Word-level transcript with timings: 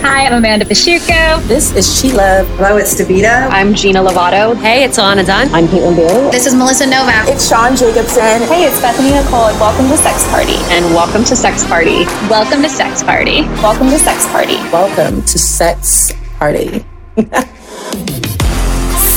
Hi, 0.00 0.26
I'm 0.26 0.32
Amanda 0.34 0.64
Pisciuco. 0.64 1.42
This 1.48 1.74
is 1.74 1.84
She 2.00 2.12
Love. 2.12 2.46
Hello, 2.56 2.76
it's 2.76 2.94
Davita. 2.94 3.48
I'm 3.50 3.74
Gina 3.74 4.00
Lovato. 4.00 4.56
Hey, 4.56 4.84
it's 4.84 4.96
Alana 4.96 5.26
Dunn. 5.26 5.48
I'm 5.52 5.66
Caitlin 5.66 5.96
Bailey. 5.96 6.30
This 6.30 6.46
is 6.46 6.54
Melissa 6.54 6.86
Novak. 6.86 7.28
It's 7.28 7.48
Sean 7.48 7.74
Jacobson. 7.74 8.42
Hey, 8.46 8.64
it's 8.66 8.80
Bethany 8.80 9.10
Nicole, 9.10 9.46
and 9.46 9.58
welcome 9.58 9.88
to 9.88 9.96
Sex 9.96 10.24
Party. 10.30 10.54
And 10.70 10.84
welcome 10.94 11.24
to 11.24 11.34
Sex 11.34 11.66
Party. 11.66 12.04
Welcome 12.30 12.62
to 12.62 12.68
Sex 12.68 13.02
Party. 13.02 13.42
Welcome 13.60 13.90
to 13.90 13.98
Sex 13.98 14.26
Party. 14.26 14.56
Welcome 14.70 15.22
to 15.22 15.38
Sex 15.38 16.12
Party. 16.38 16.84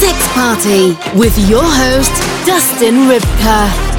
Sex 0.01 0.17
Party 0.33 0.97
with 1.17 1.37
your 1.47 1.63
host, 1.63 2.11
Dustin 2.47 3.05
Ribka. 3.05 3.90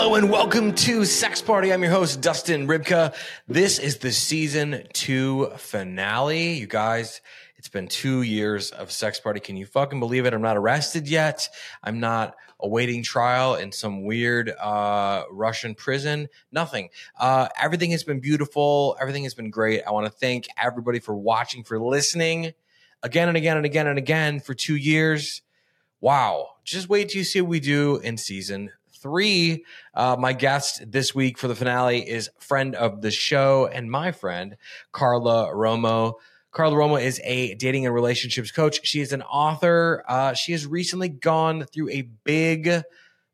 Hello 0.00 0.14
and 0.14 0.30
welcome 0.30 0.74
to 0.76 1.04
Sex 1.04 1.42
Party. 1.42 1.74
I'm 1.74 1.82
your 1.82 1.92
host, 1.92 2.22
Dustin 2.22 2.66
Ribka. 2.66 3.14
This 3.48 3.78
is 3.78 3.98
the 3.98 4.10
season 4.10 4.84
two 4.94 5.50
finale. 5.58 6.54
You 6.54 6.66
guys, 6.66 7.20
it's 7.58 7.68
been 7.68 7.86
two 7.86 8.22
years 8.22 8.70
of 8.70 8.90
Sex 8.90 9.20
Party. 9.20 9.40
Can 9.40 9.58
you 9.58 9.66
fucking 9.66 10.00
believe 10.00 10.24
it? 10.24 10.32
I'm 10.32 10.40
not 10.40 10.56
arrested 10.56 11.06
yet. 11.06 11.46
I'm 11.82 12.00
not 12.00 12.34
awaiting 12.60 13.02
trial 13.02 13.56
in 13.56 13.72
some 13.72 14.06
weird 14.06 14.48
uh, 14.48 15.24
Russian 15.30 15.74
prison. 15.74 16.28
Nothing. 16.50 16.88
Uh, 17.18 17.48
everything 17.60 17.90
has 17.90 18.02
been 18.02 18.20
beautiful. 18.20 18.96
Everything 19.02 19.24
has 19.24 19.34
been 19.34 19.50
great. 19.50 19.82
I 19.86 19.90
want 19.90 20.06
to 20.06 20.12
thank 20.12 20.46
everybody 20.56 20.98
for 20.98 21.14
watching, 21.14 21.62
for 21.62 21.78
listening 21.78 22.54
again 23.02 23.28
and 23.28 23.36
again 23.36 23.58
and 23.58 23.66
again 23.66 23.86
and 23.86 23.98
again 23.98 24.40
for 24.40 24.54
two 24.54 24.76
years. 24.76 25.42
Wow. 26.00 26.52
Just 26.64 26.88
wait 26.88 27.10
till 27.10 27.18
you 27.18 27.24
see 27.24 27.42
what 27.42 27.50
we 27.50 27.60
do 27.60 27.98
in 27.98 28.16
season 28.16 28.70
three. 29.00 29.64
Uh, 29.94 30.16
my 30.18 30.32
guest 30.32 30.90
this 30.90 31.14
week 31.14 31.38
for 31.38 31.48
the 31.48 31.54
finale 31.54 32.08
is 32.08 32.30
friend 32.38 32.74
of 32.74 33.02
the 33.02 33.10
show 33.10 33.68
and 33.72 33.90
my 33.90 34.12
friend, 34.12 34.56
Carla 34.92 35.48
Romo. 35.54 36.14
Carla 36.52 36.76
Romo 36.76 37.00
is 37.00 37.20
a 37.24 37.54
dating 37.54 37.86
and 37.86 37.94
relationships 37.94 38.50
coach. 38.50 38.86
She 38.86 39.00
is 39.00 39.12
an 39.12 39.22
author. 39.22 40.04
Uh, 40.08 40.34
she 40.34 40.52
has 40.52 40.66
recently 40.66 41.08
gone 41.08 41.64
through 41.64 41.90
a 41.90 42.02
big 42.24 42.82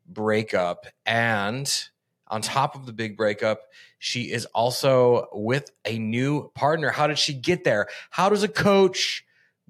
breakup. 0.07 0.85
And 1.05 1.71
on 2.27 2.41
top 2.41 2.75
of 2.75 2.85
the 2.85 2.93
big 2.93 3.17
breakup, 3.17 3.61
she 3.99 4.31
is 4.31 4.45
also 4.47 5.27
with 5.33 5.71
a 5.85 5.97
new 5.97 6.49
partner. 6.53 6.91
How 6.91 7.07
did 7.07 7.17
she 7.17 7.33
get 7.33 7.63
there? 7.63 7.87
How 8.11 8.29
does 8.29 8.43
a 8.43 8.47
coach 8.47 9.25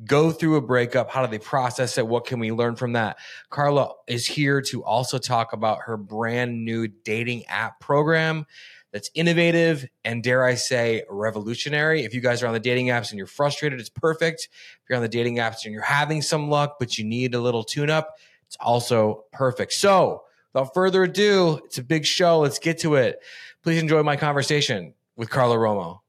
go 0.06 0.32
through 0.32 0.56
a 0.56 0.62
breakup? 0.62 1.10
How 1.10 1.26
do 1.26 1.32
they 1.32 1.40
process 1.40 1.98
it? 1.98 2.08
What 2.08 2.26
can 2.26 2.40
we 2.40 2.52
learn 2.52 2.76
from 2.76 2.94
that? 2.94 3.18
Carla 3.50 3.94
is 4.08 4.28
here 4.28 4.62
to 4.64 4.84
also 4.84 5.18
talk 5.18 5.54
about 5.54 5.82
her 5.84 5.98
brand 5.98 6.64
new 6.66 6.88
dating 6.88 7.46
app 7.48 7.80
program 7.80 8.46
that's 8.92 9.10
innovative 9.14 9.88
and 10.06 10.24
dare 10.24 10.44
I 10.44 10.56
say 10.56 11.04
revolutionary. 11.10 12.04
If 12.04 12.14
you 12.14 12.22
guys 12.22 12.42
are 12.42 12.48
on 12.48 12.54
the 12.54 12.60
dating 12.60 12.88
apps 12.88 13.10
and 13.10 13.18
you're 13.18 13.28
frustrated, 13.28 13.80
it's 13.80 13.90
perfect. 13.90 14.50
If 14.52 14.90
you're 14.90 14.96
on 14.96 15.04
the 15.04 15.10
dating 15.10 15.38
apps 15.38 15.66
and 15.66 15.74
you're 15.74 15.84
having 15.84 16.22
some 16.22 16.50
luck, 16.50 16.78
but 16.80 16.98
you 16.98 17.04
need 17.04 17.36
a 17.36 17.40
little 17.40 17.64
tune 17.64 17.90
up, 17.90 18.18
it's 18.46 18.58
also 18.60 19.26
perfect. 19.32 19.74
So 19.74 20.24
without 20.54 20.74
further 20.74 21.04
ado, 21.04 21.60
it's 21.66 21.78
a 21.78 21.84
big 21.84 22.06
show. 22.06 22.40
Let's 22.40 22.60
get 22.60 22.80
to 22.80 22.96
it. 22.96 23.20
Please 23.64 23.82
enjoy 23.82 24.04
my 24.04 24.16
conversation 24.16 24.94
with 25.16 25.30
Carla 25.30 25.56
Romo. 25.58 26.00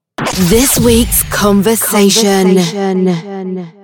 This 0.48 0.78
week's 0.78 1.22
conversation. 1.24 2.56
conversation. 2.56 3.77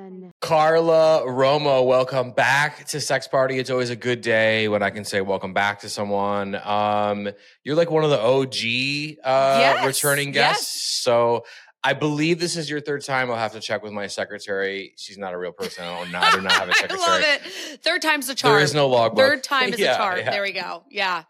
Carla 0.44 1.22
Romo, 1.24 1.86
welcome 1.86 2.30
back 2.30 2.84
to 2.88 3.00
Sex 3.00 3.26
Party. 3.26 3.58
It's 3.58 3.70
always 3.70 3.88
a 3.88 3.96
good 3.96 4.20
day 4.20 4.68
when 4.68 4.82
I 4.82 4.90
can 4.90 5.02
say 5.02 5.22
welcome 5.22 5.54
back 5.54 5.80
to 5.80 5.88
someone. 5.88 6.54
Um, 6.56 7.30
you're 7.62 7.76
like 7.76 7.90
one 7.90 8.04
of 8.04 8.10
the 8.10 8.20
OG 8.20 9.24
uh, 9.24 9.58
yes, 9.58 9.86
returning 9.86 10.32
guests. 10.32 10.74
Yes. 10.74 11.02
So 11.02 11.46
I 11.82 11.94
believe 11.94 12.40
this 12.40 12.58
is 12.58 12.68
your 12.68 12.82
third 12.82 13.02
time. 13.02 13.30
I'll 13.30 13.38
have 13.38 13.52
to 13.52 13.60
check 13.60 13.82
with 13.82 13.94
my 13.94 14.06
secretary. 14.06 14.92
She's 14.98 15.16
not 15.16 15.32
a 15.32 15.38
real 15.38 15.50
person. 15.50 15.82
I, 15.82 16.10
not, 16.10 16.24
I 16.24 16.36
do 16.36 16.42
not 16.42 16.52
have 16.52 16.68
a 16.68 16.74
secretary. 16.74 17.00
I 17.06 17.08
love 17.08 17.22
it. 17.22 17.80
Third 17.82 18.02
time's 18.02 18.26
the 18.26 18.34
charm. 18.34 18.52
There 18.52 18.62
is 18.62 18.74
no 18.74 18.86
logbook. 18.86 19.24
Third 19.24 19.44
time 19.44 19.72
is 19.72 19.78
yeah, 19.78 19.92
the 19.92 19.96
charm. 19.96 20.18
Yeah. 20.18 20.30
There 20.30 20.42
we 20.42 20.52
go. 20.52 20.84
Yeah. 20.90 21.22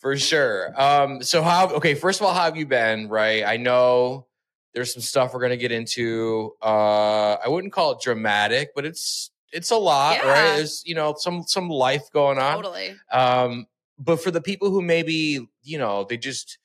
For 0.00 0.14
sure. 0.18 0.78
Um, 0.78 1.22
so 1.22 1.42
how, 1.42 1.70
okay, 1.76 1.94
first 1.94 2.20
of 2.20 2.26
all, 2.26 2.34
how 2.34 2.42
have 2.42 2.58
you 2.58 2.66
been? 2.66 3.08
Right. 3.08 3.44
I 3.44 3.56
know 3.56 4.26
there's 4.74 4.92
some 4.92 5.02
stuff 5.02 5.34
we're 5.34 5.40
going 5.40 5.50
to 5.50 5.56
get 5.56 5.72
into. 5.72 6.52
Uh, 6.62 7.34
I 7.34 7.48
wouldn't 7.48 7.72
call 7.72 7.92
it 7.92 8.00
dramatic, 8.00 8.74
but 8.74 8.84
it's 8.84 9.30
it's 9.52 9.70
a 9.70 9.76
lot, 9.76 10.16
yeah. 10.16 10.28
right? 10.28 10.56
There's 10.56 10.82
you 10.84 10.94
know 10.94 11.14
some 11.18 11.44
some 11.44 11.68
life 11.68 12.10
going 12.12 12.38
on. 12.38 12.56
Totally. 12.56 12.96
Um, 13.10 13.66
but 13.98 14.22
for 14.22 14.30
the 14.30 14.40
people 14.40 14.70
who 14.70 14.82
maybe 14.82 15.46
you 15.62 15.78
know 15.78 16.04
they 16.08 16.16
just 16.16 16.58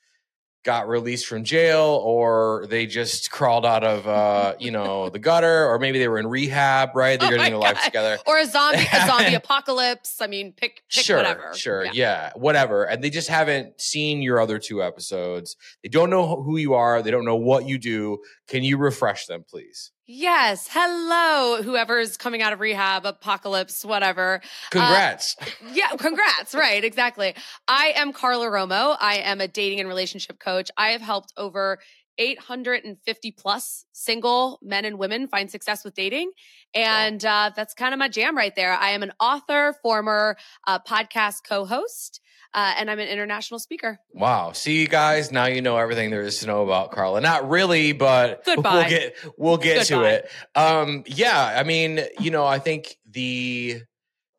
got 0.67 0.89
released 0.89 1.27
from 1.27 1.45
jail 1.45 2.01
or 2.03 2.65
they 2.69 2.85
just 2.85 3.31
crawled 3.31 3.65
out 3.65 3.85
of 3.85 4.05
uh, 4.05 4.53
you 4.59 4.69
know 4.69 5.07
the 5.15 5.17
gutter 5.17 5.65
or 5.65 5.79
maybe 5.79 5.97
they 5.97 6.09
were 6.09 6.19
in 6.19 6.27
rehab 6.27 6.89
right? 6.93 7.17
They're 7.17 7.29
oh 7.29 7.37
getting 7.37 7.53
their 7.53 7.57
life 7.57 7.81
together. 7.85 8.17
Or 8.27 8.37
a 8.37 8.45
zombie 8.45 8.85
a 8.91 9.07
zombie 9.07 9.33
apocalypse. 9.33 10.21
I 10.21 10.27
mean 10.27 10.51
pick, 10.51 10.83
pick 10.91 11.05
sure 11.05 11.17
whatever. 11.17 11.53
sure 11.55 11.85
yeah. 11.85 11.91
yeah. 11.93 12.31
whatever. 12.35 12.83
And 12.83 13.01
they 13.01 13.09
just 13.09 13.29
haven't 13.29 13.79
seen 13.79 14.21
your 14.21 14.41
other 14.41 14.59
two 14.59 14.83
episodes. 14.83 15.55
They 15.83 15.89
don't 15.89 16.09
know 16.09 16.43
who 16.43 16.57
you 16.57 16.73
are. 16.73 17.01
They 17.01 17.11
don't 17.11 17.25
know 17.25 17.37
what 17.37 17.65
you 17.65 17.77
do. 17.77 18.17
Can 18.49 18.63
you 18.63 18.75
refresh 18.75 19.25
them 19.25 19.45
please 19.49 19.93
Yes. 20.09 20.69
Hello, 20.71 21.61
whoever's 21.61 22.15
coming 22.15 22.41
out 22.41 22.53
of 22.53 22.61
rehab, 22.61 23.05
apocalypse, 23.05 23.83
whatever. 23.83 24.39
Congrats. 24.69 25.35
Uh, 25.41 25.45
yeah, 25.73 25.89
congrats. 25.97 26.55
right, 26.55 26.81
exactly. 26.81 27.35
I 27.67 27.91
am 27.93 28.13
Carla 28.13 28.45
Romo. 28.45 28.95
I 28.97 29.17
am 29.17 29.41
a 29.41 29.49
dating 29.49 29.81
and 29.81 29.89
relationship 29.89 30.39
coach. 30.39 30.71
I 30.77 30.91
have 30.91 31.01
helped 31.01 31.33
over 31.35 31.79
850 32.17 33.31
plus 33.31 33.83
single 33.91 34.59
men 34.61 34.85
and 34.85 34.97
women 34.97 35.27
find 35.27 35.51
success 35.51 35.83
with 35.83 35.93
dating. 35.93 36.31
And 36.73 37.23
uh, 37.25 37.51
that's 37.53 37.73
kind 37.73 37.93
of 37.93 37.99
my 37.99 38.07
jam 38.07 38.37
right 38.37 38.55
there. 38.55 38.73
I 38.73 38.91
am 38.91 39.03
an 39.03 39.11
author, 39.19 39.75
former 39.83 40.37
uh, 40.65 40.79
podcast 40.79 41.39
co 41.47 41.65
host 41.65 42.21
uh, 42.53 42.73
and 42.77 42.89
I'm 42.89 42.99
an 42.99 43.07
international 43.07 43.59
speaker. 43.59 43.99
Wow. 44.13 44.51
See, 44.51 44.81
you 44.81 44.87
guys, 44.87 45.31
now 45.31 45.45
you 45.45 45.61
know 45.61 45.77
everything 45.77 46.09
there 46.09 46.21
is 46.21 46.39
to 46.39 46.47
know 46.47 46.63
about 46.63 46.91
Carla. 46.91 47.21
Not 47.21 47.49
really, 47.49 47.91
but 47.91 48.43
Goodbye. 48.45 48.73
we'll 48.73 48.89
get 48.89 49.15
we'll 49.37 49.57
get 49.57 49.87
Goodbye. 49.87 50.03
to 50.03 50.15
it. 50.15 50.31
Um, 50.55 51.03
yeah, 51.05 51.55
I 51.57 51.63
mean, 51.63 52.01
you 52.19 52.31
know, 52.31 52.45
I 52.45 52.59
think 52.59 52.97
the 53.09 53.81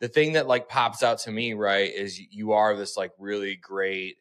the 0.01 0.09
thing 0.09 0.33
that 0.33 0.47
like 0.47 0.69
pops 0.69 1.03
out 1.03 1.19
to 1.21 1.31
me, 1.31 1.55
right, 1.55 1.93
is 1.93 2.19
you 2.19 2.53
are 2.53 2.77
this 2.77 2.97
like 2.97 3.13
really 3.19 3.57
great 3.57 4.17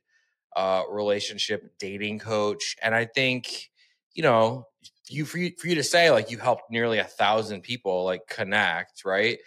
uh 0.56 0.84
relationship 0.90 1.72
dating 1.80 2.20
coach. 2.20 2.76
And 2.82 2.96
I 2.96 3.06
think, 3.06 3.70
you 4.14 4.24
know, 4.24 4.68
you 5.10 5.26
for 5.26 5.38
you 5.38 5.52
for 5.58 5.68
you 5.68 5.76
to 5.76 5.84
say 5.84 6.12
like 6.12 6.32
you 6.32 6.38
helped 6.38 6.72
nearly 6.72 7.00
a 7.00 7.04
thousand 7.04 7.62
people 7.62 8.04
like 8.06 8.28
connect, 8.28 9.06
right? 9.06 9.40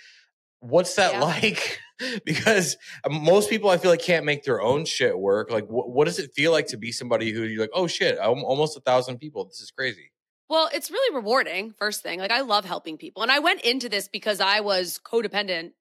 What's 0.60 0.94
that 0.94 1.14
yeah. 1.14 1.20
like? 1.20 1.80
because 2.24 2.76
most 3.08 3.50
people 3.50 3.70
I 3.70 3.76
feel 3.76 3.90
like 3.90 4.02
can't 4.02 4.24
make 4.24 4.44
their 4.44 4.60
own 4.60 4.84
shit 4.84 5.18
work. 5.18 5.50
Like, 5.50 5.66
wh- 5.66 5.88
what 5.88 6.06
does 6.06 6.18
it 6.18 6.32
feel 6.34 6.52
like 6.52 6.68
to 6.68 6.76
be 6.76 6.92
somebody 6.92 7.30
who 7.30 7.42
you're 7.42 7.60
like, 7.60 7.70
oh 7.74 7.86
shit, 7.86 8.18
I'm 8.20 8.44
almost 8.44 8.76
a 8.76 8.80
thousand 8.80 9.18
people. 9.18 9.44
This 9.44 9.60
is 9.60 9.70
crazy. 9.70 10.10
Well, 10.48 10.68
it's 10.72 10.90
really 10.90 11.14
rewarding. 11.14 11.74
First 11.78 12.02
thing, 12.02 12.18
like 12.18 12.32
I 12.32 12.40
love 12.40 12.64
helping 12.64 12.98
people, 12.98 13.22
and 13.22 13.30
I 13.30 13.38
went 13.38 13.60
into 13.62 13.88
this 13.88 14.08
because 14.08 14.40
I 14.40 14.60
was 14.60 14.98
codependent 15.04 15.72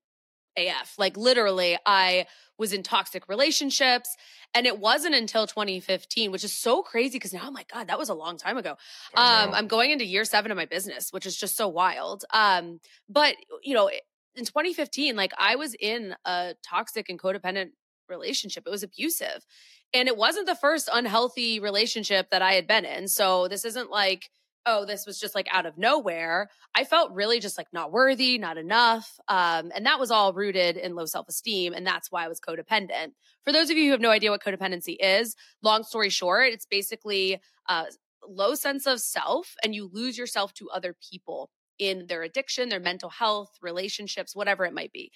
AF. 0.57 0.95
Like 0.97 1.17
literally, 1.17 1.77
I 1.85 2.27
was 2.59 2.73
in 2.73 2.83
toxic 2.83 3.27
relationships. 3.27 4.15
And 4.53 4.67
it 4.67 4.79
wasn't 4.79 5.15
until 5.15 5.47
2015, 5.47 6.31
which 6.31 6.43
is 6.43 6.51
so 6.51 6.81
crazy 6.81 7.13
because 7.13 7.33
now 7.33 7.41
I'm 7.43 7.53
like, 7.53 7.71
God, 7.71 7.87
that 7.87 7.97
was 7.97 8.09
a 8.09 8.13
long 8.13 8.37
time 8.37 8.57
ago. 8.57 8.71
Um, 9.15 9.53
I'm 9.53 9.67
going 9.67 9.91
into 9.91 10.05
year 10.05 10.25
seven 10.25 10.51
of 10.51 10.57
my 10.57 10.65
business, 10.65 11.11
which 11.11 11.25
is 11.25 11.37
just 11.37 11.55
so 11.55 11.67
wild. 11.67 12.25
Um, 12.31 12.79
but 13.07 13.35
you 13.63 13.75
know, 13.75 13.89
in 14.39 14.45
2015, 14.45 15.15
like 15.15 15.33
I 15.37 15.55
was 15.55 15.75
in 15.79 16.15
a 16.25 16.55
toxic 16.67 17.09
and 17.09 17.19
codependent 17.19 17.71
relationship. 18.07 18.63
It 18.65 18.71
was 18.71 18.83
abusive. 18.83 19.45
And 19.93 20.07
it 20.07 20.17
wasn't 20.17 20.47
the 20.47 20.55
first 20.55 20.89
unhealthy 20.91 21.59
relationship 21.59 22.29
that 22.31 22.41
I 22.41 22.53
had 22.53 22.65
been 22.65 22.85
in. 22.85 23.07
So 23.07 23.47
this 23.47 23.65
isn't 23.65 23.91
like, 23.91 24.29
oh, 24.65 24.85
this 24.85 25.05
was 25.05 25.19
just 25.19 25.35
like 25.35 25.47
out 25.51 25.65
of 25.65 25.77
nowhere. 25.77 26.49
I 26.75 26.83
felt 26.83 27.11
really 27.11 27.39
just 27.39 27.57
like 27.57 27.67
not 27.73 27.91
worthy, 27.91 28.37
not 28.37 28.57
enough. 28.57 29.19
Um, 29.27 29.71
and 29.75 29.85
that 29.85 29.99
was 29.99 30.11
all 30.11 30.33
rooted 30.33 30.77
in 30.77 30.95
low 30.95 31.05
self 31.05 31.27
esteem. 31.27 31.73
And 31.73 31.85
that's 31.85 32.11
why 32.11 32.23
I 32.23 32.27
was 32.27 32.39
codependent. 32.39 33.11
For 33.43 33.51
those 33.51 33.69
of 33.69 33.77
you 33.77 33.85
who 33.85 33.91
have 33.91 34.01
no 34.01 34.11
idea 34.11 34.31
what 34.31 34.43
codependency 34.43 34.95
is, 34.99 35.35
long 35.61 35.83
story 35.83 36.09
short, 36.09 36.53
it's 36.53 36.65
basically 36.65 37.39
uh, 37.67 37.85
low 38.27 38.53
sense 38.53 38.85
of 38.85 38.99
self 39.01 39.55
and 39.63 39.73
you 39.73 39.89
lose 39.91 40.17
yourself 40.17 40.53
to 40.55 40.69
other 40.69 40.95
people 41.11 41.49
in 41.79 42.05
their 42.07 42.21
addiction, 42.23 42.69
their 42.69 42.79
mental 42.79 43.09
health, 43.09 43.57
relationships, 43.61 44.35
whatever 44.35 44.65
it 44.65 44.73
might 44.73 44.91
be. 44.91 45.11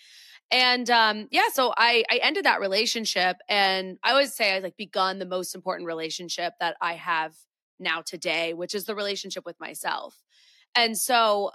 And 0.50 0.89
um, 0.89 1.27
yeah, 1.31 1.50
so 1.54 1.74
I 1.77 2.04
I 2.10 2.19
ended 2.24 2.45
that 2.45 2.60
relationship, 2.60 3.38
and 3.50 3.98
I 4.04 4.12
always 4.12 4.33
say 4.33 4.56
I 4.56 4.60
like 4.60 4.77
begun 4.77 5.19
the 5.19 5.25
most 5.25 5.56
important 5.56 5.88
relationship 5.88 6.54
that 6.60 6.75
I 6.81 6.94
have 6.94 7.33
now 7.80 8.01
today, 8.01 8.54
which 8.54 8.74
is 8.74 8.86
the 8.86 8.95
relationship 8.95 9.45
with 9.45 9.60
myself. 9.60 10.24
And 10.75 10.98
so 10.98 11.51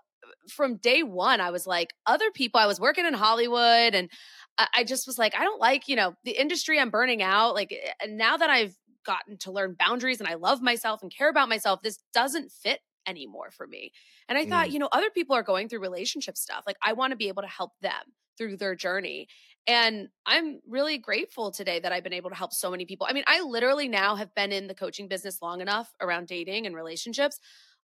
from 0.49 0.77
day 0.77 1.03
one, 1.03 1.41
I 1.41 1.51
was 1.51 1.67
like, 1.67 1.95
other 2.07 2.31
people. 2.31 2.61
I 2.61 2.67
was 2.67 2.81
working 2.81 3.07
in 3.07 3.15
Hollywood, 3.15 3.95
and 3.95 4.11
I, 4.59 4.83
just 4.85 5.07
was 5.07 5.19
like, 5.19 5.37
I 5.37 5.45
don't 5.45 5.61
like 5.61 5.89
you 5.89 5.97
know 5.97 6.15
the 6.25 6.33
industry. 6.33 6.79
I'm 6.79 6.91
burning 6.91 7.23
out. 7.23 7.55
Like, 7.55 7.75
and 8.03 8.19
now 8.19 8.37
that 8.37 8.51
I've 8.51 8.75
gotten 9.09 9.39
to 9.39 9.51
learn 9.51 9.75
boundaries 9.79 10.21
and 10.21 10.29
I 10.29 10.35
love 10.35 10.61
myself 10.61 11.03
and 11.03 11.15
care 11.15 11.31
about 11.31 11.49
myself. 11.49 11.81
This 11.83 11.99
doesn't 12.13 12.53
fit 12.53 12.81
anymore 13.09 13.51
for 13.51 13.67
me. 13.67 13.93
And 14.29 14.39
I 14.39 14.47
thought, 14.47 14.71
Mm. 14.71 14.73
you 14.73 14.79
know, 14.79 14.89
other 14.93 15.11
people 15.11 15.35
are 15.35 15.43
going 15.43 15.69
through 15.69 15.81
relationship 15.81 16.37
stuff. 16.37 16.65
Like 16.67 16.77
I 16.83 16.93
want 16.93 17.13
to 17.13 17.17
be 17.17 17.29
able 17.29 17.43
to 17.43 17.49
help 17.49 17.73
them 17.81 18.15
through 18.37 18.57
their 18.57 18.77
journey. 18.77 19.29
And 19.67 20.09
I'm 20.25 20.61
really 20.67 20.99
grateful 20.99 21.51
today 21.51 21.81
that 21.81 21.93
I've 21.93 22.05
been 22.05 22.13
able 22.13 22.31
to 22.31 22.37
help 22.37 22.53
so 22.53 22.71
many 22.71 22.87
people. 22.87 23.07
I 23.09 23.13
mean, 23.13 23.25
I 23.27 23.41
literally 23.43 23.89
now 23.89 24.17
have 24.17 24.35
been 24.35 24.53
in 24.53 24.67
the 24.67 24.75
coaching 24.75 25.09
business 25.09 25.43
long 25.43 25.61
enough 25.61 25.93
around 26.01 26.29
dating 26.29 26.67
and 26.67 26.75
relationships. 26.75 27.39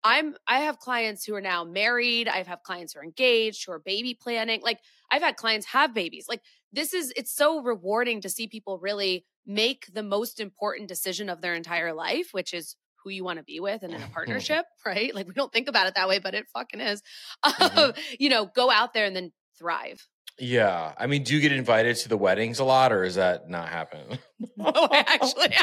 I'm 0.02 0.37
I 0.46 0.61
have 0.61 0.78
clients 0.78 1.25
who 1.25 1.34
are 1.34 1.43
now 1.43 1.62
married, 1.62 2.26
I've 2.26 2.46
have 2.46 2.62
clients 2.62 2.94
who 2.94 3.00
are 3.00 3.05
engaged, 3.05 3.66
who 3.66 3.73
are 3.73 3.78
baby 3.78 4.14
planning. 4.14 4.62
Like 4.62 4.81
I've 5.11 5.23
had 5.23 5.37
clients 5.37 5.66
have 5.66 5.93
babies. 5.93 6.26
Like 6.28 6.40
this 6.73 6.94
is 6.94 7.12
it's 7.16 7.34
so 7.34 7.61
rewarding 7.62 8.23
to 8.23 8.31
see 8.31 8.46
people 8.49 8.78
really 8.78 9.26
make 9.46 9.93
the 9.93 10.02
most 10.02 10.40
important 10.40 10.88
decision 10.88 11.28
of 11.28 11.43
their 11.43 11.55
entire 11.55 11.93
life, 11.93 12.28
which 12.32 12.55
is 12.55 12.76
who 13.02 13.11
you 13.11 13.25
want 13.25 13.38
to 13.38 13.44
be 13.44 13.61
with 13.61 13.82
and 13.82 13.94
in 13.94 14.02
a 14.02 14.08
partnership, 14.12 14.67
right? 14.85 15.14
Like 15.14 15.26
we 15.26 15.35
don't 15.35 15.52
think 15.52 15.69
about 15.69 15.87
it 15.87 15.94
that 15.94 16.08
way, 16.08 16.19
but 16.19 16.35
it 16.35 16.47
fucking 16.52 16.81
is. 16.81 17.02
Um, 17.43 17.93
you 18.19 18.29
know, 18.29 18.47
go 18.47 18.70
out 18.70 18.94
there 18.94 19.05
and 19.05 19.14
then 19.14 19.32
thrive. 19.58 20.06
Yeah. 20.38 20.94
I 20.97 21.06
mean, 21.06 21.23
do 21.23 21.35
you 21.35 21.41
get 21.41 21.52
invited 21.52 21.97
to 21.97 22.08
the 22.08 22.17
weddings 22.17 22.61
a 22.61 22.64
lot 22.64 22.93
or 22.93 23.05
is 23.05 23.17
that 23.17 23.49
not 23.49 23.69
happening? 23.69 24.19
Oh, 24.58 24.88
I 24.91 25.05
actually, 25.06 25.55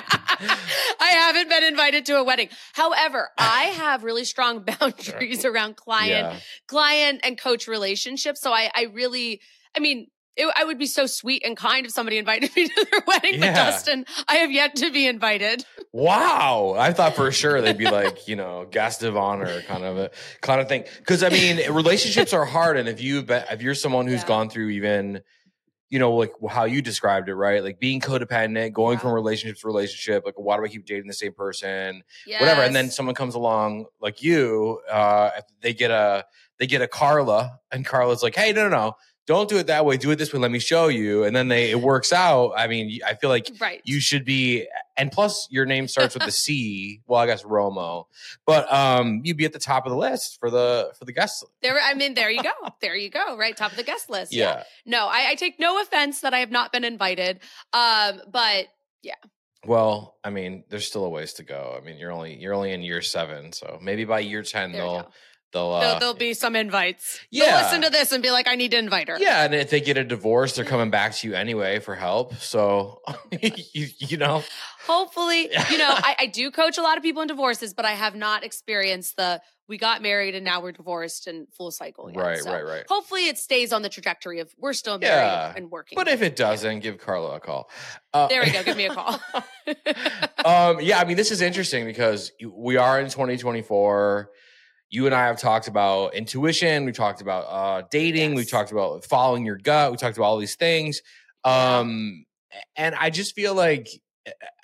I 0.99 1.09
haven't 1.09 1.49
been 1.49 1.63
invited 1.63 2.05
to 2.07 2.17
a 2.17 2.23
wedding. 2.23 2.49
However, 2.73 3.29
I 3.37 3.65
have 3.65 4.03
really 4.03 4.23
strong 4.23 4.65
boundaries 4.79 5.45
around 5.45 5.77
client, 5.77 6.33
yeah. 6.33 6.39
client 6.67 7.21
and 7.23 7.39
coach 7.39 7.67
relationships. 7.67 8.41
So 8.41 8.51
I, 8.51 8.69
I 8.75 8.83
really, 8.93 9.41
I 9.75 9.79
mean, 9.79 10.07
it, 10.37 10.53
I 10.55 10.63
would 10.63 10.77
be 10.77 10.85
so 10.85 11.05
sweet 11.05 11.43
and 11.45 11.57
kind 11.57 11.85
if 11.85 11.91
somebody 11.91 12.17
invited 12.17 12.49
me 12.55 12.67
to 12.67 12.87
their 12.91 13.01
wedding, 13.07 13.39
but 13.39 13.45
Yeah. 13.47 13.53
Dustin, 13.55 14.05
I 14.27 14.35
have 14.35 14.51
yet 14.51 14.75
to 14.77 14.91
be 14.91 15.07
invited. 15.07 15.65
Wow. 15.93 16.75
I 16.77 16.93
thought 16.93 17.15
for 17.15 17.31
sure 17.31 17.61
they'd 17.61 17.77
be 17.77 17.85
like, 17.89 18.27
you 18.27 18.35
know, 18.35 18.67
guest 18.69 19.03
of 19.03 19.17
honor 19.17 19.61
kind 19.63 19.83
of 19.83 19.97
a 19.97 20.11
kind 20.41 20.61
of 20.61 20.67
thing. 20.69 20.85
Cause 21.05 21.23
I 21.23 21.29
mean, 21.29 21.71
relationships 21.71 22.33
are 22.33 22.45
hard. 22.45 22.77
And 22.77 22.87
if 22.87 23.01
you, 23.01 23.25
if 23.27 23.61
you're 23.61 23.75
someone 23.75 24.07
who's 24.07 24.21
Yeah. 24.21 24.27
gone 24.27 24.49
through 24.49 24.69
even, 24.69 25.21
you 25.89 25.99
know, 25.99 26.13
like 26.15 26.33
how 26.49 26.65
you 26.65 26.81
described 26.81 27.29
it, 27.29 27.35
right? 27.35 27.63
Like 27.63 27.79
being 27.79 28.01
codependent, 28.01 28.73
going 28.73 28.97
Yeah. 28.97 28.99
from 29.03 29.11
relationship 29.13 29.57
to 29.61 29.67
relationship, 29.67 30.23
like 30.25 30.35
why 30.37 30.57
do 30.57 30.63
I 30.65 30.67
keep 30.67 30.85
dating 30.85 31.07
the 31.07 31.13
same 31.13 31.33
person? 31.33 32.03
Whatever. 32.39 32.61
And 32.61 32.75
then 32.75 32.91
someone 32.91 33.15
comes 33.15 33.35
along 33.35 33.85
like 34.01 34.21
you, 34.21 34.81
uh, 34.91 35.29
they 35.61 35.73
get 35.73 35.89
a, 35.91 36.25
they 36.59 36.67
get 36.67 36.81
a 36.81 36.87
Carla 36.87 37.59
and 37.71 37.85
Carla's 37.85 38.21
like, 38.21 38.35
Hey, 38.35 38.51
no, 38.51 38.67
no, 38.67 38.75
no, 38.75 38.93
don't 39.27 39.49
do 39.49 39.57
it 39.57 39.67
that 39.67 39.85
way. 39.85 39.97
Do 39.97 40.09
it 40.09 40.15
this 40.15 40.33
way. 40.33 40.39
Let 40.39 40.51
me 40.51 40.59
show 40.59 40.87
you. 40.87 41.25
And 41.25 41.35
then 41.35 41.49
they, 41.49 41.69
it 41.69 41.81
works 41.81 42.13
out. 42.13 42.53
I 42.57 42.67
mean, 42.67 42.99
I 43.05 43.13
feel 43.13 43.29
like 43.29 43.51
right. 43.59 43.81
you 43.83 43.99
should 43.99 44.23
be 44.25 44.67
and 44.95 45.11
plus 45.11 45.47
your 45.51 45.65
name 45.65 45.87
starts 45.87 46.15
with 46.15 46.23
the 46.23 46.31
C. 46.31 47.01
Well, 47.07 47.19
I 47.19 47.25
guess 47.25 47.43
Romo. 47.43 48.05
But 48.45 48.71
um 48.73 49.21
you'd 49.23 49.37
be 49.37 49.45
at 49.45 49.53
the 49.53 49.59
top 49.59 49.85
of 49.85 49.91
the 49.91 49.97
list 49.97 50.39
for 50.39 50.49
the 50.49 50.91
for 50.97 51.05
the 51.05 51.11
guest. 51.11 51.45
there, 51.61 51.77
I 51.79 51.93
mean, 51.93 52.13
there 52.13 52.31
you 52.31 52.41
go. 52.41 52.51
There 52.81 52.95
you 52.95 53.09
go. 53.09 53.37
Right. 53.37 53.55
Top 53.55 53.71
of 53.71 53.77
the 53.77 53.83
guest 53.83 54.09
list. 54.09 54.33
Yeah. 54.33 54.63
No, 54.85 55.07
I, 55.07 55.31
I 55.31 55.35
take 55.35 55.59
no 55.59 55.81
offense 55.81 56.21
that 56.21 56.33
I 56.33 56.39
have 56.39 56.51
not 56.51 56.71
been 56.71 56.83
invited. 56.83 57.39
Um, 57.73 58.21
but 58.31 58.67
yeah. 59.03 59.15
Well, 59.65 60.17
I 60.23 60.29
mean, 60.29 60.63
there's 60.69 60.87
still 60.87 61.03
a 61.03 61.09
ways 61.09 61.33
to 61.33 61.43
go. 61.43 61.77
I 61.77 61.83
mean, 61.83 61.97
you're 61.97 62.11
only 62.11 62.35
you're 62.35 62.53
only 62.53 62.71
in 62.71 62.81
year 62.81 63.01
7, 63.01 63.51
so 63.51 63.77
maybe 63.81 64.05
by 64.05 64.19
year 64.19 64.41
10 64.41 64.71
there 64.71 64.81
they'll. 64.81 65.11
They'll 65.53 65.71
uh 65.71 65.79
There'll, 65.79 65.99
there'll 65.99 66.13
be 66.15 66.33
some 66.33 66.55
invites. 66.55 67.19
They'll 67.31 67.45
Yeah. 67.45 67.63
listen 67.63 67.81
to 67.83 67.89
this 67.89 68.11
and 68.11 68.21
be 68.23 68.31
like, 68.31 68.47
I 68.47 68.55
need 68.55 68.71
to 68.71 68.77
invite 68.77 69.07
her. 69.09 69.17
yeah, 69.19 69.43
and 69.45 69.53
if 69.55 69.69
they 69.69 69.81
get 69.81 69.97
a 69.97 70.03
divorce, 70.03 70.55
they're 70.55 70.65
coming 70.65 70.89
back 70.89 71.13
to 71.15 71.27
you 71.27 71.35
anyway 71.35 71.79
for 71.79 71.95
help. 71.95 72.35
So, 72.35 73.01
you, 73.41 73.87
you 73.99 74.17
know, 74.17 74.43
Hopefully, 74.85 75.49
you 75.69 75.77
know, 75.77 75.89
I, 75.97 76.15
I 76.19 76.25
do 76.27 76.49
coach 76.49 76.77
a 76.77 76.81
lot 76.81 76.95
of 76.97 77.03
people 77.03 77.21
in 77.21 77.27
divorces, 77.27 77.73
but 77.73 77.83
I 77.83 77.91
have 77.91 78.15
not 78.15 78.45
experienced 78.45 79.17
the 79.17 79.41
we 79.67 79.77
got 79.77 80.01
married 80.01 80.33
and 80.33 80.45
now 80.45 80.61
we're 80.61 80.71
divorced 80.71 81.27
and 81.27 81.45
full 81.51 81.71
cycle. 81.71 82.09
Yet. 82.09 82.17
right, 82.23 82.37
So 82.39 82.53
right, 82.53 82.63
right. 82.65 82.83
Hopefully, 82.87 83.27
it 83.27 83.37
stays 83.37 83.73
on 83.73 83.81
the 83.81 83.89
trajectory 83.89 84.39
of 84.39 84.49
we're 84.57 84.71
still 84.71 84.97
married 84.97 85.27
Yeah. 85.27 85.53
and 85.57 85.69
working. 85.69 85.97
But 85.97 86.07
if 86.07 86.21
it 86.21 86.37
doesn't, 86.37 86.79
give 86.79 86.99
Carla 86.99 87.35
a 87.35 87.39
call. 87.41 87.69
Uh, 88.13 88.27
there 88.27 88.41
we 88.41 88.49
go. 88.51 88.63
Give 88.63 88.77
me 88.77 88.85
a 88.85 88.93
call. 88.93 89.19
um, 90.45 90.77
yeah, 90.81 90.99
I 90.99 91.05
mean, 91.05 91.17
this 91.17 91.31
is 91.31 91.41
interesting 91.41 91.83
because 91.85 92.31
we 92.49 92.77
are 92.77 92.99
in 93.01 93.09
2024. 93.09 94.29
You 94.89 95.05
and 95.05 95.13
I 95.13 95.27
have 95.27 95.39
talked 95.39 95.67
about 95.67 96.13
intuition. 96.13 96.85
We 96.85 96.91
talked 96.93 97.21
about 97.21 97.41
uh, 97.43 97.87
dating. 97.91 98.35
We 98.35 98.41
Yes. 98.43 98.51
talked 98.51 98.71
about 98.71 99.03
following 99.05 99.45
your 99.45 99.57
gut. 99.57 99.91
We 99.91 99.97
talked 99.97 100.17
about 100.17 100.27
all 100.27 100.37
these 100.37 100.55
things. 100.55 101.01
Um, 101.43 102.25
and 102.75 102.95
I 102.95 103.09
just 103.09 103.35
feel 103.35 103.53
like 103.53 103.89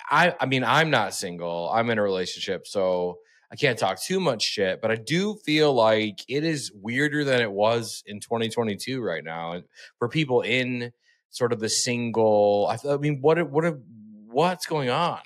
I, 0.09 0.33
I 0.39 0.45
mean, 0.45 0.63
I'm 0.63 0.89
not 0.89 1.13
single. 1.13 1.69
I'm 1.73 1.89
in 1.89 1.97
a 1.97 2.03
relationship, 2.03 2.67
so 2.67 3.19
I 3.51 3.55
can't 3.55 3.77
talk 3.77 4.01
too 4.01 4.19
much 4.19 4.41
shit. 4.41 4.81
But 4.81 4.91
I 4.91 4.95
do 4.95 5.35
feel 5.45 5.73
like 5.73 6.19
it 6.27 6.43
is 6.43 6.71
weirder 6.73 7.23
than 7.23 7.41
it 7.41 7.51
was 7.51 8.03
in 8.05 8.19
2022 8.19 9.01
right 9.01 9.23
now 9.23 9.53
and 9.53 9.63
for 9.99 10.09
people 10.09 10.41
in 10.41 10.91
sort 11.29 11.53
of 11.53 11.59
the 11.59 11.69
single. 11.69 12.67
I, 12.69 12.89
I 12.89 12.97
mean, 12.97 13.19
what 13.21 13.49
what 13.49 13.77
what's 14.27 14.65
going 14.65 14.89
on? 14.89 15.19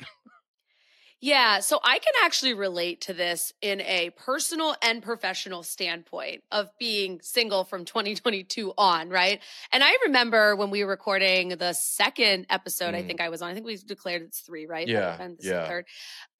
Yeah, 1.19 1.61
so 1.61 1.79
I 1.83 1.97
can 1.97 2.13
actually 2.23 2.53
relate 2.53 3.01
to 3.01 3.13
this 3.13 3.51
in 3.61 3.81
a 3.81 4.11
personal 4.11 4.75
and 4.83 5.01
professional 5.01 5.63
standpoint 5.63 6.43
of 6.51 6.69
being 6.77 7.19
single 7.21 7.63
from 7.63 7.85
2022 7.85 8.71
on, 8.77 9.09
right? 9.09 9.41
And 9.71 9.83
I 9.83 9.97
remember 10.05 10.55
when 10.55 10.69
we 10.69 10.83
were 10.83 10.91
recording 10.91 11.49
the 11.49 11.73
second 11.73 12.45
episode, 12.51 12.93
I 12.93 13.01
Mm. 13.01 13.07
think 13.07 13.19
I 13.19 13.29
was 13.29 13.41
on. 13.41 13.49
I 13.49 13.55
think 13.55 13.65
we 13.65 13.75
declared 13.77 14.21
it's 14.21 14.41
three, 14.41 14.67
right? 14.67 14.89
Yeah, 14.89 15.17
And 15.17 15.37
this 15.37 15.47
is 15.47 15.53
the 15.53 15.61
yeah. 15.61 15.67
third. 15.67 15.87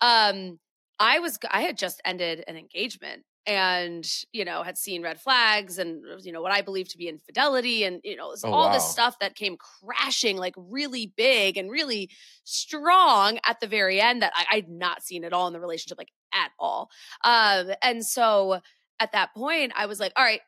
Um, 0.02 0.60
I 1.00 1.20
was 1.20 1.40
I 1.50 1.62
had 1.62 1.78
just 1.78 2.02
ended 2.06 2.44
an 2.48 2.58
engagement 2.58 3.26
and 3.48 4.06
you 4.34 4.44
know 4.44 4.62
had 4.62 4.78
seen 4.78 5.02
red 5.02 5.20
flags 5.20 5.78
and 5.78 6.04
you 6.24 6.32
know 6.32 6.42
what 6.42 6.52
I 6.52 6.62
believe 6.62 6.90
to 6.90 6.98
be 6.98 7.08
infidelity 7.08 7.86
and 7.86 8.02
you 8.04 8.16
know 8.16 8.36
Oh, 8.44 8.52
all 8.52 8.72
this 8.72 8.88
stuff 8.88 9.18
that 9.20 9.36
came 9.36 9.58
crashing 9.58 10.38
like 10.38 10.54
really 10.58 11.14
big 11.16 11.58
and 11.58 11.72
really 11.72 12.10
strong 12.44 13.40
at 13.46 13.60
the 13.60 13.68
very 13.68 14.00
end 14.02 14.22
that 14.22 14.34
I, 14.36 14.58
I'd 14.58 14.70
not 14.70 15.02
seen 15.02 15.24
at 15.24 15.34
all 15.34 15.48
in 15.48 15.54
the 15.54 15.60
relationship, 15.60 15.98
like 15.98 16.12
at 16.34 16.52
all. 16.60 16.90
Um, 17.24 17.72
and 17.82 18.06
so 18.06 18.60
at 19.00 19.12
that 19.14 19.34
point, 19.34 19.72
I 19.76 19.86
was 19.86 20.00
like, 20.00 20.12
all 20.16 20.24
right, 20.24 20.42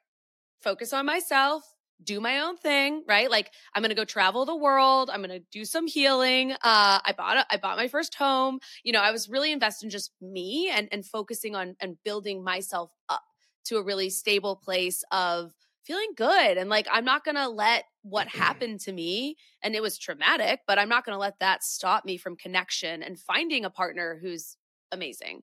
focus 0.62 0.94
on 0.94 1.06
myself, 1.06 1.64
do 2.04 2.20
my 2.20 2.40
own 2.40 2.58
thing, 2.58 3.04
right? 3.08 3.30
Like 3.30 3.52
I'm 3.74 3.82
gonna 3.82 3.96
go 3.96 4.06
travel 4.06 4.46
the 4.46 4.56
world. 4.56 5.10
I'm 5.12 5.22
gonna 5.22 5.40
do 5.52 5.66
some 5.66 5.88
healing. 5.88 6.52
Uh, 6.54 7.00
I 7.04 7.14
bought 7.18 7.38
a, 7.38 7.46
I 7.52 7.58
bought 7.58 7.78
my 7.78 7.88
first 7.88 8.16
home. 8.16 8.60
You 8.84 8.94
know, 8.94 9.02
I 9.02 9.12
was 9.12 9.30
really 9.30 9.52
invested 9.52 9.86
in 9.86 9.90
just 9.90 10.12
me 10.22 10.72
and 10.74 10.88
and 10.92 11.06
focusing 11.06 11.56
on 11.56 11.76
and 11.80 11.98
building 12.04 12.44
myself 12.44 12.92
up 13.10 13.24
to 13.66 13.78
a 13.78 13.84
really 13.84 14.10
stable 14.10 14.56
place 14.56 15.04
of 15.12 15.54
feeling 15.84 16.12
good 16.16 16.58
and 16.58 16.70
like 16.70 16.88
I'm 16.92 17.06
not 17.06 17.24
going 17.26 17.36
to 17.36 17.48
let 17.48 17.86
what 18.04 18.28
happened 18.28 18.80
to 18.82 18.92
me 18.92 19.38
and 19.64 19.74
it 19.76 19.82
was 19.82 19.98
traumatic, 19.98 20.60
but 20.68 20.78
I'm 20.78 20.90
not 20.90 21.04
going 21.04 21.16
to 21.16 21.20
let 21.20 21.40
that 21.40 21.64
stop 21.64 22.06
me 22.06 22.18
from 22.18 22.36
connection 22.36 23.02
and 23.02 23.20
finding 23.20 23.66
a 23.66 23.70
partner 23.72 24.20
who's 24.22 24.56
amazing. 24.92 25.42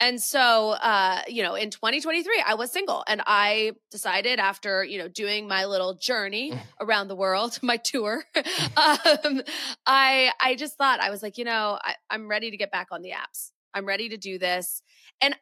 And 0.00 0.20
so, 0.20 0.70
uh, 0.70 1.22
you 1.28 1.42
know, 1.42 1.54
in 1.54 1.70
2023, 1.70 2.42
I 2.46 2.54
was 2.54 2.72
single 2.72 3.04
and 3.06 3.22
I 3.26 3.72
decided 3.90 4.38
after, 4.38 4.84
you 4.84 4.98
know, 4.98 5.08
doing 5.08 5.46
my 5.46 5.64
little 5.66 5.94
journey 5.94 6.52
around 6.80 7.08
the 7.08 7.16
world, 7.16 7.58
my 7.62 7.76
tour, 7.76 8.24
um, 8.34 9.42
I, 9.86 10.32
I 10.40 10.56
just 10.56 10.76
thought, 10.76 11.00
I 11.00 11.10
was 11.10 11.22
like, 11.22 11.38
you 11.38 11.44
know, 11.44 11.78
I, 11.82 11.94
I'm 12.10 12.28
ready 12.28 12.50
to 12.50 12.56
get 12.56 12.70
back 12.72 12.88
on 12.90 13.02
the 13.02 13.10
apps. 13.10 13.50
I'm 13.74 13.86
ready 13.86 14.08
to 14.10 14.16
do 14.16 14.38
this. 14.38 14.82
And 15.20 15.36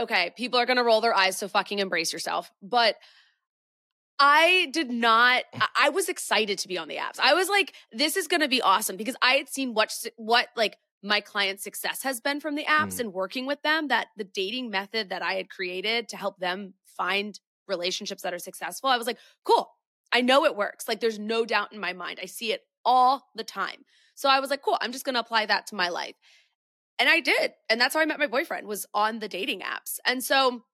okay, 0.00 0.32
people 0.36 0.58
are 0.58 0.66
going 0.66 0.78
to 0.78 0.84
roll 0.84 1.00
their 1.00 1.14
eyes. 1.14 1.36
So 1.36 1.46
fucking 1.46 1.78
embrace 1.78 2.12
yourself. 2.12 2.50
But 2.62 2.96
I 4.18 4.68
did 4.72 4.90
not. 4.90 5.44
I- 5.54 5.68
I 5.76 5.88
was 5.90 6.08
excited 6.08 6.58
to 6.58 6.68
be 6.68 6.76
on 6.78 6.88
the 6.88 6.96
apps. 6.96 7.18
I 7.18 7.32
was 7.34 7.48
like, 7.48 7.72
"This 7.90 8.16
is 8.16 8.28
going 8.28 8.42
to 8.42 8.48
be 8.48 8.60
awesome" 8.60 8.96
because 8.96 9.16
I 9.22 9.34
had 9.34 9.48
seen 9.48 9.72
what 9.72 9.92
what 10.16 10.48
like 10.56 10.76
my 11.02 11.20
client 11.20 11.60
success 11.60 12.02
has 12.02 12.20
been 12.20 12.40
from 12.40 12.54
the 12.54 12.64
apps 12.64 12.94
Mm. 12.96 13.00
and 13.00 13.12
working 13.12 13.46
with 13.46 13.62
them. 13.62 13.88
That 13.88 14.08
the 14.16 14.24
dating 14.24 14.70
method 14.70 15.08
that 15.10 15.22
I 15.22 15.34
had 15.34 15.48
created 15.50 16.08
to 16.10 16.16
help 16.16 16.38
them 16.38 16.74
find 16.84 17.38
relationships 17.66 18.22
that 18.22 18.34
are 18.34 18.38
successful. 18.38 18.90
I 18.90 18.96
was 18.98 19.06
like, 19.06 19.18
"Cool, 19.44 19.70
I 20.12 20.20
know 20.20 20.44
it 20.44 20.56
works." 20.56 20.88
Like, 20.88 21.00
there's 21.00 21.18
no 21.18 21.44
doubt 21.46 21.72
in 21.72 21.80
my 21.80 21.92
mind. 21.92 22.18
I 22.22 22.26
see 22.26 22.52
it 22.52 22.66
all 22.84 23.30
the 23.34 23.44
time. 23.44 23.84
So 24.14 24.28
I 24.28 24.40
was 24.40 24.50
like, 24.50 24.62
"Cool, 24.62 24.76
I'm 24.80 24.92
just 24.92 25.04
going 25.04 25.14
to 25.14 25.20
apply 25.20 25.46
that 25.46 25.66
to 25.68 25.74
my 25.74 25.88
life." 25.88 26.16
And 26.98 27.08
I 27.08 27.20
did. 27.20 27.54
And 27.70 27.80
that's 27.80 27.94
how 27.94 28.00
I 28.00 28.04
met 28.04 28.18
my 28.18 28.26
boyfriend 28.26 28.66
was 28.66 28.84
on 28.92 29.20
the 29.20 29.28
dating 29.28 29.60
apps. 29.60 29.98
And 30.04 30.22
so 30.22 30.64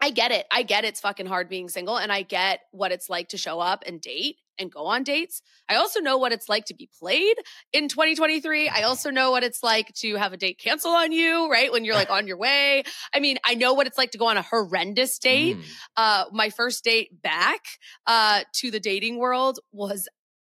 I 0.00 0.10
get 0.10 0.32
it. 0.32 0.46
I 0.50 0.62
get 0.64 0.84
it's 0.84 1.00
fucking 1.00 1.26
hard 1.26 1.48
being 1.48 1.68
single 1.68 1.96
and 1.98 2.10
I 2.12 2.22
get 2.22 2.62
what 2.72 2.90
it's 2.92 3.08
like 3.08 3.28
to 3.30 3.38
show 3.38 3.60
up 3.60 3.84
and 3.86 4.00
date 4.00 4.36
and 4.58 4.70
go 4.70 4.86
on 4.86 5.02
dates. 5.02 5.42
I 5.68 5.76
also 5.76 6.00
know 6.00 6.18
what 6.18 6.32
it's 6.32 6.48
like 6.48 6.66
to 6.66 6.74
be 6.74 6.88
played 6.98 7.36
in 7.72 7.88
2023. 7.88 8.68
I 8.68 8.82
also 8.82 9.10
know 9.10 9.30
what 9.30 9.44
it's 9.44 9.62
like 9.62 9.92
to 9.94 10.16
have 10.16 10.32
a 10.32 10.36
date 10.36 10.58
cancel 10.58 10.90
on 10.90 11.12
you, 11.12 11.50
right? 11.50 11.70
When 11.72 11.84
you're 11.84 11.94
like 11.94 12.10
on 12.10 12.26
your 12.26 12.38
way. 12.38 12.84
I 13.14 13.20
mean, 13.20 13.38
I 13.44 13.54
know 13.54 13.74
what 13.74 13.86
it's 13.86 13.98
like 13.98 14.12
to 14.12 14.18
go 14.18 14.26
on 14.26 14.36
a 14.36 14.42
horrendous 14.42 15.18
date. 15.18 15.56
Mm. 15.56 15.62
Uh 15.96 16.24
my 16.32 16.50
first 16.50 16.84
date 16.84 17.22
back 17.22 17.60
uh 18.06 18.40
to 18.54 18.70
the 18.70 18.80
dating 18.80 19.18
world 19.18 19.58
was 19.72 20.08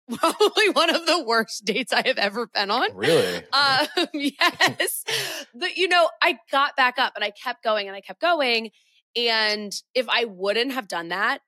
probably 0.14 0.70
one 0.70 0.94
of 0.94 1.06
the 1.06 1.24
worst 1.24 1.64
dates 1.66 1.94
I 1.94 2.06
have 2.06 2.18
ever 2.18 2.48
been 2.48 2.70
on. 2.70 2.94
Really? 2.94 3.38
Um, 3.54 3.88
yes. 4.14 5.04
But, 5.54 5.78
you 5.78 5.88
know, 5.88 6.10
I 6.22 6.40
got 6.52 6.76
back 6.76 7.00
up 7.00 7.14
and 7.16 7.24
I 7.24 7.32
kept 7.32 7.64
going 7.64 7.88
and 7.88 7.96
I 7.96 8.02
kept 8.02 8.20
going. 8.20 8.72
And 9.16 9.72
if 9.94 10.08
I 10.10 10.26
wouldn't 10.26 10.74
have 10.74 10.88
done 10.88 11.10
that, 11.10 11.40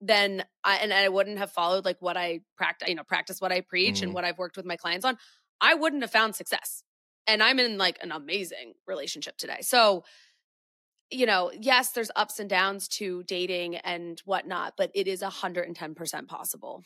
then 0.00 0.44
I, 0.64 0.76
and 0.76 0.92
I 0.92 1.08
wouldn't 1.08 1.38
have 1.38 1.50
followed 1.52 1.84
like 1.84 2.00
what 2.00 2.16
I 2.16 2.40
practice, 2.56 2.88
you 2.88 2.94
know, 2.94 3.04
practice 3.04 3.40
what 3.40 3.52
I 3.52 3.60
preach 3.62 4.00
Mhm. 4.00 4.02
and 4.02 4.14
what 4.14 4.24
I've 4.24 4.38
worked 4.38 4.56
with 4.56 4.66
my 4.66 4.76
clients 4.76 5.04
on, 5.04 5.18
I 5.60 5.74
wouldn't 5.74 6.02
have 6.02 6.10
found 6.12 6.34
success. 6.36 6.82
And 7.26 7.42
I'm 7.42 7.58
in 7.58 7.78
like 7.78 7.98
an 8.02 8.12
amazing 8.12 8.74
relationship 8.86 9.36
today. 9.36 9.58
So, 9.60 10.04
you 11.10 11.24
know, 11.24 11.50
yes, 11.58 11.90
there's 11.90 12.10
ups 12.16 12.38
and 12.38 12.50
downs 12.50 12.86
to 12.88 13.22
dating 13.24 13.76
and 13.76 14.20
whatnot, 14.26 14.74
but 14.76 14.90
it 14.94 15.08
is 15.08 15.22
110% 15.22 16.28
possible. 16.28 16.84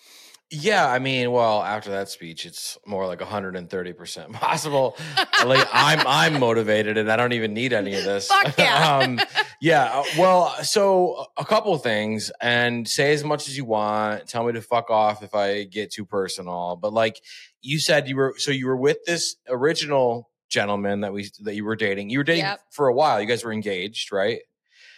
Yeah, 0.50 0.88
I 0.88 0.98
mean, 0.98 1.32
well, 1.32 1.62
after 1.62 1.90
that 1.90 2.08
speech, 2.08 2.46
it's 2.46 2.78
more 2.86 3.06
like 3.06 3.18
130% 3.18 4.32
possible. 4.32 4.96
like 5.44 5.66
I'm 5.72 6.06
I'm 6.06 6.38
motivated 6.38 6.98
and 6.98 7.10
I 7.10 7.16
don't 7.16 7.32
even 7.32 7.54
need 7.54 7.72
any 7.72 7.94
of 7.94 8.04
this. 8.04 8.28
Fuck 8.28 8.58
yeah. 8.58 8.98
um, 9.02 9.20
yeah, 9.60 9.84
uh, 9.84 10.04
well, 10.18 10.54
so 10.62 11.26
a 11.36 11.44
couple 11.44 11.76
things 11.78 12.30
and 12.40 12.86
say 12.86 13.12
as 13.12 13.24
much 13.24 13.48
as 13.48 13.56
you 13.56 13.64
want. 13.64 14.26
Tell 14.28 14.44
me 14.44 14.52
to 14.52 14.62
fuck 14.62 14.90
off 14.90 15.22
if 15.22 15.34
I 15.34 15.64
get 15.64 15.90
too 15.90 16.04
personal. 16.04 16.76
But 16.76 16.92
like 16.92 17.20
you 17.60 17.78
said 17.78 18.08
you 18.08 18.16
were 18.16 18.34
so 18.36 18.50
you 18.50 18.66
were 18.66 18.76
with 18.76 19.04
this 19.04 19.36
original 19.48 20.28
gentleman 20.52 21.00
that 21.00 21.12
we 21.12 21.30
that 21.40 21.54
you 21.54 21.64
were 21.64 21.76
dating. 21.76 22.10
You 22.10 22.18
were 22.18 22.24
dating 22.24 22.44
Yep. 22.44 22.60
for 22.70 22.88
a 22.88 22.94
while. 22.94 23.20
You 23.20 23.26
guys 23.26 23.42
were 23.42 23.52
engaged, 23.52 24.12
right? 24.12 24.40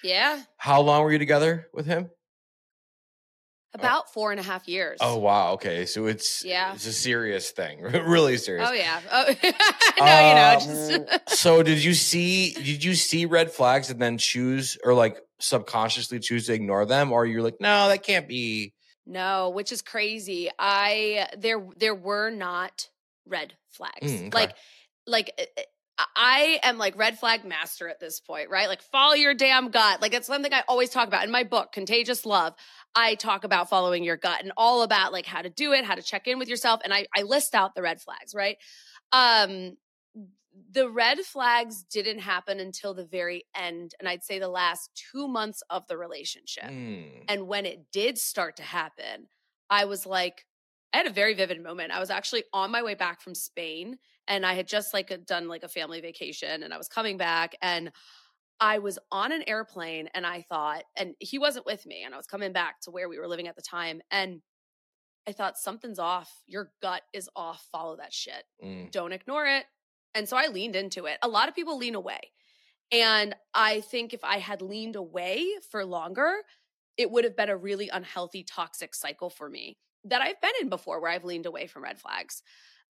Yeah. 0.02 0.42
How 0.58 0.80
long 0.82 1.02
were 1.02 1.12
you 1.12 1.18
together 1.18 1.68
with 1.72 1.86
him? 1.86 2.10
About 3.72 4.12
four 4.12 4.30
and 4.30 4.38
a 4.38 4.42
half 4.42 4.68
years. 4.68 4.98
Oh 5.00 5.16
wow, 5.18 5.52
okay. 5.54 5.84
So 5.86 6.06
it's 6.06 6.44
Yeah. 6.44 6.74
it's 6.74 6.86
a 6.86 6.92
serious 6.92 7.50
thing. 7.50 7.80
really 7.82 8.36
serious. 8.36 8.68
Oh 8.68 8.72
yeah. 8.72 9.00
Oh, 9.10 9.24
no, 9.98 10.28
you 10.28 10.34
know, 10.34 10.58
Um, 11.00 11.06
just 11.26 11.38
so 11.38 11.62
did 11.62 11.82
you 11.82 11.92
see 11.94 12.52
did 12.52 12.84
you 12.84 12.94
see 12.94 13.26
red 13.26 13.50
flags 13.50 13.90
and 13.90 14.00
then 14.00 14.16
choose 14.18 14.78
or 14.84 14.94
like 14.94 15.18
subconsciously 15.40 16.20
choose 16.20 16.46
to 16.46 16.52
ignore 16.52 16.86
them 16.86 17.10
or 17.10 17.26
you're 17.26 17.42
like 17.42 17.60
no 17.60 17.88
that 17.88 18.02
can't 18.04 18.28
be 18.28 18.74
no, 19.06 19.50
which 19.50 19.70
is 19.72 19.82
crazy. 19.82 20.48
I 20.58 21.28
there 21.36 21.62
there 21.76 21.94
were 21.96 22.30
not 22.30 22.88
red 23.26 23.54
flags. 23.70 23.94
Mm, 24.02 24.28
okay. 24.28 24.30
Like 24.32 24.54
like 25.06 25.32
eh, 25.38 25.44
eh, 25.56 25.62
I 26.16 26.58
am 26.64 26.76
like 26.76 26.96
red 26.98 27.18
flag 27.18 27.44
master 27.44 27.88
at 27.88 28.00
this 28.00 28.18
point, 28.18 28.50
right? 28.50 28.68
Like 28.68 28.82
follow 28.82 29.14
your 29.14 29.34
damn 29.34 29.70
gut. 29.70 30.02
Like 30.02 30.12
it's 30.12 30.26
something 30.26 30.52
I 30.52 30.62
always 30.66 30.90
talk 30.90 31.06
about 31.06 31.24
in 31.24 31.30
my 31.30 31.44
book, 31.44 31.72
Contagious 31.72 32.26
Love. 32.26 32.54
I 32.96 33.14
talk 33.14 33.44
about 33.44 33.68
following 33.68 34.02
your 34.02 34.16
gut 34.16 34.42
and 34.42 34.52
all 34.56 34.82
about 34.82 35.12
like 35.12 35.26
how 35.26 35.42
to 35.42 35.50
do 35.50 35.72
it, 35.72 35.84
how 35.84 35.94
to 35.94 36.02
check 36.02 36.26
in 36.26 36.38
with 36.38 36.48
yourself. 36.48 36.80
And 36.82 36.92
I, 36.92 37.06
I 37.16 37.22
list 37.22 37.54
out 37.54 37.74
the 37.74 37.82
red 37.82 38.00
flags, 38.00 38.34
right? 38.34 38.56
Um, 39.12 39.76
the 40.70 40.88
red 40.88 41.18
flags 41.20 41.84
didn't 41.84 42.20
happen 42.20 42.58
until 42.60 42.94
the 42.94 43.04
very 43.04 43.44
end. 43.54 43.94
And 43.98 44.08
I'd 44.08 44.24
say 44.24 44.38
the 44.38 44.48
last 44.48 44.90
two 45.12 45.28
months 45.28 45.62
of 45.70 45.86
the 45.86 45.96
relationship. 45.96 46.64
Mm, 46.64 47.24
And 47.28 47.46
when 47.46 47.66
it 47.66 47.86
did 47.92 48.18
start 48.18 48.56
to 48.56 48.62
happen, 48.62 49.28
I 49.70 49.84
was 49.84 50.06
like, 50.06 50.44
I 50.92 50.98
had 50.98 51.06
a 51.06 51.10
very 51.10 51.34
vivid 51.34 51.60
moment. 51.62 51.92
I 51.92 51.98
was 51.98 52.10
actually 52.10 52.44
on 52.52 52.70
my 52.70 52.82
way 52.82 52.94
back 52.94 53.20
from 53.20 53.34
Spain 53.34 53.98
and 54.28 54.44
I 54.46 54.54
had 54.54 54.66
just 54.66 54.94
like 54.94 55.12
done 55.26 55.48
like 55.48 55.64
a 55.64 55.68
family 55.68 56.00
vacation 56.00 56.62
and 56.62 56.72
I 56.72 56.78
was 56.78 56.88
coming 56.88 57.16
back 57.16 57.56
and 57.60 57.90
I 58.60 58.78
was 58.78 58.98
on 59.10 59.32
an 59.32 59.42
airplane 59.46 60.08
and 60.14 60.26
I 60.26 60.42
thought, 60.42 60.84
and 60.96 61.14
he 61.18 61.38
wasn't 61.38 61.66
with 61.66 61.84
me 61.86 62.02
and 62.04 62.14
I 62.14 62.16
was 62.16 62.26
coming 62.26 62.52
back 62.52 62.80
to 62.82 62.90
where 62.90 63.08
we 63.08 63.18
were 63.18 63.28
living 63.28 63.48
at 63.48 63.56
the 63.56 63.62
time. 63.62 64.00
And 64.10 64.40
I 65.26 65.32
thought, 65.32 65.58
something's 65.58 65.98
off. 65.98 66.30
Your 66.46 66.70
gut 66.80 67.02
is 67.12 67.28
off. 67.34 67.66
Follow 67.72 67.96
that 67.96 68.12
shit 68.12 68.44
mm. 68.62 68.90
don't 68.90 69.12
ignore 69.12 69.46
it. 69.46 69.64
And 70.14 70.28
so 70.28 70.36
I 70.36 70.46
leaned 70.46 70.76
into 70.76 71.06
it. 71.06 71.18
A 71.22 71.28
lot 71.28 71.48
of 71.48 71.54
people 71.54 71.76
lean 71.76 71.94
away. 71.94 72.20
And 72.92 73.34
I 73.52 73.80
think 73.80 74.12
if 74.14 74.22
I 74.22 74.38
had 74.38 74.62
leaned 74.62 74.96
away 74.96 75.46
for 75.70 75.84
longer, 75.84 76.32
it 76.96 77.10
would 77.10 77.24
have 77.24 77.36
been 77.36 77.48
a 77.48 77.56
really 77.56 77.88
unhealthy, 77.88 78.44
toxic 78.44 78.94
cycle 78.94 79.30
for 79.30 79.48
me 79.48 79.76
that 80.04 80.20
I've 80.20 80.40
been 80.40 80.52
in 80.60 80.68
before 80.68 81.00
where 81.00 81.10
I've 81.10 81.24
leaned 81.24 81.46
away 81.46 81.66
from 81.66 81.82
red 81.82 81.98
flags. 81.98 82.42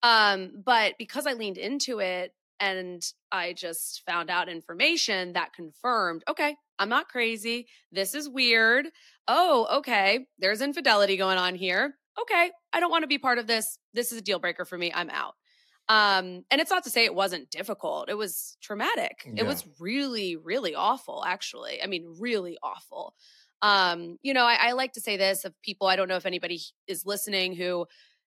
Um, 0.04 0.52
but 0.64 0.96
because 1.00 1.26
I 1.26 1.34
leaned 1.34 1.58
into 1.58 2.00
it 2.00 2.34
and 2.60 3.02
I 3.32 3.54
just 3.54 4.04
found 4.06 4.30
out 4.30 4.50
information 4.50 5.34
that 5.34 5.54
confirmed, 5.54 6.24
okay, 6.30 6.56
I'm 6.78 6.90
not 6.90 7.08
crazy. 7.08 7.68
This 7.92 8.14
is 8.14 8.30
weird. 8.30 8.88
Oh, 9.28 9.78
okay. 9.80 10.28
There's 10.40 10.62
infidelity 10.62 11.18
going 11.18 11.38
on 11.38 11.56
here. 11.56 11.96
Okay. 12.22 12.52
I 12.74 12.80
don't 12.80 12.92
want 12.92 13.04
to 13.04 13.08
be 13.08 13.18
part 13.18 13.38
of 13.38 13.48
this. 13.48 13.80
This 13.94 14.12
is 14.12 14.20
a 14.20 14.22
deal 14.22 14.40
breaker 14.40 14.66
for 14.66 14.78
me. 14.78 14.92
I'm 14.94 15.10
out. 15.10 15.34
Um, 15.90 16.44
and 16.50 16.62
it's 16.62 16.72
not 16.72 16.84
to 16.86 16.90
say 16.90 17.06
it 17.06 17.16
wasn't 17.16 17.50
difficult. 17.50 18.10
It 18.10 18.18
was 18.18 18.58
traumatic. 18.62 19.26
Yeah. 19.26 19.44
It 19.44 19.48
was 19.48 19.66
really, 19.80 20.36
really 20.36 20.76
awful, 20.76 21.24
actually. 21.26 21.82
I 21.82 21.88
mean, 21.88 22.16
really 22.20 22.58
awful. 22.64 23.16
Um, 23.62 24.18
you 24.22 24.34
know, 24.34 24.46
I, 24.46 24.58
I 24.60 24.72
like 24.74 24.94
to 24.94 25.02
say 25.02 25.18
this 25.18 25.46
of 25.46 25.54
people, 25.62 25.88
I 25.88 25.96
don't 25.96 26.08
know 26.08 26.16
if 26.16 26.26
anybody 26.26 26.62
is 26.88 27.06
listening 27.06 27.56
who 27.56 27.86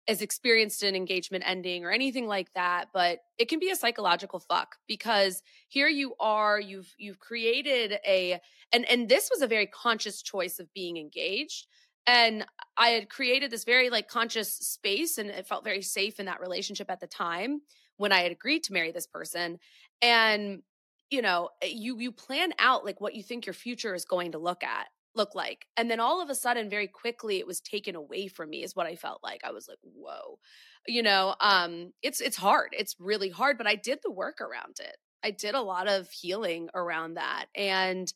has 0.08 0.22
experienced 0.22 0.84
an 0.84 0.96
engagement 0.96 1.44
ending 1.46 1.84
or 1.84 1.92
anything 1.92 2.28
like 2.28 2.54
that, 2.54 2.90
but 2.94 3.20
it 3.38 3.50
can 3.50 3.60
be 3.60 3.70
a 3.70 3.76
psychological 3.76 4.40
fuck 4.40 4.78
because 4.88 5.44
here 5.68 5.88
you 5.88 6.16
are, 6.20 6.60
you've 6.60 6.94
you've 6.98 7.20
created 7.20 8.00
a 8.06 8.40
and 8.72 8.86
and 8.90 9.10
this 9.10 9.30
was 9.32 9.42
a 9.42 9.48
very 9.48 9.68
conscious 9.68 10.22
choice 10.22 10.60
of 10.60 10.74
being 10.74 10.98
engaged. 10.98 11.68
And 12.06 12.46
I 12.78 12.90
had 12.90 13.10
created 13.10 13.52
this 13.52 13.66
very 13.66 13.90
like 13.90 14.08
conscious 14.08 14.52
space 14.54 15.18
and 15.18 15.30
it 15.30 15.48
felt 15.48 15.66
very 15.66 15.82
safe 15.82 16.20
in 16.20 16.28
that 16.28 16.40
relationship 16.40 16.90
at 16.90 17.02
the 17.02 17.08
time 17.08 17.62
when 17.98 18.14
I 18.14 18.22
had 18.22 18.32
agreed 18.32 18.64
to 18.64 18.74
marry 18.74 18.92
this 18.92 19.08
person. 19.08 19.60
And 20.02 20.62
you 21.10 21.22
know, 21.22 21.50
eh, 21.62 21.68
you 21.72 22.00
you 22.00 22.12
plan 22.12 22.54
out 22.60 22.86
like 22.86 23.02
what 23.02 23.16
you 23.16 23.24
think 23.24 23.46
your 23.46 23.54
future 23.54 23.94
is 23.94 24.06
going 24.06 24.32
to 24.34 24.38
look 24.38 24.64
at 24.64 24.88
look 25.18 25.36
like. 25.36 25.68
And 25.76 25.92
then 25.92 26.00
all 26.00 26.22
of 26.22 26.30
a 26.30 26.36
sudden, 26.36 26.70
very 26.70 26.88
quickly, 26.88 27.40
it 27.40 27.48
was 27.48 27.60
taken 27.60 27.96
away 27.96 28.28
from 28.28 28.50
me, 28.50 28.64
is 28.64 28.76
what 28.76 28.86
I 28.88 28.96
felt 28.96 29.22
like. 29.24 29.42
I 29.44 29.52
was 29.52 29.68
like, 29.68 29.80
whoa. 29.82 30.40
You 30.88 31.04
know, 31.04 31.36
um, 31.42 31.92
it's 32.02 32.22
it's 32.22 32.38
hard. 32.38 32.70
It's 32.72 32.96
really 33.00 33.30
hard, 33.30 33.58
but 33.58 33.68
I 33.68 33.76
did 33.76 34.00
the 34.04 34.12
work 34.12 34.40
around 34.40 34.78
it. 34.80 34.96
I 35.24 35.32
did 35.32 35.56
a 35.56 35.62
lot 35.62 35.88
of 35.90 36.10
healing 36.10 36.70
around 36.74 37.16
that. 37.16 37.48
And 37.56 38.12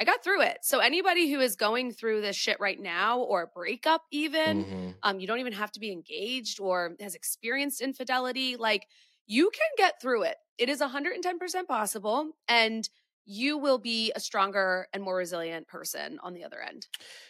I 0.00 0.04
got 0.04 0.22
through 0.24 0.42
it. 0.42 0.58
So 0.62 0.80
anybody 0.80 1.30
who 1.30 1.40
is 1.40 1.56
going 1.56 1.92
through 1.92 2.20
this 2.20 2.36
shit 2.36 2.58
right 2.60 2.78
now 2.80 3.20
or 3.20 3.42
a 3.42 3.46
breakup 3.46 4.02
even, 4.10 4.64
Mhm. 4.64 4.94
um, 5.02 5.20
you 5.20 5.26
don't 5.26 5.38
even 5.38 5.54
have 5.54 5.72
to 5.72 5.80
be 5.80 5.90
engaged 5.92 6.60
or 6.60 6.96
has 7.00 7.14
experienced 7.14 7.80
infidelity, 7.80 8.56
like 8.56 8.88
you 9.26 9.50
can 9.50 9.68
get 9.78 10.00
through 10.00 10.22
it. 10.24 10.36
It 10.58 10.68
is 10.68 10.80
110% 10.80 11.66
possible. 11.66 12.36
And 12.48 12.88
you 13.26 13.58
will 13.58 13.78
be 13.78 14.12
a 14.14 14.20
stronger 14.20 14.86
and 14.92 15.02
more 15.02 15.16
resilient 15.16 15.66
person 15.66 16.18
on 16.22 16.32
the 16.32 16.44
other 16.44 16.60
end. 16.62 16.86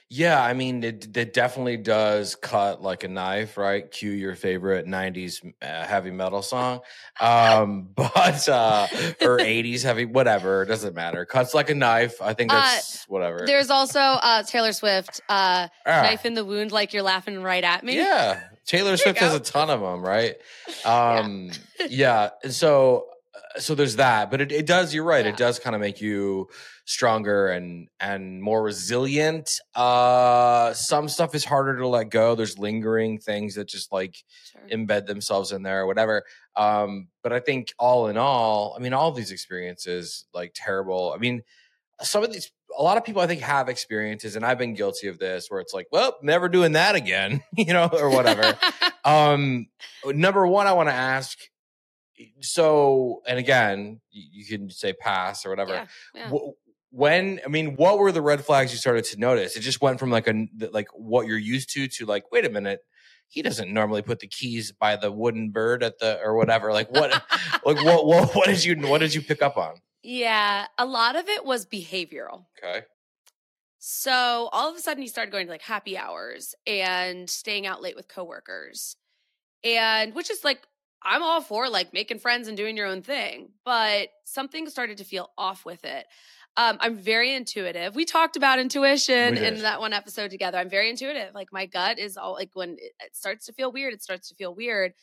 Yeah, 0.08 0.40
I 0.40 0.52
mean, 0.52 0.84
it, 0.84 1.16
it 1.16 1.32
definitely 1.32 1.78
does 1.78 2.36
cut 2.36 2.80
like 2.80 3.02
a 3.02 3.08
knife, 3.08 3.56
right? 3.56 3.90
Cue 3.90 4.12
your 4.12 4.36
favorite 4.36 4.86
'90s 4.86 5.44
uh, 5.60 5.84
heavy 5.84 6.12
metal 6.12 6.42
song, 6.42 6.80
um, 7.18 7.88
but 7.96 8.48
uh, 8.48 8.86
or 9.20 9.38
'80s 9.38 9.82
heavy, 9.82 10.04
whatever. 10.04 10.62
It 10.62 10.66
doesn't 10.66 10.94
matter. 10.94 11.24
Cuts 11.24 11.54
like 11.54 11.70
a 11.70 11.74
knife. 11.74 12.22
I 12.22 12.34
think 12.34 12.52
Uh, 12.52 12.60
that's 12.60 13.04
whatever. 13.08 13.44
There's 13.46 13.70
also 13.70 13.98
uh, 13.98 14.42
Taylor 14.44 14.72
Swift, 14.72 15.20
uh, 15.28 15.68
Ah, 15.86 16.02
knife 16.02 16.24
in 16.24 16.34
the 16.34 16.44
wound, 16.44 16.70
like 16.70 16.92
you're 16.92 17.02
laughing 17.02 17.42
right 17.42 17.64
at 17.64 17.82
me. 17.82 17.96
Yeah, 17.96 18.40
Taylor 18.64 18.96
Swift 18.96 19.18
has 19.18 19.34
a 19.34 19.40
ton 19.40 19.70
of 19.70 19.80
them, 19.80 20.04
right? 20.04 20.36
Um, 20.84 21.50
yeah. 21.88 22.30
and 22.44 22.54
so 22.54 23.06
uh, 23.10 23.14
so 23.58 23.74
there's 23.74 23.96
that, 23.96 24.30
but 24.30 24.40
it, 24.40 24.52
it 24.52 24.66
does. 24.66 24.92
You're 24.94 25.04
right. 25.04 25.24
Yeah. 25.24 25.32
It 25.32 25.36
does 25.36 25.58
kind 25.58 25.74
of 25.74 25.80
make 25.80 26.00
you 26.00 26.48
stronger 26.84 27.48
and 27.48 27.88
and 28.00 28.42
more 28.42 28.62
resilient. 28.62 29.50
Uh, 29.74 30.72
some 30.74 31.08
stuff 31.08 31.34
is 31.34 31.44
harder 31.44 31.76
to 31.78 31.86
let 31.88 32.10
go. 32.10 32.34
There's 32.34 32.58
lingering 32.58 33.18
things 33.18 33.54
that 33.56 33.68
just 33.68 33.92
like 33.92 34.16
Sure. 34.52 34.60
embed 34.70 35.06
themselves 35.06 35.52
in 35.52 35.62
there 35.62 35.82
or 35.82 35.86
whatever. 35.86 36.24
Um, 36.54 37.08
but 37.22 37.32
I 37.32 37.40
think 37.40 37.72
all 37.78 38.08
in 38.08 38.16
all, 38.16 38.74
I 38.78 38.82
mean, 38.82 38.92
all 38.92 39.12
these 39.12 39.30
experiences, 39.30 40.26
like 40.32 40.52
terrible. 40.54 41.12
I 41.14 41.18
mean, 41.18 41.42
some 42.02 42.22
of 42.22 42.32
these, 42.32 42.52
a 42.78 42.82
lot 42.82 42.96
of 42.98 43.04
people 43.04 43.22
I 43.22 43.26
think 43.26 43.40
have 43.40 43.68
experiences, 43.68 44.36
and 44.36 44.44
I've 44.44 44.58
been 44.58 44.74
guilty 44.74 45.08
of 45.08 45.18
this, 45.18 45.46
where 45.48 45.60
it's 45.60 45.72
like, 45.72 45.86
well, 45.90 46.16
never 46.22 46.48
doing 46.48 46.72
that 46.72 46.94
again, 46.94 47.42
you 47.56 47.72
know, 47.72 47.88
or 47.92 48.10
whatever. 48.10 48.56
um, 49.04 49.66
number 50.04 50.46
one, 50.46 50.66
I 50.66 50.72
want 50.74 50.88
to 50.88 50.94
ask. 50.94 51.38
So, 52.40 53.22
and 53.26 53.38
again, 53.38 54.00
you, 54.10 54.24
you 54.32 54.44
can 54.46 54.70
say 54.70 54.92
pass 54.92 55.44
or 55.44 55.50
whatever. 55.50 55.72
Yeah, 55.72 55.86
yeah. 56.14 56.38
When 56.90 57.40
I 57.44 57.48
mean, 57.48 57.76
what 57.76 57.98
were 57.98 58.12
the 58.12 58.22
red 58.22 58.44
flags 58.44 58.72
you 58.72 58.78
started 58.78 59.04
to 59.06 59.18
notice? 59.18 59.56
It 59.56 59.60
just 59.60 59.82
went 59.82 59.98
from 59.98 60.10
like 60.10 60.28
a 60.28 60.46
like 60.72 60.88
what 60.94 61.26
you're 61.26 61.36
used 61.36 61.70
to 61.74 61.88
to 61.88 62.06
like, 62.06 62.32
wait 62.32 62.46
a 62.46 62.50
minute, 62.50 62.80
he 63.28 63.42
doesn't 63.42 63.72
normally 63.72 64.02
put 64.02 64.20
the 64.20 64.28
keys 64.28 64.72
by 64.72 64.96
the 64.96 65.12
wooden 65.12 65.50
bird 65.50 65.82
at 65.82 65.98
the 65.98 66.18
or 66.22 66.36
whatever. 66.36 66.72
Like 66.72 66.90
what, 66.90 67.10
like 67.66 67.84
what, 67.84 68.06
what, 68.06 68.34
what 68.34 68.46
did 68.46 68.64
you, 68.64 68.76
what 68.88 69.00
did 69.00 69.14
you 69.14 69.20
pick 69.20 69.42
up 69.42 69.56
on? 69.56 69.74
yeah, 70.06 70.66
a 70.78 70.86
lot 70.86 71.16
of 71.16 71.28
it 71.28 71.44
was 71.44 71.66
behavioral. 71.66 72.44
Okay. 72.62 72.86
So 73.78 74.48
all 74.52 74.70
of 74.70 74.76
a 74.76 74.80
sudden, 74.80 75.02
he 75.02 75.08
started 75.08 75.32
going 75.32 75.46
to 75.46 75.52
like 75.52 75.62
happy 75.62 75.98
hours 75.98 76.54
and 76.66 77.28
staying 77.28 77.66
out 77.66 77.82
late 77.82 77.96
with 77.96 78.06
coworkers. 78.08 78.96
and 79.64 80.14
which 80.14 80.30
is 80.30 80.44
like 80.44 80.60
I'm 81.02 81.22
all 81.22 81.40
for 81.40 81.68
like 81.68 81.92
making 81.92 82.18
friends 82.18 82.48
and 82.48 82.56
doing 82.56 82.76
your 82.76 82.86
own 82.86 83.02
thing, 83.02 83.50
but 83.64 84.08
something 84.24 84.68
started 84.68 84.98
to 84.98 85.04
feel 85.04 85.30
off 85.36 85.64
with 85.64 85.84
it. 85.84 86.06
Um, 86.58 86.78
I'm 86.80 86.96
very 86.96 87.34
intuitive. 87.34 87.94
We 87.94 88.06
talked 88.06 88.36
about 88.36 88.58
intuition 88.58 89.36
in 89.36 89.60
that 89.60 89.78
one 89.78 89.92
episode 89.92 90.30
together. 90.30 90.56
I'm 90.56 90.70
very 90.70 90.88
intuitive. 90.88 91.34
Like 91.34 91.52
my 91.52 91.66
gut 91.66 91.98
is 91.98 92.16
all 92.16 92.32
like 92.32 92.50
when 92.54 92.76
it, 92.78 92.92
starts 93.12 93.46
to 93.46 93.52
feel 93.52 93.70
weird, 93.70 93.92
it 93.92 94.02
starts 94.02 94.28
to 94.30 94.34
feel 94.34 94.54
weird. 94.54 94.94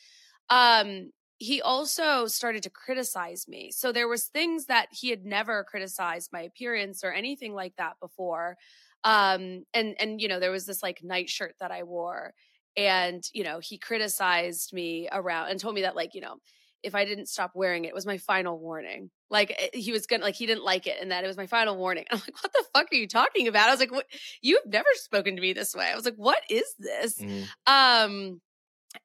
Um, 0.50 1.12
he 1.38 1.62
also 1.62 2.26
started 2.26 2.64
to 2.64 2.70
criticize 2.70 3.48
me. 3.48 3.72
So 3.72 3.92
there 3.92 4.08
was 4.08 4.26
things 4.26 4.66
that 4.66 4.88
he 4.92 5.10
had 5.10 5.26
never 5.26 5.64
criticized 5.64 6.32
my 6.34 6.42
appearance 6.42 7.04
or 7.04 7.12
anything 7.12 7.54
like 7.54 7.76
that 7.78 8.00
before. 8.00 8.58
Um, 9.04 9.66
and 9.74 9.96
and 10.00 10.22
you 10.22 10.28
know 10.28 10.40
there 10.40 10.52
was 10.52 10.66
this 10.66 10.82
like 10.82 11.04
night 11.04 11.30
shirt 11.30 11.56
that 11.60 11.72
I 11.72 11.84
wore, 11.84 12.34
and 12.78 13.24
you 13.34 13.44
know 13.44 13.60
he 13.60 13.78
criticized 13.78 14.74
me 14.74 15.08
around 15.12 15.50
and 15.50 15.60
told 15.60 15.76
me 15.76 15.82
that 15.82 15.96
like 15.96 16.14
you 16.16 16.22
know 16.22 16.38
if 16.82 16.96
I 16.96 17.06
didn't 17.06 17.28
stop 17.28 17.52
wearing 17.56 17.86
it, 17.86 17.90
it 17.90 17.94
was 17.94 18.06
my 18.06 18.18
final 18.18 18.60
warning. 18.60 19.10
Like 19.30 19.52
eh, 19.58 19.70
he 19.74 19.92
was 19.94 20.06
gonna 20.06 20.24
like 20.24 20.36
he 20.36 20.46
didn't 20.46 20.66
like 20.66 20.86
it, 20.88 20.98
and 21.02 21.12
that 21.12 21.24
it 21.24 21.28
was 21.28 21.38
my 21.38 21.48
final 21.48 21.78
warning. 21.78 22.06
I'm 22.12 22.20
like, 22.20 22.44
what 22.44 22.52
the 22.54 22.66
fuck 22.74 22.88
are 22.92 22.96
you 22.96 23.08
talking 23.08 23.48
about? 23.48 23.70
I 23.70 23.72
was 23.72 23.80
like, 23.80 23.92
what? 23.92 24.08
You've 24.42 24.66
never 24.66 24.90
spoken 24.96 25.36
to 25.36 25.42
me 25.42 25.54
this 25.54 25.74
way. 25.76 25.86
I 25.86 25.96
was 25.96 26.06
like, 26.06 26.16
what 26.16 26.42
is 26.50 26.74
this? 26.80 27.24
Mhm. 27.24 27.54
Um, 27.68 28.42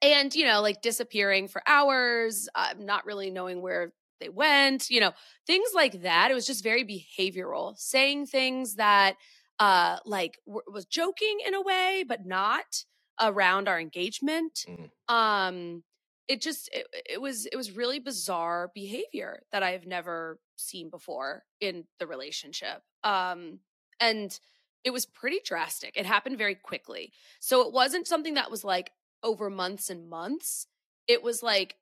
and 0.02 0.34
you 0.34 0.44
know, 0.44 0.60
like 0.60 0.82
disappearing 0.82 1.48
for 1.48 1.62
hours, 1.66 2.48
uh, 2.54 2.74
not 2.78 3.04
really 3.06 3.30
knowing 3.30 3.62
where 3.62 3.92
they 4.20 4.28
went, 4.28 4.90
you 4.90 5.00
know, 5.00 5.12
things 5.46 5.70
like 5.74 6.02
that. 6.02 6.30
It 6.30 6.34
was 6.34 6.46
just 6.46 6.62
very 6.64 6.84
behavioral, 6.84 7.76
saying 7.78 8.26
things 8.26 8.74
that, 8.76 9.16
uh, 9.60 9.98
like 10.04 10.38
w- 10.46 10.62
was 10.72 10.86
joking 10.86 11.38
in 11.46 11.54
a 11.54 11.62
way, 11.62 12.04
but 12.06 12.26
not 12.26 12.84
around 13.20 13.68
our 13.68 13.80
engagement. 13.80 14.66
Mm. 14.68 15.14
Um, 15.14 15.82
it 16.28 16.40
just 16.40 16.68
it, 16.72 16.86
it 17.08 17.20
was 17.20 17.46
it 17.46 17.56
was 17.56 17.72
really 17.72 17.98
bizarre 17.98 18.70
behavior 18.74 19.42
that 19.50 19.62
I've 19.62 19.86
never 19.86 20.38
seen 20.56 20.90
before 20.90 21.44
in 21.60 21.84
the 21.98 22.06
relationship. 22.06 22.82
Um, 23.02 23.60
and 24.00 24.38
it 24.84 24.90
was 24.90 25.06
pretty 25.06 25.40
drastic. 25.44 25.96
It 25.96 26.06
happened 26.06 26.38
very 26.38 26.54
quickly. 26.54 27.12
So 27.40 27.62
it 27.62 27.72
wasn't 27.72 28.06
something 28.06 28.34
that 28.34 28.50
was 28.50 28.64
like 28.64 28.92
over 29.22 29.50
months 29.50 29.90
and 29.90 30.08
months. 30.08 30.66
It 31.06 31.22
was 31.22 31.42
like 31.42 31.76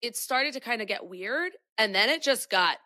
it 0.00 0.16
started 0.16 0.54
to 0.54 0.60
kind 0.60 0.80
of 0.80 0.88
get 0.88 1.06
weird 1.06 1.52
and 1.78 1.94
then 1.94 2.08
it 2.08 2.22
just 2.22 2.50
got 2.50 2.78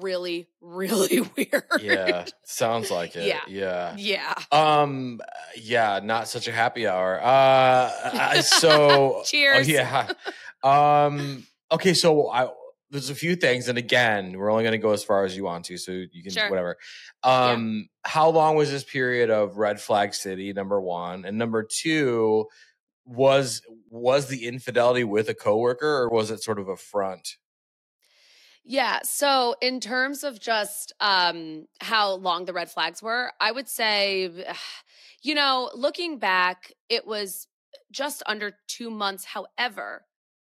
really 0.00 0.48
really 0.60 1.20
weird. 1.36 1.64
Yeah, 1.80 2.26
sounds 2.44 2.90
like 2.90 3.16
it. 3.16 3.26
Yeah. 3.26 3.40
yeah. 3.48 3.94
Yeah. 3.96 4.34
Um. 4.52 5.20
Yeah. 5.56 6.00
Not 6.02 6.28
such 6.28 6.48
a 6.48 6.52
happy 6.52 6.86
hour. 6.86 7.20
Uh. 7.22 8.40
So. 8.42 9.22
Cheers. 9.26 9.68
Oh, 9.68 9.70
yeah. 9.70 10.12
Um. 10.62 11.46
Okay. 11.72 11.94
So 11.94 12.30
I. 12.30 12.48
There's 12.90 13.10
a 13.10 13.16
few 13.16 13.34
things, 13.34 13.68
and 13.68 13.78
again, 13.78 14.38
we're 14.38 14.48
only 14.48 14.62
going 14.62 14.70
to 14.70 14.78
go 14.78 14.92
as 14.92 15.02
far 15.02 15.24
as 15.24 15.36
you 15.36 15.42
want 15.42 15.64
to, 15.66 15.76
so 15.76 15.90
you 15.90 16.22
can 16.22 16.30
Sure. 16.32 16.48
whatever. 16.48 16.76
Um. 17.22 17.88
How 18.04 18.30
long 18.30 18.56
was 18.56 18.70
this 18.70 18.84
period 18.84 19.30
of 19.30 19.56
red 19.56 19.80
flag 19.80 20.14
city? 20.14 20.52
Number 20.52 20.80
one, 20.80 21.24
and 21.24 21.36
number 21.36 21.64
two, 21.64 22.46
was 23.04 23.62
was 23.90 24.28
the 24.28 24.46
infidelity 24.46 25.04
with 25.04 25.28
a 25.28 25.34
coworker, 25.34 26.02
or 26.02 26.08
was 26.10 26.30
it 26.30 26.42
sort 26.42 26.58
of 26.58 26.68
a 26.68 26.76
front? 26.76 27.36
Yeah. 28.68 28.98
So 29.04 29.54
in 29.62 29.78
terms 29.80 30.24
of 30.24 30.40
just 30.40 30.92
um 31.00 31.66
how 31.80 32.14
long 32.16 32.44
the 32.44 32.52
red 32.52 32.70
flags 32.70 33.02
were, 33.02 33.32
I 33.40 33.52
would 33.52 33.68
say 33.68 34.28
you 35.22 35.34
know, 35.34 35.70
looking 35.74 36.18
back, 36.18 36.72
it 36.88 37.06
was 37.06 37.48
just 37.92 38.22
under 38.26 38.52
2 38.68 38.90
months. 38.90 39.24
However, 39.24 40.06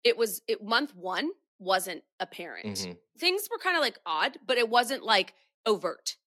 it 0.03 0.17
was 0.17 0.41
it 0.47 0.63
month 0.63 0.95
1 0.95 1.31
wasn't 1.59 2.03
apparent. 2.19 2.65
Mhm. 2.67 2.97
Things 3.19 3.47
were 3.51 3.59
kind 3.59 3.77
of 3.77 3.81
like 3.81 3.99
odd, 4.05 4.37
but 4.45 4.57
it 4.57 4.69
wasn't 4.69 5.03
like 5.03 5.33
overt. 5.65 6.17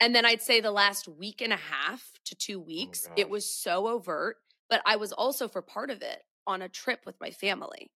And 0.00 0.14
then 0.14 0.26
I'd 0.26 0.42
say 0.42 0.60
the 0.60 0.72
last 0.72 1.08
week 1.08 1.40
and 1.42 1.52
a 1.52 1.56
half 1.56 2.12
to 2.26 2.34
2 2.36 2.60
weeks, 2.60 3.08
it 3.16 3.30
was 3.30 3.46
so 3.50 3.88
overt, 3.88 4.38
but 4.70 4.82
I 4.86 4.96
was 4.96 5.12
also 5.12 5.48
for 5.48 5.62
part 5.62 5.90
of 5.90 6.02
it 6.02 6.22
on 6.46 6.62
a 6.62 6.68
trip 6.70 7.02
with 7.06 7.20
my 7.20 7.30
family. 7.30 7.92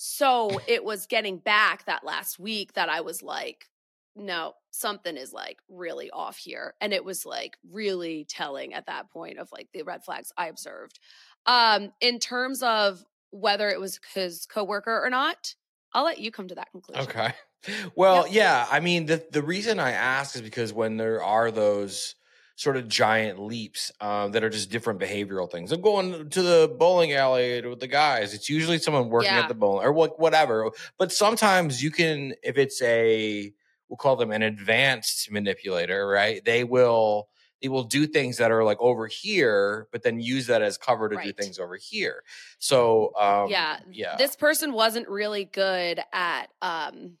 So 0.00 0.60
it 0.68 0.84
was 0.84 1.06
getting 1.06 1.38
back 1.38 1.84
that 1.86 2.04
last 2.04 2.38
week 2.38 2.74
that 2.74 2.88
I 2.88 3.00
was 3.00 3.20
like, 3.20 3.66
no, 4.14 4.54
something 4.70 5.16
is 5.16 5.32
like 5.32 5.60
really 5.68 6.08
off 6.12 6.36
here. 6.38 6.74
And 6.80 6.92
it 6.92 7.04
was 7.04 7.26
like 7.26 7.58
really 7.68 8.24
telling 8.24 8.74
at 8.74 8.86
that 8.86 9.10
point 9.10 9.38
of 9.38 9.50
like 9.50 9.70
the 9.72 9.82
red 9.82 10.04
flags 10.04 10.30
I 10.36 10.46
observed. 10.46 11.00
Um, 11.46 11.92
in 12.00 12.20
terms 12.20 12.62
of 12.62 13.04
whether 13.30 13.68
it 13.70 13.80
was 13.80 13.98
his 14.14 14.46
coworker 14.46 15.04
or 15.04 15.10
not, 15.10 15.56
I'll 15.92 16.04
let 16.04 16.18
you 16.18 16.30
come 16.30 16.46
to 16.46 16.54
that 16.56 16.70
conclusion. 16.70 17.10
Okay. 17.10 17.32
Well, 17.96 18.24
Yep. 18.24 18.28
yeah. 18.28 18.68
I 18.70 18.78
mean, 18.78 19.06
the 19.06 19.26
the 19.32 19.42
reason 19.42 19.80
I 19.80 19.90
ask 19.90 20.36
is 20.36 20.42
because 20.42 20.72
when 20.72 20.96
there 20.96 21.20
are 21.24 21.50
those 21.50 22.14
sort 22.58 22.76
of 22.76 22.88
giant 22.88 23.38
leaps 23.38 23.92
um, 24.00 24.32
that 24.32 24.42
are 24.42 24.50
just 24.50 24.68
different 24.68 24.98
behavioral 24.98 25.48
things. 25.48 25.70
I'm 25.70 25.80
going 25.80 26.28
to 26.28 26.42
the 26.42 26.74
bowling 26.76 27.12
alley 27.12 27.64
with 27.64 27.78
the 27.78 27.86
guys. 27.86 28.34
It's 28.34 28.50
usually 28.50 28.78
someone 28.80 29.08
working 29.10 29.30
Yeah. 29.32 29.42
at 29.42 29.48
the 29.48 29.54
bowling 29.54 29.86
or 29.86 29.92
what, 29.92 30.18
whatever. 30.18 30.68
But 30.98 31.12
sometimes 31.12 31.80
you 31.84 31.92
can, 31.92 32.34
if 32.42 32.58
it's 32.58 32.82
a, 32.82 33.52
we'll 33.88 33.96
call 33.96 34.16
them 34.16 34.32
an 34.32 34.42
advanced 34.42 35.30
manipulator, 35.30 36.08
right? 36.08 36.44
They 36.44 36.64
will. 36.64 37.28
They 37.62 37.68
will 37.68 37.82
do 37.84 38.06
things 38.06 38.36
that 38.36 38.52
are 38.52 38.62
like 38.62 38.78
over 38.80 39.08
here, 39.08 39.88
but 39.90 40.04
then 40.04 40.20
use 40.20 40.46
that 40.46 40.62
as 40.62 40.78
cover 40.78 41.08
to 41.08 41.16
do 41.20 41.32
things 41.32 41.58
over 41.58 41.76
here. 41.76 42.22
So, 42.60 43.12
um, 43.18 43.50
yeah. 43.50 43.80
yeah, 43.90 44.14
This 44.16 44.36
person 44.36 44.72
wasn't 44.72 45.08
really 45.08 45.44
good 45.44 46.00
at 46.12 46.50
um 46.62 47.18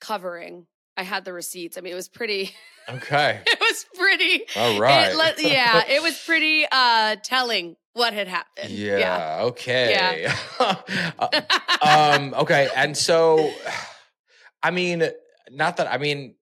covering. 0.00 0.66
I 0.96 1.02
had 1.02 1.24
the 1.24 1.32
receipts. 1.32 1.76
I 1.76 1.80
mean, 1.80 1.92
it 1.92 1.96
was 1.96 2.08
pretty 2.08 2.52
okay, 2.88 3.40
it 3.46 3.60
was 3.60 3.86
pretty 3.94 4.44
all 4.56 4.78
right, 4.80 5.10
It 5.12 5.16
let- 5.16 5.40
yeah, 5.42 5.82
it 5.88 6.02
was 6.02 6.18
pretty 6.24 6.66
uh 6.70 7.16
telling 7.22 7.76
what 7.94 8.12
had 8.12 8.28
happened. 8.28 8.70
Yeah. 8.70 9.40
Okay. 9.42 10.28
Uh, 10.58 11.40
um. 11.82 12.34
Okay. 12.34 12.68
And 12.74 12.96
so, 12.96 13.52
I 14.62 14.70
mean, 14.70 15.08
not 15.50 15.76
that 15.76 15.92
I 15.92 15.98
mean, 15.98 16.34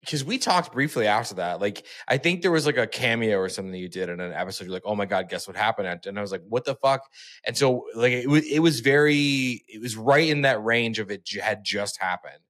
because 0.00 0.24
we 0.24 0.38
talked 0.38 0.72
briefly 0.72 1.06
after 1.06 1.34
that. 1.36 1.60
Like, 1.60 1.84
I 2.06 2.16
think 2.18 2.42
there 2.42 2.50
was 2.50 2.66
like 2.66 2.78
a 2.78 2.86
cameo 2.86 3.38
or 3.38 3.48
something 3.48 3.72
that 3.72 3.78
you 3.78 3.88
did 3.88 4.08
in 4.08 4.20
an 4.20 4.32
episode. 4.32 4.64
You're 4.64 4.72
like, 4.72 4.84
"Oh 4.86 4.94
my 4.94 5.06
god, 5.06 5.28
guess 5.28 5.46
what 5.46 5.56
happened?" 5.56 6.06
And 6.06 6.18
I 6.18 6.22
was 6.22 6.32
like, 6.32 6.42
"What 6.48 6.64
the 6.64 6.74
fuck?" 6.76 7.02
And 7.46 7.56
so, 7.56 7.84
like, 7.94 8.12
it 8.12 8.28
was 8.28 8.44
it 8.46 8.60
was 8.60 8.80
very 8.80 9.64
it 9.68 9.80
was 9.80 9.96
right 9.96 10.28
in 10.28 10.42
that 10.42 10.62
range 10.64 10.98
of 10.98 11.10
it 11.10 11.28
had 11.40 11.62
just 11.64 12.00
happened. 12.00 12.40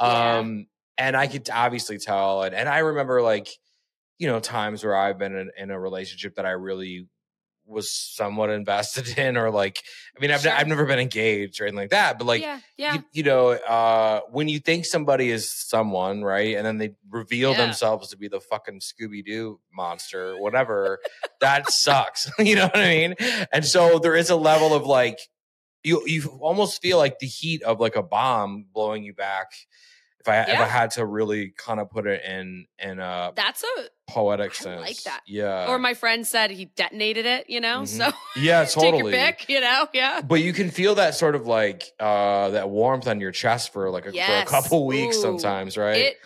Yeah. 0.00 0.38
Um. 0.38 0.66
And 0.98 1.16
I 1.16 1.28
could 1.28 1.48
obviously 1.50 1.98
tell, 1.98 2.42
and 2.42 2.54
and 2.54 2.68
I 2.68 2.78
remember 2.80 3.22
like, 3.22 3.48
you 4.18 4.26
know, 4.26 4.40
times 4.40 4.82
where 4.84 4.96
I've 4.96 5.18
been 5.18 5.34
in, 5.36 5.50
in 5.56 5.70
a 5.70 5.78
relationship 5.78 6.34
that 6.34 6.44
I 6.44 6.50
really 6.50 7.06
was 7.64 7.90
somewhat 7.92 8.50
invested 8.60 9.16
in, 9.18 9.36
or 9.36 9.50
like, 9.50 9.82
I 10.16 10.20
mean, 10.20 10.30
I've 10.32 10.40
Sure. 10.40 10.52
I've 10.52 10.66
never 10.66 10.86
been 10.86 10.98
engaged 10.98 11.60
or 11.60 11.64
anything 11.64 11.78
like 11.78 11.90
that, 11.90 12.18
but 12.18 12.26
like, 12.26 12.42
yeah, 12.42 12.58
yeah. 12.76 12.94
you, 12.94 13.04
you 13.12 13.22
know, 13.22 13.50
uh, 13.50 14.22
when 14.30 14.48
you 14.48 14.58
think 14.58 14.86
somebody 14.86 15.30
is 15.30 15.52
someone, 15.52 16.24
right, 16.24 16.56
and 16.56 16.66
then 16.66 16.78
they 16.78 16.94
reveal 17.10 17.52
Yeah. 17.52 17.58
themselves 17.66 18.08
to 18.08 18.16
be 18.16 18.26
the 18.26 18.40
fucking 18.40 18.80
Scooby 18.80 19.24
Doo 19.24 19.60
monster, 19.72 20.36
whatever, 20.38 20.98
that 21.40 21.70
sucks. 21.70 22.28
you 22.40 22.56
know 22.56 22.64
what 22.64 22.78
I 22.78 22.88
mean? 22.88 23.14
And 23.52 23.64
so 23.64 23.98
there 24.00 24.16
is 24.16 24.30
a 24.30 24.36
level 24.36 24.74
of 24.74 24.84
like, 24.86 25.18
you 25.84 26.02
you 26.06 26.22
almost 26.40 26.82
feel 26.82 26.98
like 26.98 27.20
the 27.20 27.26
heat 27.26 27.62
of 27.62 27.78
like 27.78 27.94
a 27.94 28.02
bomb 28.02 28.66
blowing 28.72 29.04
you 29.04 29.14
back. 29.14 29.52
If 30.20 30.28
I 30.28 30.40
if 30.42 30.58
I 30.60 30.66
had 30.66 30.90
to 30.92 31.06
really 31.06 31.50
kind 31.56 31.78
of 31.80 31.90
put 31.90 32.06
it 32.06 32.22
in 32.24 32.66
in 32.78 32.98
a 32.98 33.32
That's 33.36 33.62
a 33.62 33.88
poetic 34.10 34.50
I 34.50 34.54
sense, 34.54 34.80
like 34.80 35.02
that. 35.04 35.20
Yeah. 35.26 35.66
or 35.68 35.78
my 35.78 35.94
friend 35.94 36.26
said 36.26 36.50
he 36.50 36.64
detonated 36.66 37.24
it, 37.24 37.48
you 37.48 37.60
know? 37.60 37.82
Mhm. 37.82 37.86
So 37.88 38.10
yeah, 38.40 38.64
totally. 38.64 39.12
pick, 39.12 39.48
you 39.48 39.60
know? 39.60 39.86
Yeah. 39.94 40.20
But 40.22 40.40
you 40.42 40.52
can 40.52 40.70
feel 40.70 40.96
that 40.96 41.14
sort 41.14 41.34
of 41.36 41.46
like 41.46 41.92
uh 42.00 42.50
that 42.50 42.68
warmth 42.68 43.06
on 43.06 43.20
your 43.20 43.30
chest 43.32 43.72
for 43.72 43.90
like 43.90 44.06
a, 44.06 44.12
for 44.12 44.18
a 44.18 44.44
couple 44.44 44.86
weeks 44.86 45.16
Ooh. 45.18 45.22
sometimes, 45.22 45.76
right? 45.78 45.96
It 45.98 46.16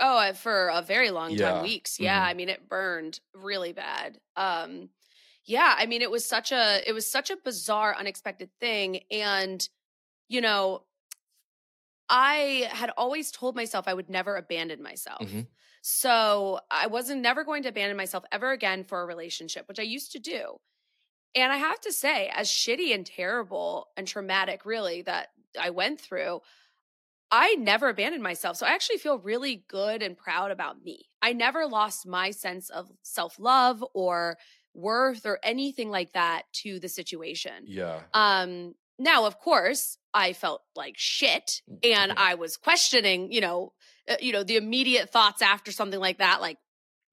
oh 0.00 0.32
for 0.34 0.68
a 0.68 0.82
very 0.82 1.10
long 1.10 1.30
time, 1.30 1.38
Yeah. 1.38 1.62
weeks. 1.62 2.00
Yeah, 2.00 2.20
Mhm. 2.24 2.28
I 2.30 2.34
mean 2.34 2.48
it 2.48 2.68
burned 2.68 3.20
really 3.34 3.72
bad. 3.72 4.18
Um 4.36 4.88
yeah, 5.44 5.74
I 5.78 5.86
mean 5.86 6.02
it 6.02 6.10
was 6.10 6.24
such 6.26 6.50
a 6.52 6.82
it 6.86 6.92
was 6.92 7.10
such 7.10 7.30
a 7.30 7.36
bizarre 7.36 7.94
unexpected 7.96 8.50
thing 8.60 9.00
and 9.12 9.66
you 10.28 10.40
know 10.40 10.82
I 12.08 12.68
had 12.72 12.90
always 12.96 13.30
told 13.30 13.54
myself 13.56 13.86
I 13.88 13.94
would 13.94 14.08
never 14.08 14.36
abandon 14.36 14.82
myself. 14.82 15.28
Mhm. 15.28 15.46
So 15.82 16.60
I 16.70 16.86
wasn't 16.86 17.20
never 17.22 17.44
going 17.44 17.62
to 17.64 17.68
abandon 17.70 17.96
myself 17.96 18.24
ever 18.32 18.50
again 18.52 18.84
for 18.84 19.00
a 19.02 19.06
relationship, 19.06 19.68
which 19.68 19.78
I 19.78 19.82
used 19.84 20.12
to 20.12 20.18
do. 20.18 20.56
And 21.34 21.52
I 21.52 21.58
have 21.58 21.80
to 21.82 21.92
say, 21.92 22.28
as 22.34 22.48
shitty 22.48 22.94
and 22.94 23.06
terrible 23.06 23.88
and 23.96 24.08
traumatic, 24.08 24.66
really, 24.66 25.02
that 25.02 25.30
I 25.58 25.70
went 25.70 26.00
through, 26.00 26.42
I 27.30 27.54
never 27.56 27.88
abandoned 27.88 28.22
myself. 28.22 28.56
So 28.56 28.66
I 28.66 28.70
actually 28.70 28.98
feel 28.98 29.18
really 29.18 29.64
good 29.68 30.02
and 30.02 30.16
proud 30.16 30.50
about 30.50 30.82
me. 30.82 31.10
I 31.20 31.32
never 31.34 31.66
lost 31.66 32.06
my 32.06 32.30
sense 32.30 32.70
of 32.70 32.90
self 33.02 33.38
love 33.38 33.84
or 33.94 34.38
worth 34.74 35.26
or 35.26 35.38
anything 35.42 35.90
like 35.90 36.12
that 36.12 36.44
to 36.54 36.80
the 36.80 36.88
situation. 36.88 37.68
yeah. 37.68 38.06
Um, 38.14 38.74
now, 38.98 39.26
of 39.26 39.38
course, 39.38 39.97
I 40.14 40.32
felt 40.32 40.62
like 40.74 40.94
shit 40.96 41.62
and 41.82 42.12
I 42.12 42.34
was 42.34 42.56
questioning, 42.56 43.30
you 43.32 43.40
know, 43.40 43.72
uh, 44.08 44.16
you 44.20 44.32
know, 44.32 44.42
the 44.42 44.56
immediate 44.56 45.10
thoughts 45.10 45.42
after 45.42 45.70
something 45.72 46.00
like 46.00 46.18
that, 46.18 46.40
like, 46.40 46.58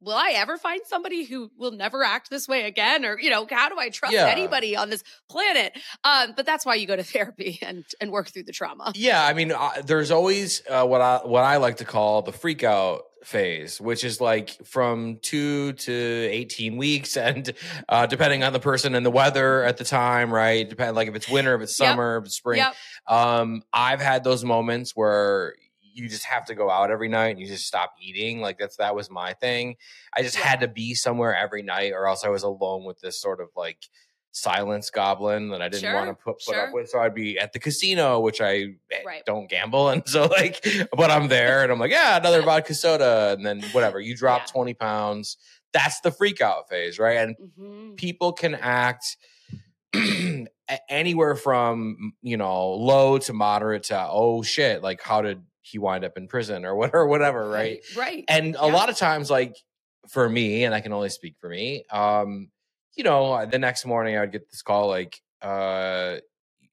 will 0.01 0.15
I 0.15 0.31
ever 0.35 0.57
find 0.57 0.81
somebody 0.85 1.23
who 1.25 1.49
will 1.57 1.71
never 1.71 2.03
act 2.03 2.29
this 2.29 2.47
way 2.47 2.63
again? 2.65 3.05
Or, 3.05 3.19
you 3.19 3.29
know, 3.29 3.47
how 3.49 3.69
do 3.69 3.77
I 3.79 3.89
trust 3.89 4.13
Yeah. 4.13 4.27
anybody 4.27 4.75
on 4.75 4.89
this 4.89 5.03
planet? 5.29 5.77
Um, 6.03 6.33
but 6.35 6.45
that's 6.45 6.65
why 6.65 6.75
you 6.75 6.85
go 6.85 6.95
to 6.95 7.03
therapy 7.15 7.59
and, 7.61 7.85
and 7.99 8.11
work 8.11 8.29
through 8.29 8.43
the 8.43 8.51
trauma. 8.53 8.91
Yeah, 8.95 9.23
I 9.25 9.33
mean, 9.33 9.51
uh, 9.51 9.81
there's 9.85 10.11
always 10.11 10.61
uh, 10.69 10.85
what 10.85 11.01
I 11.01 11.17
what 11.25 11.43
I 11.43 11.57
like 11.57 11.77
to 11.77 11.85
call 11.85 12.21
the 12.21 12.31
freak 12.33 12.63
out 12.63 13.03
phase, 13.25 13.81
which 13.81 14.03
is 14.03 14.21
like 14.21 14.65
from 14.65 15.19
two 15.21 15.73
to 15.73 15.93
eighteen 15.93 16.77
weeks, 16.77 17.17
and 17.17 17.51
uh, 17.89 18.05
depending 18.05 18.43
on 18.43 18.53
the 18.53 18.59
person 18.59 18.95
and 18.95 19.05
the 19.05 19.11
weather 19.11 19.63
at 19.63 19.77
the 19.77 19.83
time, 19.85 20.33
right? 20.33 20.67
Depend 20.67 20.95
like 20.95 21.07
if 21.07 21.15
it's 21.15 21.29
winter, 21.29 21.55
if 21.55 21.61
it's 21.61 21.79
Yep. 21.79 21.89
summer, 21.89 22.17
if 22.17 22.25
it's 22.25 22.35
spring. 22.37 22.59
Yep. 22.59 22.75
Um, 23.07 23.63
I've 23.73 24.01
had 24.01 24.23
those 24.23 24.43
moments 24.43 24.91
where 24.95 25.55
you 25.97 26.09
just 26.09 26.25
have 26.25 26.43
to 26.45 26.55
go 26.55 26.69
out 26.69 26.91
every 26.91 27.07
night 27.07 27.29
and 27.29 27.39
you 27.39 27.47
just 27.47 27.65
stop 27.65 27.93
eating. 28.01 28.41
Like 28.41 28.57
that's 28.59 28.75
that 28.77 28.95
was 28.95 29.09
my 29.09 29.33
thing. 29.33 29.75
I 30.13 30.23
just 30.23 30.37
Yeah. 30.37 30.43
had 30.45 30.59
to 30.59 30.67
be 30.67 30.93
somewhere 30.93 31.35
every 31.35 31.61
night, 31.61 31.93
or 31.93 32.07
else 32.07 32.25
I 32.25 32.29
was 32.29 32.43
alone 32.43 32.83
with 32.83 32.99
this 32.99 33.19
sort 33.21 33.39
of 33.39 33.47
like 33.55 33.77
silence 34.35 34.89
goblin 34.89 35.49
that 35.49 35.61
I 35.61 35.69
didn't 35.69 35.93
want 35.93 36.09
to 36.09 36.13
put, 36.13 36.35
put 36.45 36.55
sure. 36.55 36.67
up 36.67 36.73
with. 36.73 36.89
So 36.89 36.99
I'd 36.99 37.15
be 37.15 37.39
at 37.39 37.53
the 37.53 37.59
casino, 37.59 38.19
which 38.19 38.41
I 38.41 38.73
eh, 38.91 39.01
Right. 39.05 39.23
don't 39.25 39.49
gamble, 39.49 39.89
and 39.93 40.03
so 40.07 40.25
like, 40.25 40.63
but 40.95 41.09
I'm 41.09 41.27
there 41.29 41.63
and 41.63 41.71
I'm 41.71 41.79
like, 41.79 41.91
yeah, 41.91 42.17
another 42.17 42.41
vodka 42.49 42.73
soda, 42.73 43.33
and 43.37 43.45
then 43.45 43.61
whatever. 43.71 43.99
You 43.99 44.15
drop 44.15 44.43
Yeah. 44.47 44.51
twenty 44.51 44.73
pounds. 44.73 45.37
That's 45.73 45.99
the 46.01 46.11
freak 46.11 46.41
out 46.41 46.69
phase, 46.69 46.99
right? 46.99 47.17
And 47.17 47.35
Mhm. 47.37 47.97
people 47.97 48.33
can 48.33 48.55
act 48.55 49.17
anywhere 50.89 51.35
from 51.35 52.13
you 52.21 52.37
know 52.37 52.71
low 52.71 53.17
to 53.19 53.33
moderate 53.33 53.83
to 53.83 54.07
oh 54.09 54.41
shit 54.41 54.81
like 54.81 55.01
how 55.01 55.21
did 55.21 55.41
he 55.61 55.77
wind 55.77 56.03
up 56.03 56.17
in 56.17 56.27
prison 56.27 56.65
or 56.65 56.75
whatever 56.75 57.07
whatever 57.07 57.49
right 57.49 57.79
Right. 57.95 58.25
and 58.27 58.55
a 58.57 58.67
lot 58.67 58.89
of 58.89 58.97
times 58.97 59.29
like 59.29 59.55
for 60.09 60.27
me 60.27 60.63
and 60.65 60.73
i 60.73 60.81
can 60.81 60.91
only 60.91 61.09
speak 61.09 61.35
for 61.39 61.47
me 61.49 61.83
um 61.91 62.49
you 62.95 63.03
know 63.03 63.45
the 63.45 63.59
next 63.59 63.85
morning 63.85 64.15
i 64.17 64.21
would 64.21 64.31
get 64.31 64.49
this 64.49 64.61
call 64.61 64.87
like 64.87 65.21
uh 65.41 66.17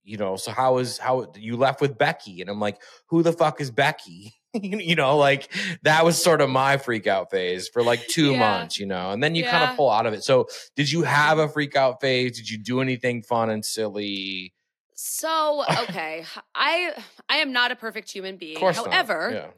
you 0.04 0.16
know 0.16 0.36
so 0.36 0.50
how 0.50 0.78
is 0.78 0.98
how 0.98 1.30
you 1.36 1.56
left 1.56 1.80
with 1.80 1.96
becky 1.98 2.40
and 2.40 2.50
i'm 2.50 2.60
like 2.60 2.80
who 3.06 3.22
the 3.22 3.32
fuck 3.32 3.60
is 3.60 3.70
becky 3.70 4.34
you 4.54 4.94
know 4.94 5.16
like 5.16 5.50
that 5.82 6.04
was 6.04 6.20
sort 6.22 6.40
of 6.40 6.50
my 6.50 6.76
freak 6.76 7.06
out 7.06 7.30
phase 7.30 7.68
for 7.68 7.82
like 7.82 8.06
two 8.08 8.32
Yeah. 8.32 8.38
months 8.38 8.78
you 8.78 8.86
know 8.86 9.10
and 9.12 9.22
then 9.22 9.34
you 9.34 9.44
kind 9.44 9.64
of 9.70 9.76
pull 9.76 9.90
out 9.90 10.06
of 10.06 10.12
it 10.14 10.24
so 10.24 10.48
did 10.76 10.90
you 10.90 11.02
have 11.02 11.38
a 11.38 11.48
freak 11.48 11.76
out 11.76 12.00
phase 12.00 12.36
did 12.36 12.50
you 12.50 12.58
do 12.58 12.80
anything 12.80 13.22
fun 13.22 13.48
and 13.50 13.64
silly 13.64 14.52
So, 14.94 15.64
okay, 15.88 16.24
I 16.54 16.92
I 17.28 17.36
am 17.38 17.52
not 17.52 17.72
a 17.72 17.76
perfect 17.76 18.10
human 18.12 18.36
being. 18.36 18.62
of. 18.62 18.76
However, 18.76 19.30
yeah. 19.34 19.50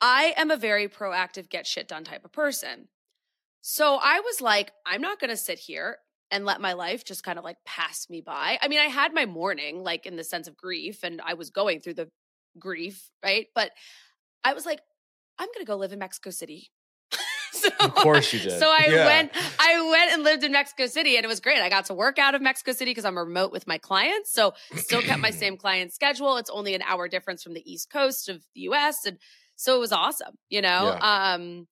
I 0.00 0.34
am 0.36 0.50
a 0.50 0.56
very 0.56 0.86
proactive, 0.88 1.48
get 1.48 1.66
shit 1.66 1.88
done 1.88 2.04
type 2.04 2.24
of 2.24 2.30
person. 2.32 2.88
So 3.62 3.98
I 4.02 4.20
was 4.20 4.40
like, 4.40 4.70
I'm 4.86 5.00
not 5.00 5.18
going 5.18 5.30
to 5.30 5.36
sit 5.36 5.58
here 5.58 5.96
and 6.32 6.44
let 6.44 6.60
my 6.60 6.72
life 6.72 7.04
just 7.04 7.22
kind 7.22 7.38
of 7.38 7.44
like 7.44 7.58
pass 7.64 8.08
me 8.10 8.20
by. 8.22 8.58
I 8.60 8.66
mean, 8.66 8.80
I 8.80 8.86
had 8.86 9.14
my 9.14 9.26
mourning, 9.26 9.84
like 9.84 10.06
in 10.06 10.16
the 10.16 10.24
sense 10.24 10.48
of 10.48 10.56
grief, 10.56 11.04
and 11.04 11.20
I 11.24 11.34
was 11.34 11.50
going 11.50 11.80
through 11.80 11.94
the 11.94 12.10
grief, 12.58 13.10
right? 13.22 13.46
But 13.54 13.70
I 14.42 14.54
was 14.54 14.66
like, 14.66 14.80
I'm 15.38 15.46
going 15.48 15.64
to 15.64 15.70
go 15.70 15.76
live 15.76 15.92
in 15.92 15.98
Mexico 15.98 16.30
City. 16.30 16.70
so, 17.52 17.68
Of 17.80 17.94
course 17.94 18.32
you 18.32 18.40
did. 18.40 18.58
So 18.58 18.66
I 18.68 18.88
Yeah. 18.88 19.06
went, 19.06 19.32
I 19.58 19.90
went 19.90 20.12
and 20.12 20.22
lived 20.24 20.42
in 20.44 20.52
Mexico 20.52 20.86
City, 20.86 21.16
and 21.16 21.24
it 21.24 21.28
was 21.28 21.40
great. 21.40 21.60
I 21.60 21.68
got 21.68 21.84
to 21.86 21.94
work 21.94 22.18
out 22.18 22.34
of 22.34 22.42
Mexico 22.42 22.72
City 22.72 22.90
because 22.90 23.04
I'm 23.04 23.16
remote 23.18 23.52
with 23.52 23.66
my 23.66 23.78
clients, 23.78 24.32
so 24.32 24.54
still 24.76 25.02
kept 25.02 25.20
my 25.20 25.30
same 25.42 25.56
client 25.56 25.92
schedule. 25.92 26.38
It's 26.38 26.50
only 26.50 26.74
an 26.74 26.82
hour 26.82 27.08
difference 27.08 27.42
from 27.42 27.54
the 27.54 27.70
East 27.70 27.90
Coast 27.90 28.28
of 28.28 28.42
the 28.54 28.62
U.S., 28.62 29.04
and 29.06 29.18
so 29.56 29.76
it 29.76 29.80
was 29.80 29.92
awesome, 29.92 30.34
you 30.48 30.62
know. 30.62 30.96
Um, 31.00 31.68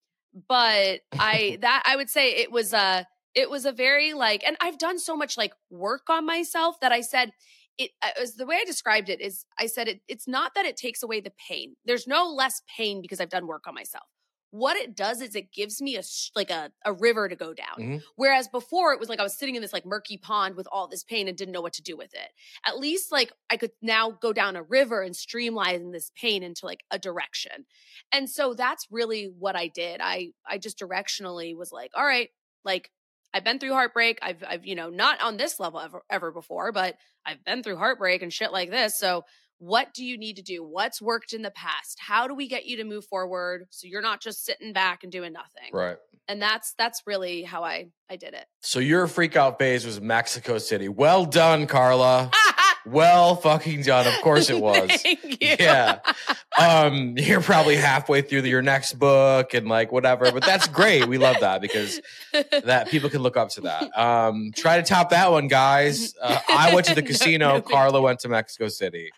but 0.49 1.01
I 1.19 1.59
that 1.61 1.83
I 1.87 1.97
would 1.97 2.09
say 2.09 2.33
it 2.37 2.53
was 2.53 2.73
a 2.73 3.07
it 3.35 3.51
was 3.51 3.65
a 3.65 3.73
very 3.73 4.13
like, 4.13 4.43
and 4.47 4.57
I've 4.61 4.79
done 4.79 4.99
so 4.99 5.17
much 5.17 5.37
like 5.37 5.53
work 5.71 6.09
on 6.11 6.27
myself 6.27 6.81
that 6.81 6.93
I 6.93 7.01
said 7.01 7.33
it 7.79 7.93
uh, 8.03 8.11
was 8.21 8.35
the 8.35 8.47
way 8.47 8.57
I 8.61 8.65
described 8.65 9.09
it 9.09 9.21
is 9.21 9.45
I 9.59 9.67
said 9.67 9.89
it, 9.89 10.01
it's 10.09 10.29
not 10.29 10.55
that 10.55 10.67
it 10.67 10.77
takes 10.77 11.03
away 11.03 11.21
the 11.21 11.33
pain. 11.49 11.75
There's 11.85 12.07
no 12.07 12.29
less 12.29 12.63
pain 12.77 13.01
because 13.01 13.21
I've 13.21 13.31
done 13.31 13.47
work 13.47 13.67
on 13.67 13.75
myself. 13.75 14.05
What 14.53 14.77
it 14.77 14.97
does 14.97 15.21
is 15.21 15.37
it 15.37 15.53
gives 15.53 15.81
me 15.81 15.97
a 15.97 16.03
like 16.35 16.51
a, 16.51 16.73
a 16.85 16.93
river 16.93 17.29
to 17.29 17.37
go 17.37 17.55
down. 17.55 17.79
Mhm. 17.79 18.03
Whereas 18.17 18.49
before 18.49 18.93
it 18.93 18.99
was 18.99 19.09
like 19.09 19.21
I 19.21 19.23
was 19.23 19.39
sitting 19.39 19.55
in 19.55 19.63
this 19.63 19.73
like 19.73 19.87
murky 19.87 20.19
pond 20.19 20.57
with 20.57 20.67
all 20.73 20.89
this 20.89 21.05
pain 21.05 21.29
and 21.29 21.39
didn't 21.39 21.53
know 21.53 21.61
what 21.61 21.73
to 21.75 21.83
do 21.83 21.97
with 21.97 22.13
it. 22.13 22.33
At 22.67 22.79
least 22.79 23.13
like 23.13 23.33
I 23.49 23.57
could 23.57 23.71
now 23.81 24.11
go 24.11 24.33
down 24.33 24.57
a 24.57 24.63
river 24.63 25.03
and 25.03 25.15
streamline 25.15 25.93
this 25.93 26.11
pain 26.21 26.43
into 26.43 26.67
like 26.67 26.85
a 26.91 26.99
direction. 26.99 27.65
And 28.11 28.29
so 28.29 28.53
that's 28.53 28.89
really 28.91 29.27
what 29.27 29.55
I 29.55 29.69
did. 29.69 30.01
I 30.03 30.33
I 30.45 30.59
just 30.59 30.81
directionally 30.81 31.57
was 31.57 31.71
like, 31.71 31.93
all 31.95 32.05
right, 32.05 32.31
like 32.65 32.91
I've 33.33 33.45
been 33.45 33.59
through 33.59 33.73
heartbreak. 33.73 34.19
I've 34.23 34.43
I've 34.47 34.65
you 34.67 34.75
know 34.75 34.89
not 34.91 35.21
on 35.23 35.37
this 35.37 35.61
level 35.61 35.81
ever 35.81 36.03
ever 36.11 36.33
before, 36.33 36.73
but 36.73 36.97
I've 37.27 37.45
been 37.45 37.63
through 37.63 37.77
heartbreak 37.77 38.23
and 38.23 38.33
shit 38.33 38.53
like 38.53 38.71
this. 38.71 38.99
So 38.99 39.25
what 39.59 39.93
do 39.93 40.05
you 40.05 40.17
need 40.17 40.37
to 40.37 40.43
do? 40.43 40.65
What's 40.65 41.03
worked 41.03 41.35
in 41.35 41.43
the 41.43 41.51
past? 41.51 41.99
How 42.01 42.27
do 42.27 42.35
we 42.35 42.49
get 42.49 42.65
you 42.65 42.79
to 42.79 42.85
move 42.85 43.05
forward 43.05 43.67
so 43.69 43.87
you're 43.87 44.01
not 44.01 44.23
just 44.23 44.43
sitting 44.45 44.73
back 44.73 45.03
and 45.03 45.13
doing 45.13 45.35
nothing? 45.35 45.71
right 45.73 45.99
And 46.29 46.41
that's 46.41 46.73
that's 46.79 47.03
really 47.07 47.43
how 47.43 47.63
I 47.63 47.89
I 48.09 48.17
did 48.17 48.33
it. 48.35 48.47
so 48.63 48.79
your 48.81 49.07
freak 49.07 49.37
out 49.37 49.59
phase 49.59 49.85
was 49.85 50.01
mexico 50.01 50.57
city 50.59 50.89
well 50.89 51.25
done 51.27 51.67
carla 51.67 52.31
ah! 52.33 52.50
Well 52.87 53.37
fucking 53.37 53.83
done 53.83 54.07
of 54.07 54.15
course 54.23 54.51
it 54.51 54.61
was. 54.61 54.91
Thank 55.03 55.23
you. 55.25 55.57
Yeah. 55.59 55.99
um 56.59 57.15
you're 57.17 57.41
probably 57.41 57.77
halfway 57.77 58.23
through 58.23 58.43
your 58.43 58.63
next 58.63 58.95
book 58.95 59.55
and 59.55 59.69
like 59.69 59.93
whatever 59.93 60.33
but 60.33 60.43
that's 60.43 60.67
great. 60.69 61.07
We 61.07 61.19
love 61.19 61.37
that 61.41 61.61
because 61.61 62.01
that 62.65 62.89
people 62.89 63.11
can 63.11 63.23
look 63.23 63.37
up 63.37 63.51
to 63.51 63.63
that. 63.63 63.97
Um 63.99 64.53
try 64.55 64.77
to 64.77 64.83
top 64.83 65.11
that 65.11 65.31
one 65.31 65.49
guys. 65.49 66.15
Uh, 66.23 66.39
i 66.51 66.75
went 66.75 66.87
to 66.87 66.95
the 66.95 67.03
casino. 67.03 67.55
No 67.55 67.63
carla 67.63 68.01
went 68.01 68.21
to 68.21 68.29
mexico 68.29 68.69
city. 68.69 69.11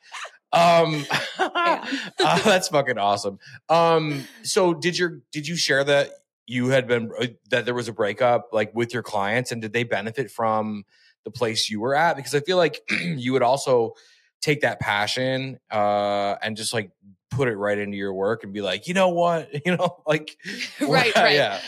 Um 0.52 1.04
uh, 1.38 1.86
that's 2.18 2.68
fucking 2.68 2.98
awesome. 2.98 3.38
Um 3.68 4.24
so 4.42 4.74
did 4.74 4.98
your 4.98 5.20
did 5.32 5.46
you 5.48 5.56
share 5.56 5.82
that 5.84 6.10
you 6.46 6.68
had 6.68 6.86
been 6.86 7.10
uh, 7.18 7.26
that 7.50 7.64
there 7.64 7.74
was 7.74 7.88
a 7.88 7.92
breakup 7.92 8.48
like 8.52 8.74
with 8.74 8.92
your 8.92 9.02
clients 9.02 9.52
and 9.52 9.62
did 9.62 9.72
they 9.72 9.84
benefit 9.84 10.30
from 10.30 10.84
the 11.24 11.30
place 11.30 11.70
you 11.70 11.80
were 11.80 11.94
at 11.94 12.16
because 12.16 12.34
i 12.34 12.40
feel 12.40 12.56
like 12.56 12.80
you 12.90 13.32
would 13.32 13.42
also 13.42 13.92
take 14.40 14.60
that 14.62 14.80
passion 14.80 15.58
uh 15.70 16.34
and 16.42 16.56
just 16.56 16.72
like 16.72 16.90
put 17.32 17.48
it 17.48 17.56
right 17.56 17.78
into 17.78 17.96
your 17.96 18.12
work 18.12 18.44
and 18.44 18.52
be 18.52 18.60
like 18.60 18.86
you 18.86 18.94
know 18.94 19.08
what 19.08 19.48
you 19.66 19.76
know 19.76 20.02
like 20.06 20.36
right, 20.80 21.14
right, 21.16 21.34
yeah 21.34 21.60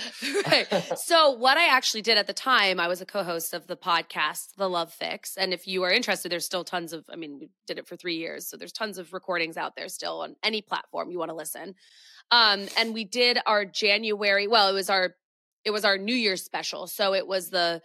right. 0.47 0.67
So, 0.99 1.31
what 1.31 1.57
I 1.57 1.69
actually 1.69 2.03
did 2.03 2.19
at 2.19 2.27
the 2.27 2.33
time, 2.33 2.79
I 2.79 2.89
was 2.89 3.01
a 3.01 3.07
co-host 3.07 3.55
of 3.55 3.67
the 3.67 3.77
podcast, 3.77 4.55
The 4.57 4.69
Love 4.69 4.93
Fix, 4.93 5.37
and 5.37 5.53
if 5.53 5.67
you 5.67 5.83
are 5.83 5.91
interested, 5.91 6.31
there's 6.31 6.45
still 6.45 6.65
tons 6.65 6.93
of. 6.93 7.05
I 7.11 7.17
mean, 7.17 7.39
we 7.39 7.51
did 7.67 7.79
it 7.79 7.89
for 7.89 7.97
three 7.97 8.17
years, 8.17 8.49
so 8.49 8.57
there's 8.57 8.73
tons 8.73 8.99
of 8.99 9.13
recordings 9.13 9.57
out 9.57 9.77
there 9.77 9.89
still 9.89 10.21
on 10.21 10.37
any 10.43 10.63
platform 10.63 11.11
you 11.11 11.19
want 11.19 11.31
to 11.31 11.37
listen. 11.37 11.75
Um, 12.31 12.67
and 12.79 12.95
we 12.95 13.05
did 13.05 13.39
our 13.47 13.65
January. 13.65 14.47
Well, 14.47 14.69
it 14.69 14.75
was 14.75 14.91
our 14.91 15.15
it 15.65 15.71
was 15.71 15.85
our 15.85 15.99
New 15.99 16.15
Year's 16.15 16.45
special, 16.45 16.87
so 16.87 17.15
it 17.15 17.27
was 17.27 17.51
the 17.51 17.81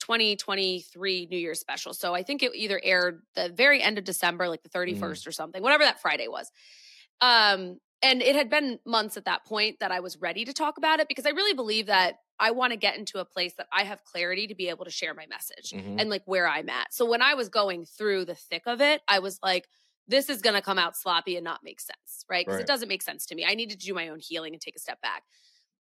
2023 0.00 1.26
New 1.30 1.38
Year's 1.38 1.60
special. 1.60 1.94
So 1.94 2.14
I 2.14 2.22
think 2.22 2.42
it 2.42 2.54
either 2.54 2.80
aired 2.82 3.22
the 3.34 3.48
very 3.50 3.82
end 3.82 3.98
of 3.98 4.04
December, 4.04 4.48
like 4.48 4.62
the 4.62 4.68
31st 4.68 5.26
or 5.26 5.32
something, 5.32 5.62
whatever 5.62 5.84
that 5.84 6.00
Friday 6.00 6.28
was. 6.28 6.50
Um, 7.20 7.78
and 8.02 8.20
it 8.20 8.36
had 8.36 8.50
been 8.50 8.78
months 8.84 9.16
at 9.16 9.24
that 9.24 9.46
point 9.46 9.78
that 9.80 9.90
I 9.90 10.00
was 10.00 10.18
ready 10.20 10.44
to 10.44 10.52
talk 10.52 10.76
about 10.76 11.00
it 11.00 11.08
because 11.08 11.26
I 11.26 11.30
really 11.30 11.54
believe 11.54 11.86
that 11.86 12.16
I 12.38 12.50
want 12.50 12.72
to 12.72 12.76
get 12.76 12.98
into 12.98 13.18
a 13.18 13.24
place 13.24 13.54
that 13.54 13.68
I 13.72 13.84
have 13.84 14.04
clarity 14.04 14.46
to 14.48 14.54
be 14.54 14.68
able 14.68 14.84
to 14.84 14.90
share 14.90 15.14
my 15.14 15.26
message 15.26 15.72
Mhm. 15.72 16.00
and 16.00 16.10
like 16.10 16.22
where 16.26 16.46
I'm 16.48 16.68
at. 16.68 16.92
So 16.92 17.06
when 17.06 17.22
I 17.22 17.34
was 17.34 17.48
going 17.48 17.86
through 17.86 18.26
the 18.26 18.34
thick 18.34 18.64
of 18.66 18.80
it, 18.80 19.02
I 19.08 19.20
was 19.20 19.38
like, 19.42 19.68
this 20.06 20.28
is 20.28 20.42
going 20.42 20.54
to 20.54 20.60
come 20.60 20.78
out 20.78 20.96
sloppy 20.96 21.36
and 21.36 21.44
not 21.44 21.62
make 21.62 21.80
sense, 21.80 22.26
right? 22.28 22.44
Because 22.44 22.58
Right. 22.58 22.64
it 22.64 22.66
doesn't 22.66 22.88
make 22.88 23.00
sense 23.02 23.24
to 23.26 23.34
me. 23.34 23.44
I 23.46 23.54
needed 23.54 23.80
to 23.80 23.86
do 23.86 23.94
my 23.94 24.08
own 24.08 24.18
healing 24.20 24.52
and 24.52 24.60
take 24.60 24.76
a 24.76 24.80
step 24.80 25.00
back. 25.00 25.22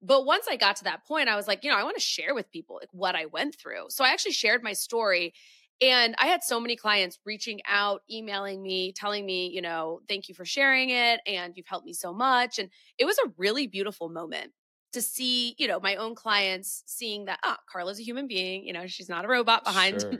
But 0.02 0.26
once 0.26 0.46
I 0.50 0.56
got 0.56 0.76
to 0.76 0.84
that 0.84 1.06
point, 1.06 1.28
I 1.28 1.36
was 1.36 1.46
like, 1.46 1.62
you 1.64 1.70
know, 1.70 1.76
I 1.76 1.84
want 1.84 1.96
to 1.96 2.02
share 2.02 2.34
with 2.34 2.50
people 2.50 2.78
like 2.80 2.88
what 2.92 3.14
I 3.14 3.26
went 3.26 3.56
through. 3.56 3.86
So 3.90 4.04
I 4.04 4.08
actually 4.08 4.32
shared 4.32 4.62
my 4.62 4.72
story 4.72 5.32
and 5.80 6.14
I 6.18 6.26
had 6.26 6.42
so 6.42 6.60
many 6.60 6.76
clients 6.76 7.18
reaching 7.24 7.60
out, 7.68 8.02
emailing 8.10 8.62
me, 8.62 8.92
telling 8.92 9.24
me, 9.26 9.50
you 9.52 9.62
know, 9.62 10.00
thank 10.08 10.28
you 10.28 10.34
for 10.34 10.44
sharing 10.44 10.90
it 10.90 11.20
and 11.26 11.56
you've 11.56 11.66
helped 11.66 11.86
me 11.86 11.92
so 11.92 12.12
much. 12.12 12.58
And 12.58 12.68
it 12.98 13.04
was 13.04 13.18
a 13.18 13.32
really 13.36 13.66
beautiful 13.66 14.08
moment 14.08 14.52
to 14.92 15.02
see, 15.02 15.54
you 15.58 15.66
know, 15.68 15.80
my 15.80 15.96
own 15.96 16.14
clients 16.14 16.82
seeing 16.86 17.24
that, 17.26 17.38
ah, 17.44 17.58
Carla's 17.72 17.98
a 17.98 18.02
human 18.02 18.26
being, 18.28 18.66
you 18.66 18.72
know, 18.72 18.86
she's 18.86 19.08
not 19.08 19.24
a 19.24 19.28
robot 19.28 19.64
behind 19.64 20.04
Sure. 20.10 20.18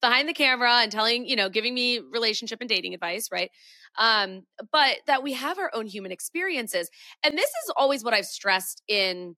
behind 0.00 0.28
the 0.28 0.34
camera 0.34 0.72
and 0.82 0.90
telling, 0.92 1.26
you 1.26 1.36
know, 1.36 1.48
giving 1.48 1.74
me 1.74 2.00
relationship 2.00 2.60
and 2.60 2.68
dating 2.68 2.94
advice, 2.94 3.28
right? 3.32 3.50
Um, 3.98 4.42
but 4.72 4.98
that 5.06 5.22
we 5.22 5.32
have 5.34 5.58
our 5.58 5.70
own 5.74 5.86
human 5.86 6.12
experiences. 6.12 6.90
And 7.24 7.36
this 7.36 7.48
is 7.48 7.72
always 7.76 8.04
what 8.04 8.14
I've 8.14 8.26
stressed 8.26 8.82
in 8.88 9.36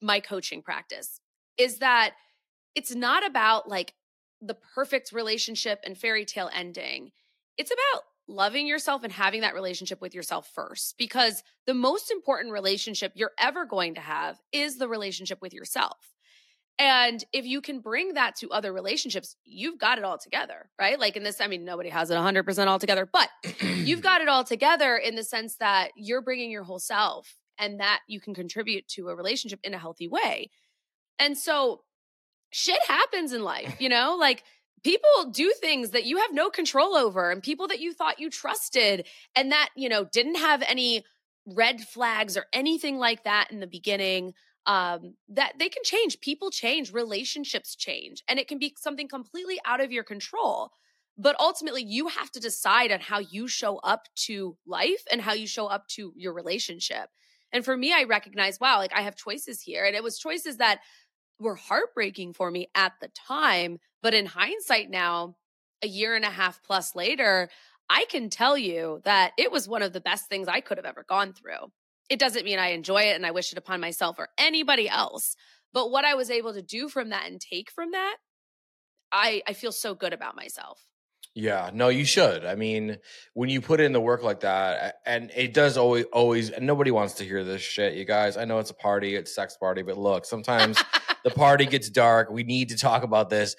my 0.00 0.20
coaching 0.20 0.62
practice 0.62 1.20
is 1.58 1.78
that 1.78 2.12
it's 2.74 2.94
not 2.94 3.26
about 3.26 3.68
like 3.68 3.94
the 4.40 4.54
perfect 4.74 5.12
relationship 5.12 5.80
and 5.84 5.96
fairy 5.96 6.24
tale 6.24 6.50
ending. 6.52 7.12
it's 7.58 7.70
about 7.70 8.02
loving 8.28 8.66
yourself 8.66 9.02
and 9.04 9.12
having 9.12 9.40
that 9.42 9.54
relationship 9.54 10.00
with 10.00 10.14
yourself 10.14 10.48
first 10.54 10.94
because 10.98 11.42
the 11.66 11.74
most 11.74 12.10
important 12.10 12.52
relationship 12.52 13.12
you're 13.14 13.32
ever 13.38 13.64
going 13.66 13.94
to 13.94 14.00
have 14.00 14.38
is 14.52 14.78
the 14.78 14.88
relationship 14.88 15.40
with 15.42 15.52
yourself. 15.52 16.14
And 16.78 17.22
if 17.32 17.44
you 17.44 17.60
can 17.60 17.80
bring 17.80 18.14
that 18.14 18.36
to 18.36 18.50
other 18.50 18.72
relationships, 18.72 19.36
you've 19.44 19.78
got 19.78 19.98
it 19.98 20.04
all 20.04 20.18
together, 20.18 20.70
right? 20.80 20.98
Like 20.98 21.16
in 21.16 21.22
this, 21.22 21.40
I 21.40 21.46
mean, 21.46 21.64
nobody 21.64 21.90
has 21.90 22.10
it 22.10 22.14
100% 22.14 22.66
all 22.66 22.78
together, 22.78 23.08
but 23.10 23.28
you've 23.60 24.00
got 24.00 24.20
it 24.20 24.28
all 24.28 24.44
together 24.44 24.96
in 24.96 25.14
the 25.14 25.24
sense 25.24 25.56
that 25.56 25.90
you're 25.96 26.22
bringing 26.22 26.50
your 26.50 26.64
whole 26.64 26.78
self 26.78 27.36
and 27.58 27.80
that 27.80 28.00
you 28.08 28.20
can 28.20 28.34
contribute 28.34 28.88
to 28.88 29.08
a 29.08 29.14
relationship 29.14 29.60
in 29.62 29.74
a 29.74 29.78
healthy 29.78 30.08
way. 30.08 30.50
And 31.18 31.36
so 31.36 31.82
shit 32.50 32.82
happens 32.86 33.32
in 33.32 33.42
life, 33.42 33.76
you 33.78 33.88
know? 33.88 34.16
Like 34.18 34.42
people 34.84 35.30
do 35.30 35.52
things 35.60 35.90
that 35.90 36.04
you 36.04 36.18
have 36.18 36.32
no 36.32 36.50
control 36.50 36.94
over 36.94 37.30
and 37.30 37.42
people 37.42 37.68
that 37.68 37.80
you 37.80 37.92
thought 37.92 38.18
you 38.18 38.30
trusted 38.30 39.06
and 39.36 39.52
that, 39.52 39.70
you 39.76 39.88
know, 39.88 40.04
didn't 40.04 40.36
have 40.36 40.62
any 40.66 41.04
red 41.46 41.80
flags 41.80 42.36
or 42.36 42.46
anything 42.52 42.98
like 42.98 43.24
that 43.24 43.48
in 43.50 43.60
the 43.60 43.66
beginning 43.66 44.32
um 44.66 45.14
that 45.28 45.54
they 45.58 45.68
can 45.68 45.82
change. 45.82 46.20
People 46.20 46.50
change. 46.50 46.92
Relationships 46.92 47.74
change. 47.74 48.22
And 48.28 48.38
it 48.38 48.46
can 48.46 48.58
be 48.58 48.74
something 48.78 49.08
completely 49.08 49.60
out 49.64 49.80
of 49.80 49.90
your 49.90 50.04
control. 50.04 50.70
But 51.18 51.36
ultimately 51.40 51.82
you 51.82 52.08
have 52.08 52.30
to 52.32 52.40
decide 52.40 52.92
on 52.92 53.00
how 53.00 53.18
you 53.18 53.48
show 53.48 53.78
up 53.78 54.06
to 54.26 54.56
life 54.66 55.02
and 55.10 55.20
how 55.20 55.32
you 55.32 55.46
show 55.46 55.66
up 55.66 55.88
to 55.88 56.12
your 56.16 56.32
relationship. 56.32 57.08
And 57.52 57.64
for 57.64 57.76
me 57.76 57.92
i 57.92 58.04
recognize 58.04 58.60
wow 58.60 58.78
like 58.78 58.92
i 58.94 59.02
have 59.02 59.16
choices 59.16 59.60
here. 59.60 59.84
And 59.84 59.96
it 59.96 60.02
was 60.02 60.18
choices 60.18 60.58
that 60.58 60.80
were 61.42 61.56
heartbreaking 61.56 62.32
for 62.32 62.50
me 62.50 62.68
at 62.74 62.92
the 63.00 63.08
time 63.08 63.78
but 64.02 64.14
in 64.14 64.26
hindsight 64.26 64.90
now 64.90 65.36
a 65.82 65.86
year 65.86 66.14
and 66.14 66.24
a 66.24 66.30
half 66.30 66.62
plus 66.62 66.94
later 66.96 67.48
i 67.90 68.04
can 68.10 68.30
tell 68.30 68.56
you 68.56 69.00
that 69.04 69.32
it 69.36 69.52
was 69.52 69.68
one 69.68 69.82
of 69.82 69.92
the 69.92 70.00
best 70.00 70.28
things 70.28 70.48
i 70.48 70.60
could 70.60 70.78
have 70.78 70.86
ever 70.86 71.04
gone 71.08 71.32
through 71.32 71.70
it 72.12 72.18
doesn't 72.18 72.44
mean 72.44 72.58
I 72.58 72.68
enjoy 72.68 73.04
it 73.04 73.16
and 73.16 73.24
I 73.24 73.30
wish 73.30 73.52
it 73.52 73.58
upon 73.58 73.80
myself 73.80 74.18
or 74.18 74.28
anybody 74.36 74.86
else. 74.86 75.34
But 75.72 75.90
what 75.90 76.04
I 76.04 76.14
was 76.14 76.30
able 76.30 76.52
to 76.52 76.60
do 76.60 76.90
from 76.90 77.08
that 77.08 77.26
and 77.26 77.40
take 77.40 77.70
from 77.70 77.92
that, 77.92 78.16
I 79.10 79.42
I 79.46 79.54
feel 79.54 79.72
so 79.72 79.94
good 79.94 80.12
about 80.12 80.36
myself. 80.36 80.86
Yeah, 81.34 81.70
no, 81.72 81.88
you 81.88 82.04
should. 82.04 82.44
I 82.44 82.56
mean, 82.56 82.98
when 83.32 83.48
you 83.48 83.62
put 83.62 83.80
in 83.80 83.92
the 83.92 84.00
work 84.00 84.22
like 84.22 84.40
that, 84.40 84.96
and 85.06 85.30
it 85.34 85.54
does 85.54 85.78
always, 85.78 86.04
always, 86.12 86.50
nobody 86.60 86.90
wants 86.90 87.14
to 87.14 87.24
hear 87.24 87.42
this 87.42 87.62
shit, 87.62 87.94
you 87.94 88.04
guys. 88.04 88.36
I 88.36 88.44
know 88.44 88.58
it's 88.58 88.70
a 88.70 88.74
party, 88.74 89.16
it's 89.16 89.34
sex 89.34 89.56
party, 89.56 89.80
but 89.80 89.96
look, 89.96 90.26
sometimes 90.26 90.76
the 91.24 91.30
party 91.30 91.66
gets 91.66 91.88
dark. 91.90 92.30
We 92.30 92.42
need 92.42 92.70
to 92.70 92.76
talk 92.76 93.02
about 93.02 93.30
this. 93.30 93.56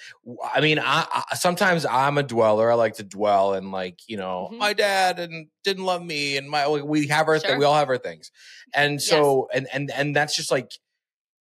I 0.54 0.62
mean, 0.62 0.80
I, 0.80 1.06
I 1.32 1.36
sometimes 1.36 1.86
I'm 1.86 2.18
a 2.18 2.24
dweller. 2.24 2.72
I 2.72 2.76
like 2.76 2.96
to 2.96 3.04
dwell 3.04 3.54
and 3.54 3.72
like, 3.72 4.00
you 4.08 4.18
know, 4.18 4.48
mm-hmm. 4.50 4.60
my 4.60 4.74
dad 4.74 5.20
and 5.20 5.48
didn't 5.64 5.86
love 5.86 6.04
me, 6.04 6.38
and 6.38 6.50
my 6.50 6.68
we 6.68 7.08
have 7.08 7.28
our 7.28 7.40
sure. 7.40 7.58
we 7.58 7.66
all 7.66 7.76
have 7.76 7.90
our 7.90 7.98
things, 7.98 8.32
and 8.74 9.02
so 9.02 9.48
yes. 9.54 9.60
and 9.60 9.68
and 9.74 9.92
and 9.92 10.16
that's 10.16 10.36
just 10.36 10.52
like, 10.52 10.72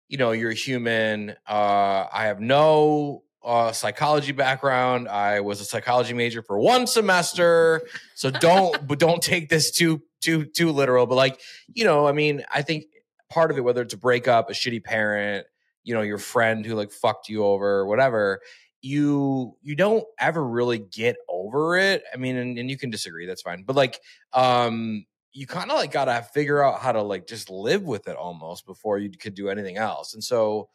you 0.09 0.19
know, 0.19 0.33
you're 0.33 0.51
a 0.51 0.55
human. 0.55 1.37
Uh, 1.49 2.07
I 2.13 2.27
have 2.27 2.41
no 2.41 3.23
uh, 3.43 3.73
psychology 3.73 4.33
background. 4.33 5.09
I 5.09 5.41
was 5.41 5.61
a 5.61 5.65
psychology 5.65 6.13
major 6.13 6.43
for 6.43 6.59
one 6.59 6.87
semester, 6.87 7.83
so 8.15 8.31
don't 8.31 8.87
but 8.87 8.99
don't 8.99 9.23
take 9.23 9.49
this 9.49 9.71
too 9.71 10.03
too 10.21 10.45
too 10.45 10.73
literal. 10.73 11.07
But 11.07 11.17
like 11.17 11.41
you 11.73 11.85
know, 11.85 12.07
I 12.07 12.13
mean, 12.13 12.45
I 12.53 12.63
think 12.63 12.85
part 13.31 13.51
of 13.51 13.57
it, 13.57 13.63
whether 13.63 13.83
it's 13.83 13.95
a 13.95 13.99
breakup, 13.99 14.51
a 14.51 14.53
shitty 14.53 14.85
parent, 14.85 15.47
you 15.85 15.95
know, 15.95 16.03
your 16.03 16.19
friend 16.19 16.65
who 16.65 16.75
like 16.75 16.93
fucked 16.93 17.29
you 17.29 17.45
over, 17.45 17.67
or 17.67 17.87
whatever, 17.87 18.41
you 18.83 19.57
you 19.63 19.77
don't 19.77 20.05
ever 20.19 20.47
really 20.47 20.79
get 20.79 21.17
over 21.29 21.77
it. 21.77 22.03
I 22.13 22.17
mean, 22.17 22.37
and, 22.37 22.59
and 22.59 22.71
you 22.71 22.77
can 22.77 22.91
disagree, 22.91 23.27
that's 23.27 23.43
fine. 23.43 23.65
But 23.65 23.77
like, 23.77 24.01
um, 24.33 25.05
you 25.33 25.47
kind 25.47 25.71
of 25.71 25.77
like 25.77 25.93
gotta 25.93 26.23
figure 26.35 26.63
out 26.63 26.81
how 26.81 26.93
to 26.93 27.03
like 27.03 27.27
just 27.27 27.51
live 27.51 27.83
with 27.83 28.09
it 28.09 28.17
almost 28.17 28.67
before 28.67 28.99
you 28.99 29.11
could 29.11 29.35
do 29.35 29.49
anything 29.49 29.77
else. 29.77 30.15
And 30.15 30.25
so 30.25 30.69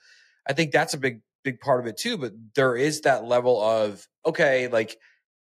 I 0.47 0.53
think 0.53 0.71
that's 0.71 0.93
a 0.93 0.99
big 0.99 1.21
big 1.43 1.59
part 1.59 1.79
of 1.79 1.87
it 1.87 1.97
too. 1.97 2.17
But 2.17 2.33
there 2.55 2.75
is 2.75 3.01
that 3.01 3.25
level 3.25 3.61
of 3.61 4.07
okay, 4.25 4.67
like 4.67 4.97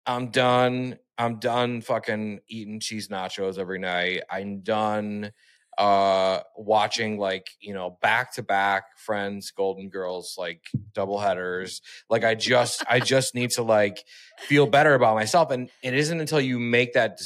I'm 0.06 0.30
done. 0.30 0.98
I'm 1.18 1.38
done 1.38 1.82
fucking 1.82 2.40
eating 2.48 2.80
cheese 2.80 3.08
nachos 3.08 3.58
every 3.58 3.78
night. 3.78 4.22
I'm 4.30 4.60
done 4.60 5.32
uh 5.78 6.40
watching 6.56 7.18
like 7.18 7.48
you 7.58 7.72
know 7.72 7.96
back 8.02 8.32
to 8.34 8.42
back 8.42 8.84
friends 8.98 9.50
golden 9.50 9.88
girls 9.88 10.34
like 10.36 10.60
double 10.92 11.18
headers 11.18 11.80
like 12.10 12.24
i 12.24 12.34
just 12.34 12.84
i 12.90 13.00
just 13.14 13.34
need 13.34 13.50
to 13.50 13.62
like 13.62 14.04
feel 14.38 14.66
better 14.66 14.94
about 14.94 15.14
myself 15.14 15.50
and 15.50 15.70
it 15.82 15.94
isn't 15.94 16.20
until 16.20 16.40
you 16.40 16.58
make 16.58 16.92
that 16.92 17.18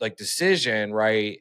like 0.00 0.16
decision 0.16 0.92
right 0.92 1.40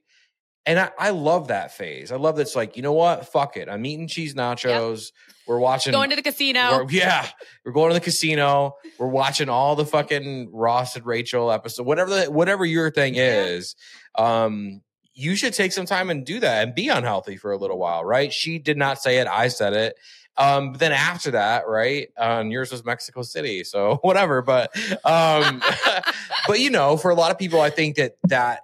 and 0.65 0.79
I, 0.79 0.91
I 0.97 1.09
love 1.09 1.49
that 1.49 1.73
phase 1.73 2.13
i 2.13 2.15
love 2.15 2.37
that's 2.37 2.55
like 2.55 2.77
you 2.77 2.81
know 2.81 2.93
what 2.93 3.27
fuck 3.27 3.57
it 3.57 3.67
i'm 3.67 3.85
eating 3.85 4.07
cheese 4.07 4.33
nachos 4.33 5.01
yep. 5.01 5.33
We're 5.45 5.59
watching 5.59 5.91
going 5.91 6.09
to 6.09 6.15
the 6.15 6.21
casino. 6.21 6.87
yeah, 6.89 7.27
we're 7.65 7.73
going 7.73 7.89
to 7.89 7.93
the 7.93 8.03
casino. 8.03 8.75
We're 8.97 9.07
watching 9.07 9.49
all 9.49 9.75
the 9.75 9.85
fucking 9.85 10.51
Ross 10.53 10.95
and 10.95 11.05
Rachel 11.05 11.51
episode, 11.51 11.85
whatever 11.85 12.09
the, 12.11 12.31
whatever 12.31 12.65
your 12.65 12.91
thing 12.91 13.15
yeah. 13.15 13.43
is. 13.43 13.75
Um, 14.15 14.81
you 15.13 15.35
should 15.35 15.53
take 15.53 15.71
some 15.71 15.85
time 15.85 16.09
and 16.09 16.25
do 16.25 16.39
that 16.39 16.63
and 16.63 16.75
be 16.75 16.89
unhealthy 16.89 17.37
for 17.37 17.51
a 17.51 17.57
little 17.57 17.77
while, 17.77 18.03
right? 18.03 18.33
She 18.33 18.59
did 18.59 18.77
not 18.77 19.01
say 19.01 19.17
it. 19.17 19.27
I 19.27 19.47
said 19.47 19.73
it. 19.73 19.95
Um, 20.37 20.71
but 20.71 20.79
then 20.79 20.91
after 20.91 21.31
that, 21.31 21.67
right? 21.67 22.09
Um, 22.17 22.49
yours 22.49 22.71
was 22.71 22.83
Mexico 22.83 23.21
City, 23.21 23.63
so 23.63 23.97
whatever. 24.01 24.41
But, 24.41 24.75
um, 25.05 25.61
but 26.47 26.59
you 26.59 26.71
know, 26.71 26.97
for 26.97 27.11
a 27.11 27.15
lot 27.15 27.31
of 27.31 27.37
people, 27.37 27.61
I 27.61 27.69
think 27.69 27.97
that 27.97 28.17
that 28.23 28.61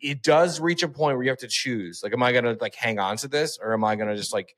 it 0.00 0.22
does 0.22 0.60
reach 0.60 0.82
a 0.82 0.88
point 0.88 1.16
where 1.16 1.24
you 1.24 1.30
have 1.30 1.38
to 1.38 1.48
choose. 1.48 2.02
Like, 2.02 2.12
am 2.12 2.22
I 2.22 2.32
gonna 2.32 2.56
like 2.60 2.76
hang 2.76 2.98
on 3.00 3.16
to 3.18 3.28
this, 3.28 3.58
or 3.60 3.72
am 3.74 3.84
I 3.84 3.96
gonna 3.96 4.16
just 4.16 4.32
like 4.32 4.54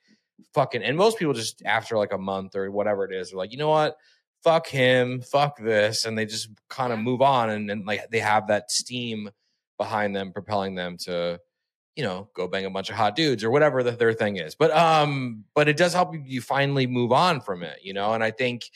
fucking 0.52 0.82
and 0.82 0.96
most 0.96 1.18
people 1.18 1.34
just 1.34 1.62
after 1.64 1.96
like 1.96 2.12
a 2.12 2.18
month 2.18 2.56
or 2.56 2.70
whatever 2.70 3.04
it 3.04 3.12
is 3.12 3.32
are 3.32 3.36
like 3.36 3.52
you 3.52 3.58
know 3.58 3.68
what 3.68 3.96
fuck 4.42 4.66
him 4.66 5.20
fuck 5.20 5.58
this 5.58 6.04
and 6.04 6.16
they 6.16 6.26
just 6.26 6.48
kind 6.68 6.92
of 6.92 6.98
move 6.98 7.22
on 7.22 7.50
and, 7.50 7.70
and 7.70 7.86
like 7.86 8.08
they 8.10 8.18
have 8.18 8.46
that 8.46 8.70
steam 8.70 9.30
behind 9.78 10.14
them 10.14 10.32
propelling 10.32 10.74
them 10.74 10.96
to 10.96 11.40
you 11.94 12.04
know 12.04 12.28
go 12.34 12.46
bang 12.46 12.64
a 12.64 12.70
bunch 12.70 12.90
of 12.90 12.96
hot 12.96 13.16
dudes 13.16 13.42
or 13.42 13.50
whatever 13.50 13.82
the, 13.82 13.92
their 13.92 14.12
thing 14.12 14.36
is. 14.36 14.54
But 14.54 14.70
um 14.70 15.44
but 15.54 15.68
it 15.68 15.76
does 15.76 15.94
help 15.94 16.14
you 16.24 16.40
finally 16.40 16.86
move 16.86 17.12
on 17.12 17.40
from 17.40 17.62
it 17.62 17.78
you 17.82 17.94
know? 17.94 18.12
And 18.12 18.22
i 18.22 18.30
think 18.30 18.70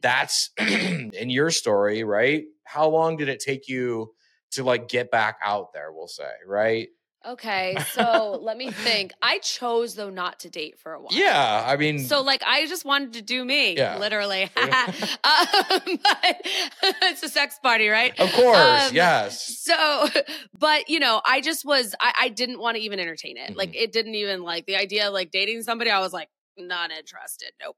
that's 0.00 0.50
in 0.58 1.30
your 1.30 1.50
story 1.50 2.04
right? 2.04 2.44
How 2.64 2.88
long 2.88 3.16
did 3.16 3.28
it 3.28 3.40
take 3.40 3.68
you 3.68 4.14
to 4.52 4.64
like 4.64 4.88
get 4.88 5.10
back 5.10 5.38
out 5.44 5.72
there 5.72 5.92
we'll 5.92 6.08
say 6.08 6.30
right 6.46 6.88
Okay, 7.26 7.76
so 7.92 8.38
let 8.42 8.56
me 8.56 8.70
think. 8.70 9.12
I 9.22 9.38
chose 9.38 9.94
though 9.94 10.10
not 10.10 10.40
to 10.40 10.50
date 10.50 10.78
for 10.78 10.92
a 10.92 11.00
while. 11.00 11.12
Yeah, 11.12 11.64
I 11.66 11.76
mean, 11.76 11.98
so 12.00 12.20
like 12.22 12.42
I 12.46 12.66
just 12.66 12.84
wanted 12.84 13.14
to 13.14 13.22
do 13.22 13.44
me, 13.44 13.76
yeah. 13.76 13.98
literally. 13.98 14.44
um, 14.56 14.70
but 15.22 16.36
it's 17.02 17.22
a 17.22 17.28
sex 17.28 17.58
party, 17.62 17.88
right? 17.88 18.18
Of 18.18 18.32
course, 18.32 18.56
um, 18.58 18.94
yes. 18.94 19.58
So, 19.62 20.08
but 20.58 20.88
you 20.88 20.98
know, 20.98 21.20
I 21.24 21.40
just 21.40 21.64
was. 21.64 21.94
I, 22.00 22.12
I 22.22 22.28
didn't 22.28 22.60
want 22.60 22.76
to 22.76 22.82
even 22.82 23.00
entertain 23.00 23.36
it. 23.36 23.50
Mm-hmm. 23.50 23.58
Like, 23.58 23.74
it 23.74 23.92
didn't 23.92 24.14
even 24.14 24.42
like 24.42 24.66
the 24.66 24.76
idea 24.76 25.08
of 25.08 25.14
like 25.14 25.30
dating 25.30 25.62
somebody. 25.62 25.90
I 25.90 26.00
was 26.00 26.12
like, 26.12 26.28
not 26.58 26.90
interested. 26.90 27.50
Nope. 27.60 27.76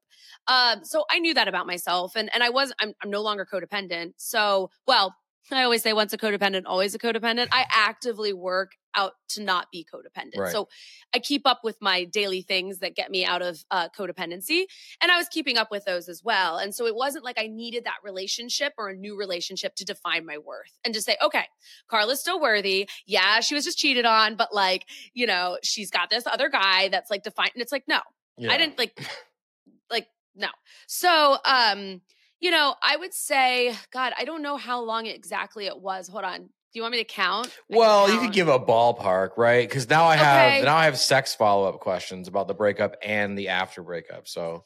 Um, 0.49 0.85
so 0.85 1.05
I 1.11 1.19
knew 1.19 1.35
that 1.35 1.49
about 1.49 1.67
myself, 1.67 2.17
and 2.17 2.31
and 2.35 2.43
I 2.43 2.51
was. 2.51 2.73
I'm 2.81 2.95
I'm 3.03 3.11
no 3.11 3.23
longer 3.23 3.47
codependent. 3.51 4.15
So, 4.17 4.71
well, 4.87 5.15
I 5.53 5.63
always 5.63 5.83
say 5.83 5.93
once 5.93 6.13
a 6.13 6.19
codependent, 6.19 6.63
always 6.67 6.95
a 6.95 6.99
codependent. 6.99 7.49
I 7.53 7.67
actively 7.71 8.33
work 8.33 8.73
out 8.97 9.13
to 9.29 9.43
not 9.43 9.71
be 9.71 9.87
codependent. 9.87 10.39
Right. 10.39 10.53
So 10.53 10.69
I 11.15 11.19
keep 11.19 11.47
up 11.47 11.61
with 11.63 11.77
my 11.81 12.05
daily 12.05 12.43
things 12.43 12.79
that 12.79 12.97
get 12.97 13.11
me 13.11 13.25
out 13.25 13.43
of 13.43 13.63
uh, 13.71 13.89
codependency. 13.97 14.65
And 15.01 15.13
I 15.13 15.19
was 15.19 15.29
keeping 15.29 15.59
up 15.59 15.71
with 15.71 15.85
those 15.85 16.09
as 16.09 16.25
well. 16.25 16.57
And 16.57 16.75
so 16.75 16.87
it 16.87 16.97
wasn't 16.97 17.25
like 17.25 17.39
I 17.39 17.47
needed 17.47 17.85
that 17.85 17.99
relationship 18.03 18.73
or 18.79 18.89
a 18.89 18.97
new 18.97 19.17
relationship 19.17 19.77
to 19.77 19.85
define 19.85 20.27
my 20.27 20.39
worth 20.39 20.73
and 20.85 20.95
just 20.95 21.07
say, 21.07 21.17
okay, 21.23 21.45
Carla's 21.89 22.21
still 22.21 22.41
worthy. 22.41 22.89
Yeah, 23.07 23.41
she 23.41 23.55
was 23.55 23.65
just 23.65 23.79
cheated 23.79 24.07
on, 24.07 24.37
but 24.37 24.53
like, 24.53 24.87
you 25.13 25.27
know, 25.27 25.59
she's 25.63 25.91
got 25.91 26.11
this 26.11 26.27
other 26.27 26.49
guy 26.49 26.89
that's 26.89 27.11
like 27.11 27.23
defined. 27.23 27.53
And 27.55 27.63
it's 27.63 27.73
like, 27.73 27.85
no, 27.87 28.01
yeah. 28.39 28.53
I 28.53 28.57
didn't 28.57 28.79
like, 28.79 28.99
like, 29.91 30.09
no. 30.35 30.49
So, 30.87 31.37
um, 31.45 32.01
you 32.41 32.51
know, 32.51 32.75
I 32.83 32.97
would 32.97 33.15
say, 33.15 33.75
God, 33.93 34.13
I 34.19 34.25
don't 34.25 34.43
know 34.43 34.57
how 34.57 34.81
long 34.83 35.07
exactly 35.07 35.67
it 35.67 35.81
was. 35.81 36.09
Hold 36.09 36.25
on. 36.25 36.43
Do 36.43 36.79
you 36.79 36.83
want 36.83 36.93
me 36.93 36.99
to 36.99 37.05
count? 37.05 37.57
well, 37.71 38.07
count. 38.07 38.13
you 38.15 38.27
could 38.27 38.35
give 38.35 38.49
a 38.49 38.59
ballpark, 38.59 39.31
right? 39.37 39.67
Because 39.67 39.89
now 39.89 40.05
I 40.05 40.17
have 40.17 40.53
okay. 40.53 40.63
now 40.63 40.77
I 40.77 40.85
have 40.85 40.99
sex 40.99 41.35
follow 41.35 41.67
up 41.69 41.81
questions 41.81 42.29
about 42.29 42.49
the 42.49 42.55
breakup 42.55 42.97
and 43.03 43.39
the 43.39 43.49
after 43.49 43.83
breakup. 43.83 44.29
So, 44.29 44.65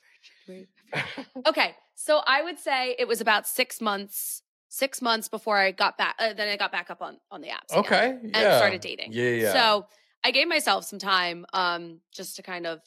okay, 1.47 1.77
so 1.95 2.21
I 2.27 2.43
would 2.43 2.59
say 2.59 2.97
it 2.99 3.07
was 3.07 3.21
about 3.21 3.47
six 3.47 3.81
months. 3.81 4.43
Six 4.73 5.03
months 5.03 5.29
before 5.29 5.57
I 5.57 5.73
got 5.73 5.99
back, 5.99 6.15
uh, 6.21 6.33
then 6.33 6.49
I 6.49 6.57
got 6.57 6.71
back 6.71 6.91
up 6.91 7.03
on 7.03 7.19
on 7.31 7.41
the 7.41 7.49
apps. 7.49 7.77
Okay, 7.77 8.17
yeah. 8.23 8.39
and 8.39 8.57
started 8.57 8.81
dating. 8.81 9.13
Yeah, 9.13 9.31
yeah. 9.31 9.53
So 9.53 9.87
I 10.23 10.31
gave 10.31 10.47
myself 10.47 10.85
some 10.85 11.01
time, 11.01 11.45
um, 11.53 12.01
just 12.13 12.37
to 12.37 12.43
kind 12.43 12.67
of 12.67 12.81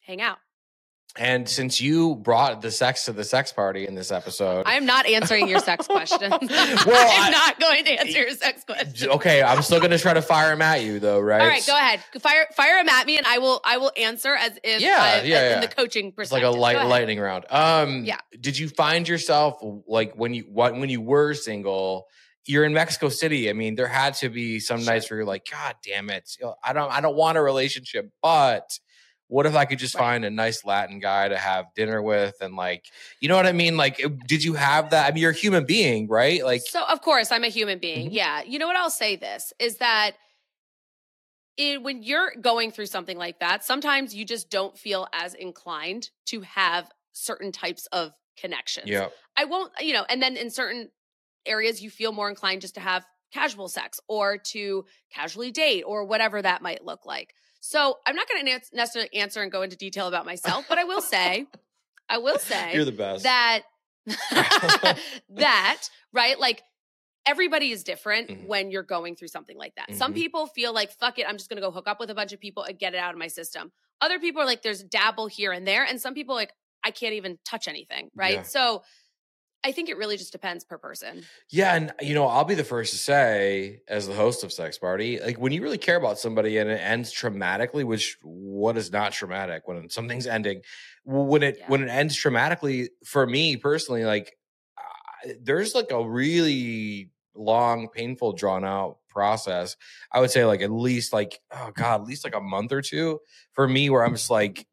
hang 0.00 0.20
out. 0.20 0.38
And 1.16 1.48
since 1.48 1.80
you 1.80 2.16
brought 2.16 2.60
the 2.60 2.72
sex 2.72 3.04
to 3.04 3.12
the 3.12 3.22
sex 3.22 3.52
party 3.52 3.86
in 3.86 3.94
this 3.94 4.10
episode, 4.10 4.64
I 4.66 4.74
am 4.74 4.84
not 4.84 5.06
answering 5.06 5.48
your 5.48 5.60
sex 5.60 5.86
question. 5.86 6.30
Well, 6.40 6.40
I'm 6.46 7.28
I- 7.28 7.30
not 7.30 7.60
going 7.60 7.84
to 7.84 7.92
answer 7.92 8.18
your 8.18 8.30
sex 8.32 8.64
question. 8.64 9.10
okay, 9.12 9.42
I'm 9.42 9.62
still 9.62 9.78
going 9.78 9.92
to 9.92 9.98
try 9.98 10.12
to 10.14 10.22
fire 10.22 10.52
him 10.52 10.60
at 10.60 10.82
you, 10.82 10.98
though, 10.98 11.20
right? 11.20 11.40
All 11.40 11.46
right, 11.46 11.64
go 11.66 11.76
ahead. 11.76 12.00
Fire 12.20 12.46
fire 12.56 12.78
him 12.78 12.88
at 12.88 13.06
me, 13.06 13.16
and 13.16 13.26
I 13.26 13.38
will 13.38 13.60
I 13.64 13.76
will 13.76 13.92
answer 13.96 14.34
as 14.34 14.58
if 14.64 14.80
Yeah, 14.80 14.96
I, 14.98 15.14
yeah, 15.22 15.22
in 15.22 15.24
yeah. 15.24 15.60
the 15.60 15.68
coaching 15.68 16.12
It's 16.18 16.32
like 16.32 16.42
a 16.42 16.50
light 16.50 16.84
lightning 16.86 17.20
round. 17.20 17.44
Um, 17.48 18.04
Yeah. 18.04 18.18
Did 18.40 18.58
you 18.58 18.68
find 18.68 19.06
yourself 19.08 19.58
like 19.86 20.14
when 20.14 20.34
you 20.34 20.42
what 20.50 20.72
when 20.74 20.88
you 20.88 21.00
were 21.00 21.34
single? 21.34 22.06
You're 22.46 22.64
in 22.64 22.74
Mexico 22.74 23.08
City. 23.08 23.48
I 23.48 23.54
mean, 23.54 23.74
there 23.74 23.86
had 23.88 24.14
to 24.16 24.28
be 24.28 24.60
some 24.60 24.80
Sure. 24.80 24.92
nights 24.92 25.08
where 25.10 25.18
you're 25.18 25.26
like, 25.26 25.46
God 25.50 25.76
damn 25.82 26.10
it, 26.10 26.28
I 26.62 26.72
don't 26.72 26.90
I 26.92 27.00
don't 27.00 27.16
want 27.16 27.38
a 27.38 27.42
relationship, 27.42 28.10
but 28.20 28.68
what 29.34 29.46
if 29.46 29.54
I 29.54 29.64
could 29.64 29.78
just 29.80 29.94
Right. 29.94 30.04
find 30.04 30.24
a 30.24 30.30
nice 30.30 30.64
Latin 30.64 30.98
guy 31.00 31.28
to 31.28 31.36
have 31.36 31.66
dinner 31.74 32.00
with 32.02 32.36
and 32.40 32.54
like, 32.56 32.86
you 33.20 33.28
know 33.28 33.36
what 33.36 33.46
I 33.46 33.52
mean? 33.52 33.76
Like, 33.76 34.00
did 34.26 34.44
you 34.44 34.54
have 34.54 34.90
that? 34.90 35.06
I 35.08 35.12
mean, 35.12 35.22
you're 35.22 35.32
a 35.32 35.34
human 35.34 35.66
being, 35.66 36.08
right? 36.08 36.44
Like, 36.44 36.62
so 36.62 36.84
of 36.86 37.00
course 37.02 37.30
I'm 37.30 37.44
a 37.44 37.48
human 37.48 37.78
being. 37.78 38.10
Mhm. 38.10 38.12
Yeah. 38.12 38.42
You 38.42 38.58
know 38.58 38.66
what 38.66 38.76
I'll 38.76 38.90
say 38.90 39.16
this 39.16 39.52
is 39.58 39.78
that 39.78 40.16
it, 41.56 41.82
when 41.82 42.02
you're 42.02 42.32
going 42.40 42.70
through 42.70 42.86
something 42.86 43.16
like 43.16 43.38
that, 43.40 43.64
sometimes 43.64 44.14
you 44.14 44.24
just 44.24 44.50
don't 44.50 44.76
feel 44.76 45.06
as 45.12 45.34
inclined 45.34 46.10
to 46.26 46.40
have 46.40 46.90
certain 47.12 47.52
types 47.52 47.86
of 47.86 48.12
connections. 48.36 48.88
yeah, 48.88 49.08
I 49.36 49.44
won't, 49.44 49.72
you 49.80 49.92
know, 49.92 50.04
and 50.08 50.20
then 50.20 50.36
in 50.36 50.50
certain 50.50 50.90
areas 51.46 51.82
you 51.82 51.90
feel 51.90 52.12
more 52.12 52.28
inclined 52.28 52.62
just 52.62 52.74
to 52.74 52.80
have 52.80 53.06
casual 53.32 53.68
sex 53.68 54.00
or 54.08 54.38
to 54.38 54.84
casually 55.10 55.50
date 55.52 55.82
or 55.84 56.04
whatever 56.04 56.40
that 56.42 56.62
might 56.62 56.84
look 56.84 57.06
like. 57.06 57.34
So 57.66 57.98
I'm 58.06 58.14
not 58.14 58.28
going 58.28 58.44
to 58.44 58.60
necessarily 58.74 59.14
answer 59.14 59.40
and 59.40 59.50
go 59.50 59.62
into 59.62 59.74
detail 59.74 60.06
about 60.06 60.26
myself, 60.26 60.66
but 60.68 60.76
I 60.76 60.84
will 60.84 61.00
say, 61.00 61.46
I 62.10 62.18
will 62.18 62.38
say 62.38 62.74
you're 62.74 62.84
the 62.84 62.92
best. 62.92 63.22
that 63.22 63.62
that 65.30 65.82
right 66.12 66.38
like 66.38 66.62
everybody 67.26 67.70
is 67.70 67.82
different 67.82 68.28
Mhm. 68.28 68.46
when 68.46 68.70
you're 68.70 68.82
going 68.82 69.16
through 69.16 69.28
something 69.28 69.56
like 69.56 69.74
that 69.76 69.94
some 69.94 70.12
Mhm. 70.12 70.16
people 70.16 70.46
feel 70.46 70.74
like 70.74 70.90
fuck 70.92 71.18
it 71.18 71.26
i'm 71.26 71.38
just 71.38 71.48
gonna 71.48 71.62
go 71.62 71.70
hook 71.70 71.88
up 71.88 71.98
with 72.00 72.10
a 72.10 72.14
bunch 72.14 72.34
of 72.34 72.40
people 72.40 72.62
and 72.64 72.78
get 72.78 72.92
it 72.92 72.98
out 72.98 73.14
of 73.14 73.18
my 73.18 73.28
system 73.28 73.72
other 74.02 74.20
people 74.20 74.42
are 74.42 74.44
like 74.44 74.60
there's 74.60 74.82
dabble 74.84 75.26
here 75.26 75.52
and 75.52 75.66
there 75.66 75.84
and 75.84 75.98
some 76.02 76.12
people 76.12 76.34
are 76.34 76.38
like 76.38 76.52
i 76.84 76.90
can't 76.90 77.14
even 77.14 77.38
touch 77.46 77.66
anything 77.66 78.10
right 78.14 78.34
Yeah. 78.34 78.42
so 78.42 78.82
i 79.64 79.72
think 79.72 79.88
it 79.88 79.96
really 79.96 80.16
just 80.16 80.32
depends 80.32 80.64
per 80.64 80.78
person 80.78 81.24
Yeah, 81.50 81.74
and 81.74 81.92
you 82.00 82.14
know, 82.14 82.26
I'll 82.26 82.44
be 82.44 82.54
the 82.54 82.64
first 82.64 82.92
to 82.92 82.98
say, 82.98 83.80
as 83.88 84.06
the 84.06 84.14
host 84.14 84.44
of 84.44 84.52
Sex 84.52 84.78
Party, 84.78 85.20
like 85.20 85.38
when 85.38 85.52
you 85.52 85.62
really 85.62 85.78
care 85.78 85.96
about 85.96 86.18
somebody 86.18 86.58
and 86.58 86.68
it 86.70 86.80
ends 86.80 87.12
traumatically, 87.12 87.84
which 87.84 88.16
what 88.22 88.76
is 88.76 88.90
not 88.92 89.12
traumatic 89.12 89.66
when 89.66 89.88
something's 89.90 90.26
ending, 90.26 90.62
when 91.04 91.42
it 91.42 91.58
Yeah. 91.58 91.68
when 91.70 91.82
it 91.82 91.88
ends 91.88 92.16
traumatically, 92.16 92.88
for 93.04 93.26
me 93.26 93.56
personally, 93.56 94.04
like 94.04 94.36
I- 94.78 95.34
there's 95.40 95.74
like 95.74 95.90
a 95.90 96.06
really 96.08 97.10
long, 97.34 97.88
painful, 97.88 98.32
drawn 98.34 98.64
out 98.64 98.98
process. 99.08 99.76
I 100.12 100.20
would 100.20 100.30
say 100.30 100.44
like 100.44 100.60
at 100.62 100.70
least 100.70 101.12
like 101.12 101.40
oh 101.52 101.70
god, 101.74 102.00
at 102.02 102.06
least 102.06 102.24
like 102.24 102.34
a 102.34 102.40
month 102.40 102.72
or 102.72 102.82
two 102.82 103.20
for 103.52 103.66
me, 103.68 103.90
where 103.90 104.04
I'm 104.04 104.14
just 104.14 104.30
like. 104.30 104.66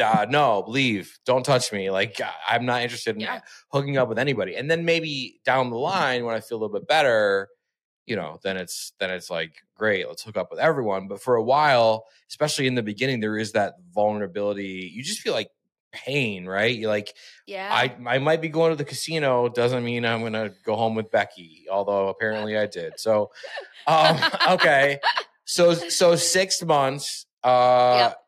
Uh, 0.00 0.26
no, 0.28 0.64
leave. 0.66 1.18
Don't 1.24 1.44
touch 1.44 1.72
me. 1.72 1.90
Like 1.90 2.20
I'm 2.48 2.66
not 2.66 2.82
interested 2.82 3.14
in 3.14 3.20
Yeah. 3.20 3.40
hooking 3.70 3.96
up 3.96 4.08
with 4.08 4.18
anybody. 4.18 4.56
And 4.56 4.70
then 4.70 4.84
maybe 4.84 5.40
down 5.44 5.70
the 5.70 5.78
line 5.78 6.24
when 6.24 6.34
I 6.34 6.40
feel 6.40 6.58
a 6.58 6.60
little 6.60 6.78
bit 6.78 6.88
better, 6.88 7.48
you 8.06 8.16
know, 8.16 8.38
then 8.42 8.56
it's 8.56 8.92
then 8.98 9.10
it's 9.10 9.30
like 9.30 9.62
great, 9.76 10.06
let's 10.08 10.22
hook 10.22 10.36
up 10.36 10.50
with 10.50 10.60
everyone. 10.60 11.08
But 11.08 11.22
for 11.22 11.36
a 11.36 11.42
while, 11.42 12.06
especially 12.28 12.66
in 12.66 12.74
the 12.74 12.82
beginning, 12.82 13.20
there 13.20 13.38
is 13.38 13.52
that 13.52 13.74
vulnerability. 13.92 14.90
You 14.92 15.02
just 15.02 15.20
feel 15.20 15.32
like 15.32 15.48
pain, 15.92 16.44
right? 16.44 16.76
You 16.76 16.88
like 16.88 17.14
yeah 17.46 17.70
I 17.72 17.96
I 18.06 18.18
might 18.18 18.40
be 18.40 18.48
going 18.48 18.70
to 18.72 18.76
the 18.76 18.84
casino 18.84 19.48
doesn't 19.48 19.84
mean 19.84 20.04
I'm 20.04 20.22
gonna 20.22 20.50
go 20.64 20.74
home 20.76 20.94
with 20.96 21.10
Becky, 21.10 21.66
although 21.70 22.08
apparently 22.08 22.58
I 22.58 22.66
did. 22.66 22.98
So 22.98 23.30
um 23.86 24.18
okay. 24.50 24.98
So 25.44 25.74
so 25.74 26.16
six 26.16 26.62
months. 26.62 27.26
Uh 27.44 28.08
Yep. 28.08 28.20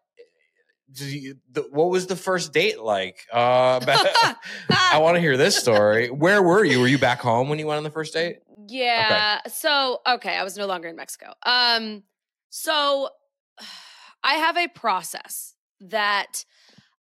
You- 1.04 1.38
the, 1.52 1.62
what 1.70 1.90
was 1.90 2.06
the 2.06 2.16
first 2.16 2.52
date 2.52 2.80
like? 2.80 3.26
Uh, 3.32 3.80
I 4.70 4.98
want 4.98 5.16
to 5.16 5.20
hear 5.20 5.36
this 5.36 5.56
story. 5.56 6.08
Where 6.10 6.42
were 6.42 6.64
you? 6.64 6.80
Were 6.80 6.88
you 6.88 6.98
back 6.98 7.20
home 7.20 7.48
when 7.48 7.58
you 7.58 7.66
went 7.66 7.78
on 7.78 7.84
the 7.84 7.90
first 7.90 8.14
date? 8.14 8.38
Yeah. 8.68 9.40
So, 9.48 10.00
okay, 10.06 10.36
I 10.36 10.42
was 10.44 10.56
no 10.56 10.66
longer 10.66 10.88
in 10.88 10.96
Mexico. 10.96 11.32
Um 11.44 12.02
so 12.48 13.10
I 14.22 14.34
have 14.34 14.56
a 14.56 14.66
process 14.68 15.54
that 15.80 16.44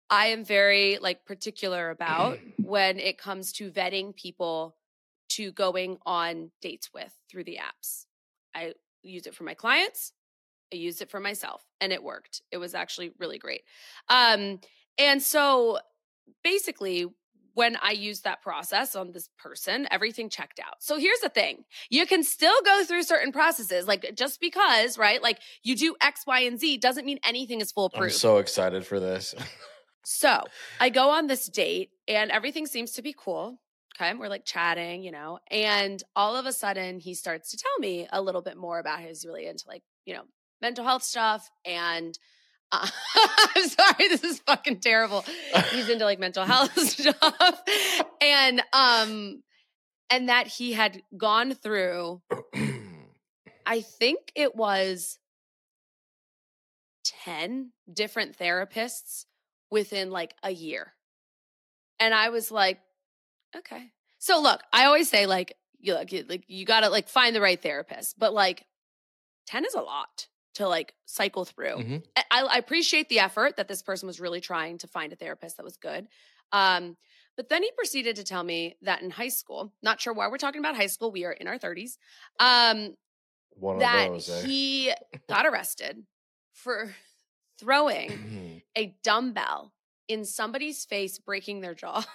I 0.10 0.28
am 0.28 0.44
very 0.44 0.98
like 1.00 1.26
particular 1.26 1.90
about 1.90 2.40
when 2.58 3.00
it 3.00 3.18
comes 3.18 3.52
to 3.54 3.70
vetting 3.72 4.16
people 4.16 4.76
to 5.30 5.52
going 5.52 5.98
on 6.06 6.52
dates 6.62 6.90
with 6.94 7.14
through 7.30 7.44
the 7.46 7.58
apps. 7.62 8.06
I 8.56 8.74
use 9.02 9.26
it 9.28 9.34
for 9.36 9.44
my 9.44 9.54
clients. 9.54 10.14
I 10.74 10.78
used 10.78 11.02
it 11.02 11.10
for 11.12 11.20
myself 11.20 11.64
and 11.80 11.92
it 11.92 12.04
worked. 12.04 12.42
It 12.52 12.58
was 12.58 12.76
actually 12.76 13.12
really 13.20 13.38
great. 13.38 13.62
Um 14.10 14.60
and 14.98 15.22
so 15.22 15.80
basically 16.44 17.08
when 17.54 17.78
I 17.82 17.92
used 17.92 18.24
that 18.24 18.42
process 18.42 18.96
on 18.96 19.12
this 19.12 19.30
person, 19.38 19.88
everything 19.92 20.30
checked 20.30 20.60
out. 20.60 20.76
So 20.80 20.98
here's 20.98 21.20
the 21.20 21.30
thing 21.30 21.66
you 21.90 22.06
can 22.06 22.24
still 22.24 22.56
go 22.64 22.84
through 22.84 23.04
certain 23.04 23.32
processes. 23.32 23.88
Like 23.88 24.14
just 24.16 24.40
because, 24.40 24.98
right? 24.98 25.22
Like 25.22 25.40
you 25.64 25.76
do 25.76 25.96
X, 26.02 26.24
Y, 26.26 26.42
and 26.42 26.60
Z 26.60 26.78
doesn't 26.78 27.06
mean 27.06 27.20
anything 27.26 27.62
is 27.62 27.72
foolproof. 27.72 28.04
I'm 28.04 28.10
so 28.10 28.38
excited 28.38 28.86
for 28.86 29.00
this. 29.00 29.36
So 30.04 30.44
I 30.80 30.90
go 30.90 31.12
on 31.12 31.28
this 31.28 31.48
date 31.48 31.92
and 32.08 32.32
everything 32.32 32.66
seems 32.66 32.94
to 32.94 33.02
be 33.02 33.14
cool. 33.18 33.60
Okay. 33.96 34.14
We're 34.14 34.30
like 34.30 34.46
chatting, 34.46 35.04
you 35.04 35.12
know, 35.12 35.40
and 35.50 36.02
all 36.16 36.36
of 36.36 36.46
a 36.46 36.54
sudden 36.54 37.00
he 37.00 37.14
starts 37.14 37.52
to 37.52 37.58
tell 37.58 37.80
me 37.80 38.08
a 38.12 38.22
little 38.22 38.42
bit 38.42 38.58
more 38.58 38.80
about 38.80 39.02
his 39.02 39.26
really 39.26 39.46
into 39.46 39.66
like, 39.68 39.84
you 40.06 40.14
know, 40.14 40.24
mental 40.62 40.86
health 40.86 41.04
stuff. 41.04 41.50
And 41.66 42.18
uh, 42.72 42.88
I'm 43.56 43.68
sorry, 43.68 44.08
this 44.10 44.24
is 44.24 44.40
fucking 44.40 44.80
terrible. 44.80 45.26
He's 45.72 45.90
into 45.90 46.06
like 46.06 46.20
mental 46.20 46.46
health 46.46 46.78
stuff. 46.80 47.62
And, 48.22 48.62
um, 48.74 49.44
and 50.10 50.30
that 50.30 50.48
he 50.48 50.74
had 50.74 51.02
gone 51.18 51.54
through, 51.54 52.22
I 53.66 53.82
think 53.82 54.32
it 54.36 54.56
was 54.56 55.18
10 57.24 57.72
different 57.92 58.38
therapists 58.38 59.26
within 59.70 60.12
like 60.12 60.36
a 60.44 60.52
year. 60.52 60.94
And 62.00 62.14
I 62.14 62.30
was 62.30 62.52
like, 62.52 62.80
okay. 63.56 63.92
So 64.20 64.42
look, 64.42 64.62
I 64.74 64.86
always 64.86 65.10
say 65.10 65.26
like 65.26 65.56
you 65.80 65.94
look, 65.94 66.12
you, 66.12 66.26
like 66.28 66.44
you 66.48 66.66
got 66.66 66.82
to 66.82 66.90
like 66.90 67.08
find 67.08 67.36
the 67.36 67.42
right 67.42 67.62
therapist, 67.62 68.20
but 68.20 68.34
like 68.34 68.66
10 69.48 69.66
is 69.66 69.74
a 69.74 69.82
lot 69.82 70.28
to 70.56 70.68
like 70.68 70.94
cycle 71.06 71.46
through. 71.46 71.78
Mhm. 71.78 72.04
I, 72.32 72.42
I 72.44 72.58
appreciate 72.58 73.08
the 73.10 73.20
effort 73.20 73.58
that 73.58 73.68
this 73.68 73.82
person 73.82 74.08
was 74.08 74.20
really 74.20 74.42
trying 74.42 74.78
to 74.80 74.88
find 74.88 75.14
a 75.14 75.16
therapist 75.16 75.58
that 75.58 75.64
was 75.64 75.78
good. 75.78 76.08
Um, 76.52 76.98
but 77.38 77.48
then 77.48 77.64
he 77.64 77.72
proceeded 77.78 78.18
to 78.18 78.24
tell 78.26 78.44
me 78.44 78.76
that 78.82 79.02
in 79.02 79.10
high 79.10 79.30
school, 79.30 79.74
not 79.82 80.02
sure 80.02 80.14
why 80.14 80.28
we're 80.28 80.38
talking 80.38 80.60
about 80.60 80.76
high 80.76 80.88
school, 80.88 81.12
we 81.12 81.24
are 81.26 81.32
in 81.32 81.48
our 81.48 81.58
30s, 81.58 81.98
um, 82.40 82.96
One 83.52 83.80
that 83.80 84.08
of 84.08 84.14
those. 84.14 84.30
Eh? 84.30 84.42
he 84.48 84.94
got 85.30 85.46
arrested 85.46 86.04
for 86.54 86.94
throwing 87.58 88.62
a 88.76 88.94
dumbbell 89.04 89.72
in 90.10 90.26
somebody's 90.26 90.84
face, 90.84 91.18
breaking 91.20 91.62
their 91.62 91.74
jaw. 91.74 92.04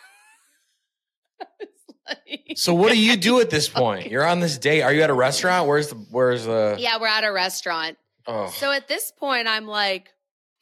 Like- 2.09 2.53
so 2.57 2.73
what 2.73 2.93
do 2.93 2.99
you 3.03 3.17
do 3.17 3.41
at 3.41 3.51
this 3.51 3.69
point? 3.69 4.11
You're 4.13 4.25
on 4.27 4.39
this 4.41 4.59
date. 4.59 4.83
Are 4.83 4.93
you 4.93 5.03
at 5.03 5.11
a 5.11 5.15
restaurant? 5.15 5.67
Where's 5.67 5.89
the 5.89 5.97
where's 5.97 6.45
the 6.45 6.77
yeah, 6.79 6.99
we're 7.01 7.09
at 7.09 7.25
a 7.25 7.33
restaurant. 7.33 7.97
Oh 8.27 8.49
So 8.49 8.73
at 8.73 8.89
this 8.89 9.13
point, 9.13 9.49
I'm 9.49 9.67
like, 9.67 10.11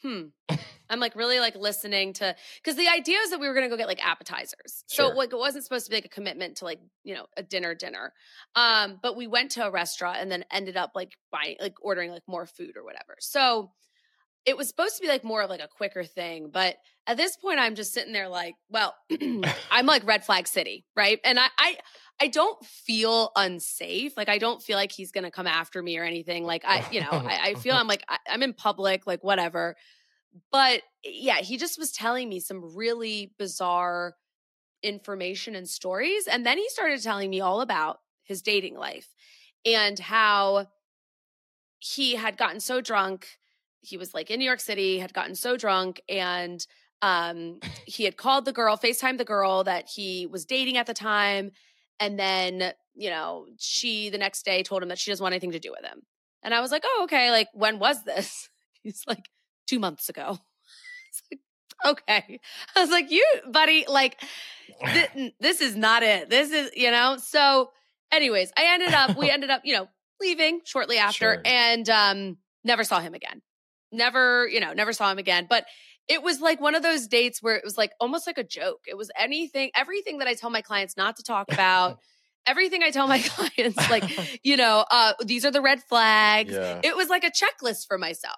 hmm. 0.03 0.27
I'm 0.90 1.00
like 1.00 1.16
really 1.16 1.40
like 1.40 1.57
listening 1.57 2.12
to 2.14 2.37
because 2.62 2.77
the 2.77 2.88
idea 2.88 3.18
is 3.20 3.31
that 3.31 3.40
we 3.40 3.48
were 3.48 3.55
gonna 3.55 3.70
go 3.70 3.77
get 3.77 3.88
like 3.88 4.05
appetizers. 4.05 4.85
So 4.87 5.09
like 5.09 5.33
it 5.33 5.38
wasn't 5.38 5.64
supposed 5.64 5.87
to 5.87 5.90
be 5.90 5.96
like 5.96 6.05
a 6.05 6.11
commitment 6.11 6.59
to 6.59 6.66
like, 6.66 6.81
you 7.05 7.14
know, 7.14 7.27
a 7.37 7.42
dinner 7.42 7.74
dinner. 7.74 8.12
Um, 8.55 8.99
but 9.03 9.16
we 9.16 9.26
went 9.26 9.53
to 9.53 9.66
a 9.66 9.70
restaurant 9.70 10.18
and 10.20 10.30
then 10.30 10.45
ended 10.53 10.76
up 10.76 10.93
like 10.95 11.12
buying 11.32 11.57
like 11.59 11.74
ordering 11.80 12.11
like 12.11 12.22
more 12.28 12.47
food 12.47 12.76
or 12.76 12.84
whatever. 12.84 13.16
So 13.20 13.70
it 14.45 14.57
was 14.57 14.68
supposed 14.68 14.97
to 14.97 15.03
be 15.03 15.09
like 15.09 15.24
more 15.24 15.43
of 15.43 15.49
like 15.51 15.62
a 15.62 15.68
quicker 15.68 16.05
thing, 16.05 16.51
but 16.53 16.76
at 17.07 17.16
this 17.16 17.36
point 17.36 17.59
I'm 17.59 17.74
just 17.74 17.95
sitting 17.95 18.12
there 18.12 18.28
like, 18.28 18.55
well, 18.68 18.95
I'm 19.70 19.86
like 19.86 20.07
red 20.07 20.24
flag 20.24 20.47
city, 20.47 20.84
right? 20.95 21.18
And 21.24 21.38
I 21.38 21.47
I 21.59 21.76
I 22.20 22.28
don't 22.28 22.64
feel 22.64 23.32
unsafe. 23.36 24.16
Like 24.16 24.28
I 24.28 24.38
don't 24.38 24.62
feel 24.62 24.76
like 24.76 24.92
he's 24.92 25.12
gonna 25.12 25.30
come 25.30 25.46
after 25.46 25.82
me 25.82 25.98
or 25.98 26.04
anything. 26.04 26.44
Like 26.44 26.64
I, 26.64 26.84
you 26.90 27.00
know, 27.00 27.08
I, 27.10 27.40
I 27.50 27.54
feel 27.54 27.74
I'm 27.74 27.88
like 27.88 28.04
I, 28.08 28.18
I'm 28.28 28.42
in 28.42 28.52
public, 28.54 29.06
like 29.06 29.24
whatever. 29.24 29.76
But 30.50 30.82
yeah, 31.04 31.38
he 31.38 31.56
just 31.56 31.78
was 31.78 31.92
telling 31.92 32.28
me 32.28 32.40
some 32.40 32.74
really 32.76 33.32
bizarre 33.38 34.14
information 34.82 35.54
and 35.54 35.68
stories, 35.68 36.26
and 36.26 36.44
then 36.46 36.58
he 36.58 36.68
started 36.68 37.02
telling 37.02 37.30
me 37.30 37.40
all 37.40 37.60
about 37.60 37.98
his 38.22 38.42
dating 38.42 38.76
life 38.76 39.08
and 39.66 39.98
how 39.98 40.66
he 41.78 42.14
had 42.16 42.36
gotten 42.36 42.60
so 42.60 42.80
drunk. 42.80 43.28
He 43.80 43.96
was 43.96 44.14
like 44.14 44.30
in 44.30 44.38
New 44.38 44.44
York 44.46 44.60
City, 44.60 44.98
had 44.98 45.12
gotten 45.14 45.34
so 45.34 45.56
drunk, 45.56 46.00
and 46.08 46.64
Um, 47.02 47.60
he 47.86 48.04
had 48.04 48.16
called 48.16 48.46
the 48.46 48.52
girl, 48.52 48.78
FaceTime 48.78 49.18
the 49.18 49.26
girl 49.26 49.62
that 49.64 49.90
he 49.90 50.26
was 50.26 50.46
dating 50.46 50.78
at 50.78 50.86
the 50.86 50.94
time. 50.94 51.50
And 52.01 52.18
then, 52.18 52.72
you 52.95 53.11
know, 53.11 53.47
she 53.59 54.11
the 54.11 54.18
next 54.18 54.45
day 54.45 54.62
told 54.62 54.82
him 54.82 54.88
that 54.88 54.99
she 54.99 55.11
doesn't 55.11 55.22
want 55.22 55.32
anything 55.32 55.53
to 55.53 55.59
do 55.59 55.70
with 55.70 55.84
him. 55.88 56.03
And 56.42 56.53
I 56.55 56.61
was 56.61 56.70
like, 56.70 56.82
oh, 56.84 57.03
okay. 57.05 57.30
Like, 57.30 57.49
when 57.55 57.78
was 57.78 58.05
this? 58.05 58.49
He's 58.82 59.03
like, 59.07 59.28
two 59.66 59.78
months 59.78 60.09
ago. 60.09 60.38
Like, 61.30 61.40
okay. 62.01 62.40
I 62.76 62.80
was 62.80 62.90
like, 62.90 63.11
you, 63.12 63.24
buddy, 63.51 63.84
like, 63.88 64.20
th- 64.84 65.32
this 65.40 65.61
is 65.61 65.76
not 65.76 66.03
it. 66.03 66.28
This 66.28 66.51
is, 66.51 66.70
you 66.74 66.90
know, 66.90 67.16
so 67.18 67.70
anyways, 68.11 68.53
I 68.57 68.74
ended 68.74 68.92
up, 68.92 69.16
we 69.16 69.30
ended 69.30 69.51
up, 69.51 69.62
you 69.64 69.74
know, 69.74 69.88
leaving 70.20 70.61
shortly 70.64 70.99
after 70.99 71.34
Sure. 71.34 71.42
and 71.45 71.88
um 71.90 72.38
never 72.64 72.82
saw 72.84 72.99
him 73.01 73.14
again. 73.14 73.42
Never, 73.92 74.49
you 74.49 74.59
know, 74.61 74.72
never 74.72 74.92
saw 74.92 75.11
him 75.11 75.18
again. 75.18 75.47
But 75.49 75.66
it 76.09 76.22
was 76.22 76.40
like 76.40 76.61
one 76.61 76.74
of 76.74 76.82
those 76.82 77.07
dates 77.07 77.42
where 77.42 77.57
it 77.57 77.64
was 77.64 77.78
like 77.78 77.92
almost 78.00 78.26
like 78.26 78.38
a 78.38 78.44
joke. 78.44 78.84
It 78.86 78.96
was 78.96 79.11
anything, 79.18 79.70
everything 79.74 80.18
that 80.18 80.28
I 80.28 80.34
tell 80.34 80.50
my 80.50 80.61
clients 80.61 80.96
not 80.96 81.16
to 81.16 81.22
talk 81.22 81.50
about, 81.50 81.98
everything 82.46 82.82
I 82.82 82.90
tell 82.90 83.07
my 83.07 83.18
clients, 83.24 83.90
like, 83.90 84.40
you 84.44 84.57
know, 84.57 84.84
uh, 84.90 85.14
these 85.24 85.44
are 85.44 85.50
the 85.50 85.62
red 85.62 85.82
flags. 85.82 86.52
Yeah. 86.52 86.80
It 86.82 86.96
was 86.96 87.09
like 87.09 87.24
a 87.24 87.30
checklist 87.30 87.86
for 87.86 87.98
myself. 87.98 88.36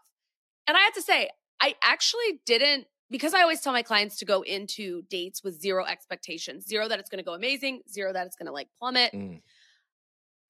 And 0.68 0.76
I 0.76 0.80
have 0.80 0.94
to 0.94 1.02
say, 1.02 1.28
I 1.60 1.74
actually 1.82 2.40
didn't 2.44 2.86
because 3.10 3.34
I 3.34 3.42
always 3.42 3.60
tell 3.60 3.72
my 3.72 3.82
clients 3.82 4.18
to 4.18 4.24
go 4.24 4.42
into 4.42 5.02
dates 5.02 5.42
with 5.42 5.60
zero 5.60 5.84
expectations, 5.84 6.66
zero 6.66 6.88
that 6.88 6.98
it's 6.98 7.08
going 7.08 7.18
to 7.18 7.24
go 7.24 7.34
amazing, 7.34 7.82
zero 7.90 8.12
that 8.12 8.26
it's 8.26 8.36
going 8.36 8.46
to 8.46 8.52
like 8.52 8.68
plummet. 8.78 9.12
Mm. 9.12 9.42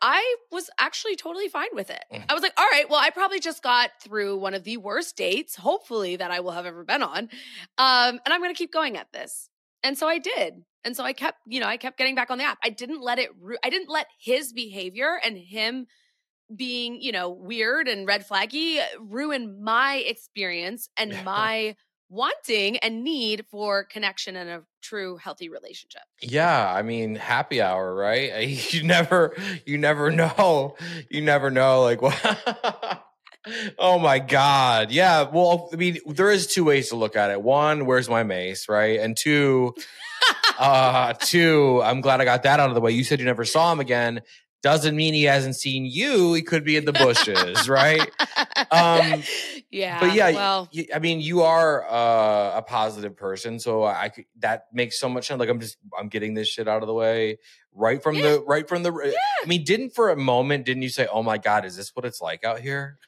I 0.03 0.36
was 0.53 0.68
actually 0.78 1.16
totally 1.16 1.49
fine 1.49 1.68
with 1.72 1.90
it. 1.90 2.05
Mm. 2.12 2.24
I 2.28 2.34
was 2.34 2.42
like, 2.42 2.53
all 2.59 2.68
right, 2.70 2.88
well, 2.88 3.01
I 3.01 3.11
probably 3.11 3.40
just 3.40 3.62
got 3.62 3.90
through 4.03 4.38
one 4.38 4.55
of 4.55 4.64
the 4.64 4.76
worst 4.76 5.16
dates, 5.16 5.57
hopefully, 5.57 6.16
that 6.16 6.30
I 6.30 6.40
will 6.40 6.53
have 6.53 6.66
ever 6.66 6.84
been 6.84 7.03
on. 7.03 7.30
Um, 7.78 8.20
and 8.24 8.28
I'm 8.28 8.40
going 8.40 8.55
to 8.55 8.59
keep 8.59 8.72
going 8.72 8.97
at 8.97 9.12
this. 9.12 9.49
And 9.82 9.97
so 9.97 10.07
I 10.07 10.18
did. 10.18 10.64
And 10.84 10.97
so 10.97 11.05
I 11.05 11.12
kept, 11.12 11.38
you 11.47 11.61
know, 11.61 11.66
I 11.66 11.76
kept 11.76 11.99
getting 11.99 12.14
back 12.14 12.30
on 12.30 12.38
the 12.38 12.44
app. 12.44 12.59
I 12.62 12.70
didn't 12.70 13.01
let 13.01 13.18
it, 13.18 13.30
I 13.64 13.70
didn't 13.70 13.88
let 13.88 14.07
his 14.20 14.53
behavior 14.53 15.18
and 15.24 15.36
him 15.38 15.86
being, 16.55 17.01
you 17.01 17.11
know, 17.11 17.30
weird 17.30 17.88
and 17.88 18.07
red 18.07 18.26
flaggy 18.26 18.80
ruin 19.01 19.62
my 19.62 19.97
experience 19.97 20.88
and 20.97 21.12
Yeah. 21.12 21.22
my 21.22 21.76
wanting 22.09 22.78
and 22.78 23.02
need 23.02 23.44
for 23.50 23.84
connection 23.84 24.36
and 24.36 24.48
a 24.48 24.62
true 24.82 25.16
healthy 25.16 25.48
relationship. 25.48 26.02
Yeah, 26.20 26.72
I 26.72 26.82
mean, 26.82 27.16
happy 27.16 27.61
hour, 27.61 27.94
right? 27.94 28.46
You 28.76 28.82
never, 28.82 29.34
you 29.64 29.78
never 29.78 30.11
know, 30.11 30.76
you 31.11 31.22
never 31.22 31.50
know. 31.50 31.82
Like, 31.82 32.02
what? 32.02 33.02
oh 33.78 33.98
my 33.98 34.18
god, 34.18 34.90
yeah. 34.90 35.22
Well, 35.22 35.70
I 35.72 35.76
mean, 35.76 35.98
there 36.07 36.30
is 36.30 36.46
two 36.46 36.64
ways 36.64 36.90
to 36.90 36.96
look 36.96 37.16
at 37.16 37.30
it. 37.30 37.42
One, 37.42 37.86
where's 37.86 38.09
my 38.09 38.22
mace, 38.22 38.68
right? 38.68 39.00
And 39.00 39.16
two, 39.16 39.74
uh, 40.59 41.14
two, 41.14 41.80
I'm 41.82 42.00
glad 42.00 42.20
I 42.20 42.24
got 42.24 42.42
that 42.44 42.61
out 42.61 42.68
of 42.68 42.74
the 42.74 42.80
way. 42.80 42.92
You 42.92 43.04
said 43.04 43.18
you 43.18 43.24
never 43.24 43.44
saw 43.44 43.72
him 43.72 43.80
again. 43.80 44.20
Doesn't 44.66 44.96
mean 44.96 45.14
he 45.14 45.22
hasn't 45.22 45.54
seen 45.54 45.86
you. 45.86 46.34
He 46.34 46.42
could 46.42 46.64
be 46.64 46.76
in 46.76 46.84
the 46.84 46.92
bushes, 46.92 47.68
right? 47.68 48.00
Um, 48.72 49.22
yeah. 49.70 50.00
but 50.00 50.12
yeah, 50.12 50.32
Well, 50.32 50.68
I 50.92 50.98
mean, 50.98 51.20
you 51.20 51.42
are 51.42 51.84
uh, 51.84 52.58
a 52.58 52.62
positive 52.66 53.16
person, 53.16 53.60
so 53.60 53.84
I 53.84 54.08
could, 54.08 54.24
that 54.40 54.66
makes 54.72 54.98
so 54.98 55.08
much 55.08 55.28
sense. 55.28 55.38
Like 55.38 55.48
I'm 55.48 55.60
just 55.60 55.76
I'm 55.96 56.08
getting 56.08 56.34
this 56.34 56.48
shit 56.48 56.66
out 56.66 56.82
of 56.82 56.88
the 56.88 56.94
way 56.94 57.38
right 57.72 58.02
from 58.02 58.16
the 58.16 58.42
right 58.44 58.68
from 58.68 58.82
the. 58.82 58.92
I 58.92 59.46
mean, 59.46 59.62
didn't 59.62 59.90
for 59.90 60.10
a 60.10 60.16
moment 60.16 60.66
didn't 60.66 60.82
you 60.82 60.88
say, 60.88 61.06
"Oh 61.12 61.22
my 61.22 61.38
god, 61.38 61.64
is 61.64 61.76
this 61.76 61.94
what 61.94 62.04
it's 62.04 62.20
like 62.20 62.42
out 62.42 62.58
here?" 62.58 62.98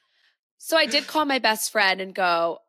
so 0.59 0.77
I 0.77 0.85
did 0.85 1.07
call 1.07 1.25
my 1.25 1.39
best 1.39 1.71
friend 1.71 1.99
and 1.99 2.13
go, 2.13 2.59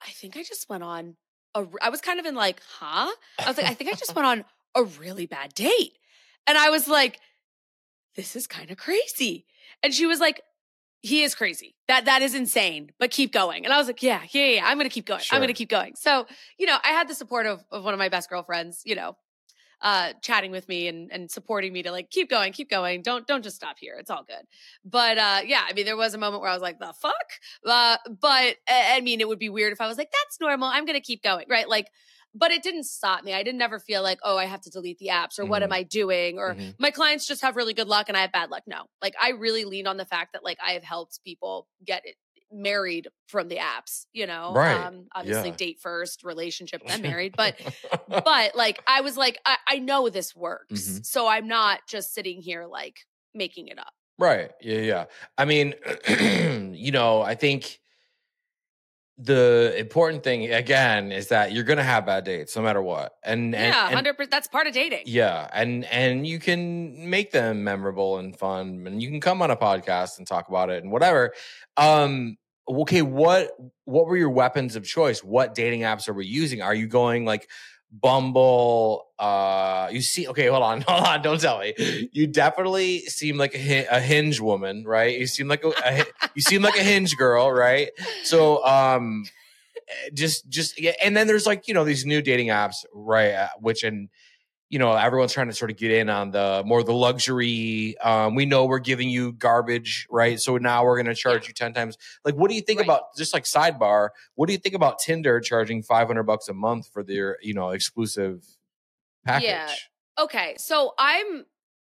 I 0.00 0.10
think 0.10 0.36
I 0.36 0.42
just 0.42 0.68
went 0.68 0.82
on 0.82 1.16
a, 1.54 1.66
I 1.82 1.90
was 1.90 2.00
kind 2.00 2.20
of 2.20 2.26
in 2.26 2.34
like, 2.34 2.60
huh? 2.78 3.10
I 3.38 3.48
was 3.48 3.56
like, 3.56 3.66
I 3.66 3.74
think 3.74 3.90
I 3.92 3.94
just 3.94 4.14
went 4.14 4.26
on 4.26 4.44
a 4.74 4.84
really 4.84 5.26
bad 5.26 5.54
date. 5.54 5.98
And 6.46 6.56
I 6.56 6.70
was 6.70 6.86
like, 6.86 7.18
this 8.16 8.36
is 8.36 8.46
kind 8.46 8.70
of 8.70 8.76
crazy. 8.76 9.46
And 9.82 9.94
she 9.94 10.06
was 10.06 10.20
like, 10.20 10.40
he 11.02 11.22
is 11.22 11.34
crazy. 11.34 11.76
That 11.88 12.06
that 12.06 12.22
is 12.22 12.34
insane, 12.34 12.90
but 12.98 13.10
keep 13.10 13.32
going. 13.32 13.64
And 13.64 13.72
I 13.72 13.78
was 13.78 13.86
like, 13.86 14.02
yeah, 14.02 14.22
yeah, 14.30 14.46
yeah, 14.46 14.62
I'm 14.66 14.76
gonna 14.76 14.88
keep 14.88 15.06
going. 15.06 15.20
Sure. 15.20 15.36
I'm 15.36 15.42
gonna 15.42 15.52
keep 15.52 15.68
going. 15.68 15.94
So, 15.94 16.26
you 16.58 16.66
know, 16.66 16.76
I 16.82 16.88
had 16.88 17.08
the 17.08 17.14
support 17.14 17.46
of, 17.46 17.62
of 17.70 17.84
one 17.84 17.94
of 17.94 17.98
my 17.98 18.08
best 18.08 18.28
girlfriends, 18.28 18.82
you 18.84 18.96
know, 18.96 19.16
uh 19.82 20.14
chatting 20.22 20.50
with 20.50 20.66
me 20.68 20.88
and 20.88 21.12
and 21.12 21.30
supporting 21.30 21.72
me 21.72 21.82
to 21.82 21.92
like 21.92 22.10
keep 22.10 22.30
going, 22.30 22.52
keep 22.52 22.70
going. 22.70 23.02
Don't 23.02 23.26
don't 23.26 23.44
just 23.44 23.56
stop 23.56 23.76
here. 23.78 23.96
It's 24.00 24.10
all 24.10 24.24
good. 24.24 24.42
But 24.84 25.18
uh 25.18 25.40
yeah, 25.44 25.64
I 25.68 25.74
mean 25.74 25.84
there 25.84 25.98
was 25.98 26.14
a 26.14 26.18
moment 26.18 26.40
where 26.40 26.50
I 26.50 26.54
was 26.54 26.62
like, 26.62 26.78
the 26.78 26.94
fuck? 27.00 27.14
Uh 27.64 27.98
but 28.08 28.56
I 28.68 28.94
I 28.94 29.00
mean 29.02 29.20
it 29.20 29.28
would 29.28 29.38
be 29.38 29.50
weird 29.50 29.72
if 29.72 29.80
I 29.80 29.86
was 29.86 29.98
like, 29.98 30.10
that's 30.10 30.40
normal. 30.40 30.68
I'm 30.68 30.86
gonna 30.86 31.00
keep 31.00 31.22
going. 31.22 31.44
Right. 31.48 31.68
Like 31.68 31.88
but 32.38 32.50
it 32.50 32.62
didn't 32.62 32.84
stop 32.84 33.24
me. 33.24 33.32
I 33.32 33.42
didn't 33.42 33.62
ever 33.62 33.78
feel 33.78 34.02
like, 34.02 34.18
oh, 34.22 34.36
I 34.36 34.44
have 34.44 34.60
to 34.62 34.70
delete 34.70 34.98
the 34.98 35.08
apps 35.08 35.38
or 35.38 35.46
what 35.46 35.62
am 35.62 35.72
I 35.72 35.82
doing? 35.82 36.38
Or 36.38 36.54
Mhm. 36.54 36.74
my 36.78 36.90
clients 36.90 37.26
just 37.26 37.42
have 37.42 37.56
really 37.56 37.74
good 37.74 37.88
luck 37.88 38.08
and 38.08 38.16
I 38.16 38.20
have 38.20 38.32
bad 38.32 38.50
luck. 38.50 38.64
No, 38.66 38.84
like 39.02 39.14
I 39.20 39.30
really 39.30 39.64
lean 39.64 39.86
on 39.86 39.96
the 39.96 40.04
fact 40.04 40.34
that 40.34 40.44
like 40.44 40.58
I 40.64 40.72
have 40.72 40.84
helped 40.84 41.20
people 41.24 41.66
get 41.84 42.02
it 42.04 42.16
married 42.52 43.08
from 43.26 43.48
the 43.48 43.56
apps, 43.56 44.06
you 44.12 44.26
know, 44.26 44.52
Right. 44.54 44.86
um, 44.86 45.08
obviously 45.14 45.50
Yeah. 45.50 45.56
date 45.56 45.78
first 45.80 46.22
relationship, 46.24 46.80
then 46.86 47.02
married, 47.02 47.34
but, 47.36 47.56
but 48.08 48.54
like, 48.54 48.80
I 48.86 49.00
was 49.00 49.16
like, 49.16 49.38
I, 49.44 49.56
I 49.66 49.78
know 49.80 50.08
this 50.08 50.34
works. 50.36 50.72
Mhm. 50.72 51.04
So 51.06 51.26
I'm 51.26 51.48
not 51.48 51.80
just 51.88 52.14
sitting 52.14 52.40
here 52.42 52.66
like 52.66 52.98
making 53.34 53.66
it 53.68 53.78
up. 53.78 53.92
Right. 54.18 54.52
Yeah. 54.60 54.78
Yeah. 54.78 55.04
I 55.36 55.44
mean, 55.44 55.74
you 56.74 56.92
know, 56.92 57.20
I 57.22 57.34
think 57.34 57.80
the 59.18 59.74
important 59.78 60.22
thing 60.22 60.52
again 60.52 61.10
is 61.10 61.28
that 61.28 61.52
you're 61.52 61.64
gonna 61.64 61.82
have 61.82 62.04
bad 62.04 62.24
dates 62.24 62.54
no 62.54 62.62
matter 62.62 62.82
what, 62.82 63.16
and, 63.22 63.54
and 63.54 63.74
yeah. 63.74 63.90
hundred 63.90 64.14
percent. 64.14 64.30
That's 64.30 64.48
part 64.48 64.66
of 64.66 64.74
dating. 64.74 65.04
Yeah, 65.06 65.48
and 65.52 65.84
and 65.86 66.26
you 66.26 66.38
can 66.38 67.08
make 67.08 67.30
them 67.30 67.64
memorable 67.64 68.18
and 68.18 68.36
fun, 68.36 68.84
and 68.86 69.02
you 69.02 69.08
can 69.08 69.20
come 69.20 69.40
on 69.40 69.50
a 69.50 69.56
podcast 69.56 70.18
and 70.18 70.26
talk 70.26 70.48
about 70.48 70.68
it 70.68 70.82
and 70.82 70.92
whatever. 70.92 71.32
Um, 71.78 72.36
okay, 72.68 73.02
what 73.02 73.52
what 73.84 74.06
were 74.06 74.16
your 74.16 74.30
weapons 74.30 74.76
of 74.76 74.84
choice? 74.84 75.24
What 75.24 75.54
dating 75.54 75.80
apps 75.80 76.08
are 76.08 76.14
we 76.14 76.26
using? 76.26 76.60
Are 76.60 76.74
you 76.74 76.86
going 76.86 77.24
like 77.24 77.48
Bumble? 77.90 79.06
Uh, 79.18 79.88
you 79.90 80.00
see? 80.02 80.28
Okay, 80.28 80.46
hold 80.48 80.62
on, 80.62 80.80
hold 80.88 81.04
on. 81.04 81.22
Don't 81.22 81.40
tell 81.40 81.60
me. 81.60 81.74
You 82.12 82.26
definitely 82.26 83.00
seem 83.00 83.36
like 83.38 83.54
a, 83.54 83.86
a 83.86 84.00
hinge 84.00 84.40
woman, 84.40 84.84
right? 84.84 85.18
You 85.18 85.26
seem 85.26 85.48
like 85.48 85.64
a, 85.64 85.68
a 85.84 86.04
you 86.34 86.42
seem 86.42 86.62
like 86.62 86.76
a 86.76 86.82
hinge 86.82 87.16
girl, 87.16 87.50
right? 87.50 87.90
So, 88.24 88.64
um, 88.64 89.24
eh, 89.88 90.10
just 90.14 90.48
just 90.48 90.80
yeah, 90.80 90.92
and 91.02 91.16
then 91.16 91.26
there's 91.26 91.46
like 91.46 91.68
you 91.68 91.74
know 91.74 91.84
these 91.84 92.04
new 92.04 92.22
dating 92.22 92.48
apps, 92.48 92.84
right? 92.92 93.32
uh, 93.32 93.48
Which 93.60 93.82
and 93.82 94.08
you 94.68 94.78
know 94.78 94.92
everyone's 94.94 95.32
trying 95.32 95.46
to 95.46 95.52
sort 95.52 95.70
of 95.70 95.76
get 95.76 95.90
in 95.92 96.08
on 96.10 96.30
the 96.32 96.62
more 96.66 96.82
the 96.82 96.92
luxury. 96.92 97.96
Um, 97.98 98.34
we 98.34 98.46
know 98.46 98.66
we're 98.66 98.78
giving 98.80 99.08
you 99.08 99.32
garbage, 99.32 100.06
right? 100.10 100.40
So 100.40 100.56
now 100.58 100.84
we're 100.84 100.96
going 100.96 101.06
to 101.06 101.14
charge 101.14 101.46
you 101.48 101.54
ten 101.54 101.72
times. 101.72 101.96
Like, 102.24 102.34
what 102.34 102.48
do 102.50 102.56
you 102.56 102.62
think 102.62 102.80
Right. 102.80 102.86
about 102.86 103.14
just 103.16 103.32
like 103.32 103.44
sidebar? 103.44 104.10
What 104.34 104.46
do 104.46 104.52
you 104.52 104.58
think 104.58 104.74
about 104.74 104.98
Tinder 104.98 105.40
charging 105.40 105.82
five 105.82 106.06
hundred 106.08 106.24
bucks 106.24 106.48
a 106.48 106.54
month 106.54 106.88
for 106.92 107.02
their 107.02 107.38
you 107.42 107.54
know 107.54 107.70
exclusive 107.70 108.44
package? 109.24 109.44
Yeah. 109.46 109.70
Okay. 110.18 110.56
So 110.58 110.94
I'm 110.98 111.44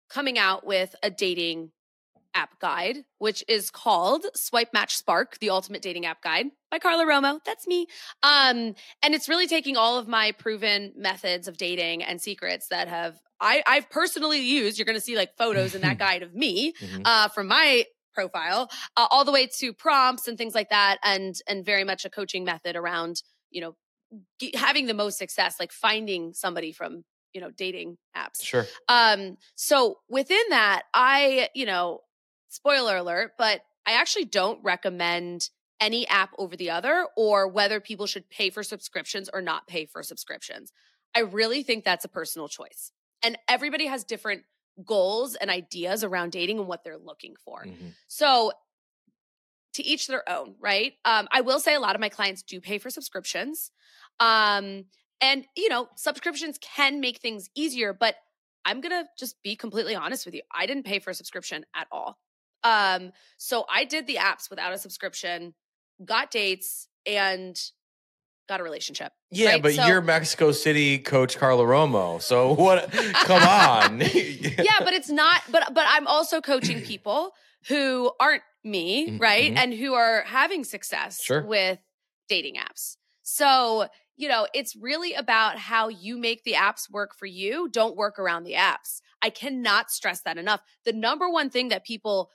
coming 0.09 0.37
out 0.37 0.65
with 0.65 0.95
a 1.03 1.09
dating 1.09 1.71
app 2.33 2.59
guide, 2.59 2.97
which 3.17 3.43
is 3.47 3.69
called 3.71 4.25
Swipe 4.35 4.73
Match 4.73 4.95
Spark, 4.95 5.37
the 5.39 5.49
ultimate 5.49 5.81
dating 5.81 6.05
app 6.05 6.21
guide 6.21 6.47
by 6.69 6.79
Carla 6.79 7.05
Romo. 7.05 7.39
That's 7.45 7.67
me. 7.67 7.87
Um, 8.23 8.75
and 9.03 9.13
it's 9.13 9.27
really 9.29 9.47
taking 9.47 9.75
all 9.77 9.97
of 9.97 10.07
my 10.07 10.31
proven 10.33 10.93
methods 10.95 11.47
of 11.47 11.57
dating 11.57 12.03
and 12.03 12.21
secrets 12.21 12.67
that 12.69 12.87
have 12.87 13.19
I, 13.43 13.63
I've 13.65 13.89
personally 13.89 14.39
used. 14.39 14.77
You're 14.77 14.85
gonna 14.85 14.99
see 15.01 15.15
like 15.17 15.35
photos 15.35 15.73
in 15.75 15.81
that 15.81 15.97
guide 15.97 16.21
of 16.23 16.33
me 16.35 16.73
Mhm. 16.79 17.01
uh, 17.05 17.27
from 17.29 17.47
my 17.47 17.85
profile, 18.13 18.69
uh, 18.97 19.07
all 19.09 19.25
the 19.25 19.31
way 19.31 19.47
to 19.59 19.73
prompts 19.73 20.27
and 20.27 20.37
things 20.37 20.53
like 20.53 20.69
that, 20.69 20.97
and 21.03 21.35
and 21.47 21.65
very 21.65 21.83
much 21.83 22.05
a 22.05 22.09
coaching 22.09 22.43
method 22.43 22.75
around 22.75 23.23
you 23.49 23.61
know 23.61 23.75
ge- 24.41 24.53
having 24.55 24.85
the 24.85 24.93
most 24.93 25.17
success, 25.17 25.55
like 25.59 25.71
finding 25.71 26.33
somebody 26.33 26.71
from 26.71 27.03
you 27.33 27.41
know 27.41 27.49
dating 27.49 27.97
apps. 28.15 28.43
Sure. 28.43 28.67
Um, 28.87 29.37
so 29.55 29.97
within 30.09 30.43
that, 30.49 30.83
I 30.93 31.49
you 31.55 31.65
know, 31.65 32.01
spoiler 32.51 32.97
alert, 32.97 33.31
but 33.37 33.61
I 33.87 33.93
actually 33.93 34.25
don't 34.25 34.63
recommend 34.63 35.49
any 35.79 36.07
app 36.07 36.29
over 36.37 36.55
the 36.55 36.69
other, 36.69 37.07
or 37.17 37.47
whether 37.47 37.79
people 37.79 38.05
should 38.05 38.29
pay 38.29 38.51
for 38.51 38.61
subscriptions 38.61 39.29
or 39.33 39.41
not 39.41 39.65
pay 39.65 39.87
for 39.87 40.03
subscriptions. 40.03 40.71
I 41.15 41.21
really 41.21 41.63
think 41.63 41.83
that's 41.83 42.05
a 42.05 42.09
personal 42.09 42.47
choice, 42.47 42.91
and 43.23 43.37
everybody 43.49 43.87
has 43.87 44.03
different 44.03 44.43
goals 44.85 45.35
and 45.35 45.49
ideas 45.49 46.03
around 46.03 46.31
dating 46.31 46.59
and 46.59 46.67
what 46.67 46.83
they're 46.83 46.97
looking 46.97 47.35
for. 47.43 47.65
Mhm. 47.65 47.95
So 48.07 48.53
to 49.73 49.83
each 49.83 50.07
their 50.07 50.27
own, 50.29 50.55
right? 50.59 50.93
Um, 51.05 51.27
I 51.31 51.41
will 51.41 51.59
say 51.59 51.73
a 51.73 51.79
lot 51.79 51.95
of 51.95 52.01
my 52.01 52.09
clients 52.09 52.43
do 52.43 52.59
pay 52.59 52.77
for 52.77 52.89
subscriptions. 52.89 53.71
Um, 54.19 54.85
and 55.21 55.47
you 55.55 55.69
know, 55.69 55.89
subscriptions 55.95 56.57
can 56.59 56.99
make 56.99 57.19
things 57.19 57.49
easier, 57.55 57.93
but 57.93 58.15
I'm 58.65 58.81
gonna 58.81 59.05
just 59.17 59.41
be 59.41 59.55
completely 59.55 59.95
honest 59.95 60.25
with 60.25 60.35
you. 60.35 60.41
I 60.53 60.65
didn't 60.65 60.83
pay 60.83 60.99
for 60.99 61.09
a 61.09 61.13
subscription 61.13 61.65
at 61.73 61.87
all. 61.91 62.19
Um, 62.63 63.11
so 63.37 63.65
I 63.69 63.85
did 63.85 64.07
the 64.07 64.15
apps 64.15 64.49
without 64.49 64.73
a 64.73 64.77
subscription, 64.77 65.53
got 66.03 66.31
dates, 66.31 66.87
and 67.05 67.59
got 68.47 68.59
a 68.59 68.63
relationship. 68.63 69.11
Yeah, 69.31 69.51
right? 69.51 69.63
but 69.63 69.73
So- 69.73 69.85
you're 69.87 70.01
Mexico 70.01 70.51
City 70.51 70.99
coach 70.99 71.37
Carla 71.37 71.63
Romo. 71.63 72.21
So 72.21 72.53
what? 72.53 72.91
come 73.13 73.41
on. 73.43 73.99
yeah, 74.13 74.79
but 74.79 74.93
it's 74.93 75.09
not. 75.09 75.41
But 75.49 75.73
but 75.73 75.85
I'm 75.87 76.07
also 76.07 76.41
coaching 76.41 76.81
people 76.81 77.31
who 77.67 78.11
aren't 78.19 78.43
me, 78.63 79.07
Mhm, 79.11 79.21
right, 79.21 79.53
mhm. 79.53 79.57
and 79.57 79.73
who 79.73 79.93
are 79.93 80.21
having 80.23 80.63
success 80.63 81.21
Sure. 81.21 81.41
with 81.43 81.79
dating 82.29 82.55
apps. 82.55 82.97
So 83.23 83.87
you 84.17 84.27
know, 84.27 84.45
it's 84.53 84.75
really 84.75 85.13
about 85.15 85.57
how 85.57 85.87
you 85.87 86.15
make 86.15 86.43
the 86.43 86.53
apps 86.53 86.87
work 86.91 87.15
for 87.15 87.25
you. 87.25 87.67
Don't 87.69 87.95
work 87.95 88.19
around 88.19 88.43
the 88.43 88.53
apps. 88.53 89.01
I 89.23 89.31
cannot 89.31 89.89
stress 89.89 90.21
that 90.21 90.37
enough. 90.37 90.61
The 90.85 90.93
number 90.93 91.27
one 91.27 91.49
thing 91.49 91.69
that 91.69 91.83
people 91.85 92.29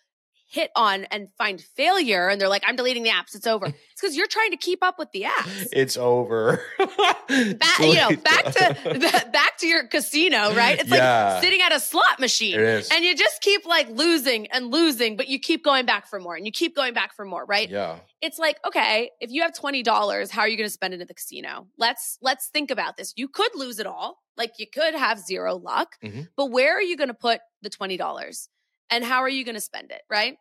hit 0.49 0.71
on 0.77 1.05
and 1.07 1.29
find 1.37 1.61
failure, 1.61 2.29
and 2.29 2.41
they're 2.41 2.49
like, 2.49 2.63
"I'm 2.67 2.77
deleting 2.77 3.03
the 3.03 3.11
apps. 3.11 3.35
It's 3.35 3.47
over." 3.47 3.67
It's 3.97 4.03
because 4.03 4.15
you're 4.17 4.27
trying 4.27 4.51
to 4.51 4.59
keep 4.59 4.85
up 4.85 4.99
with 4.99 5.11
the 5.13 5.23
apps. 5.23 5.69
it's 5.73 5.97
over. 5.97 6.61
Back, 6.79 7.79
you 7.81 7.95
know, 7.95 8.11
back 8.17 8.45
to 8.45 9.29
back 9.33 9.57
to 9.59 9.67
your 9.67 9.87
casino, 9.89 10.55
right? 10.55 10.79
It's 10.79 10.91
Yeah. 10.91 11.33
like 11.35 11.43
sitting 11.43 11.61
at 11.63 11.73
a 11.75 11.81
slot 11.81 12.21
machine, 12.21 12.61
and 12.61 13.05
you 13.05 13.17
just 13.17 13.41
keep 13.41 13.65
like 13.67 13.89
losing 13.89 14.47
and 14.49 14.71
losing, 14.71 15.17
but 15.17 15.29
you 15.29 15.39
keep 15.39 15.65
going 15.65 15.87
back 15.87 16.07
for 16.09 16.21
more, 16.21 16.37
and 16.37 16.45
you 16.47 16.53
keep 16.53 16.77
going 16.77 16.93
back 16.95 17.15
for 17.15 17.25
more, 17.25 17.45
right? 17.47 17.69
yeah. 17.71 17.99
It's 18.23 18.39
like, 18.39 18.59
okay, 18.67 19.11
if 19.21 19.31
you 19.31 19.43
have 19.43 19.55
twenty 19.55 19.83
dollars, 19.83 20.31
how 20.31 20.43
are 20.43 20.49
you 20.49 20.57
going 20.57 20.69
to 20.69 20.73
spend 20.73 20.93
it 20.95 21.01
at 21.01 21.09
the 21.09 21.15
casino? 21.15 21.67
Let's 21.79 22.19
let's 22.21 22.49
think 22.49 22.71
about 22.71 22.97
this. 22.97 23.13
You 23.17 23.29
could 23.29 23.51
lose 23.55 23.79
it 23.79 23.87
all, 23.87 24.19
like 24.37 24.53
you 24.59 24.67
could 24.73 24.95
have 24.95 25.19
zero 25.19 25.57
luck, 25.57 25.97
Mhm. 26.05 26.29
but 26.37 26.47
where 26.51 26.77
are 26.77 26.83
you 26.83 26.97
going 26.97 27.09
to 27.09 27.15
put 27.15 27.41
the 27.63 27.71
twenty 27.71 27.97
dollars, 27.97 28.49
and 28.91 29.05
how 29.05 29.21
are 29.21 29.29
you 29.29 29.45
going 29.45 29.55
to 29.55 29.61
spend 29.61 29.91
it, 29.91 30.03
right? 30.11 30.37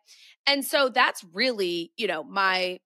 And 0.46 0.64
so 0.64 0.88
that's 0.88 1.24
really, 1.32 1.92
you 1.96 2.06
know, 2.06 2.22
my 2.22 2.78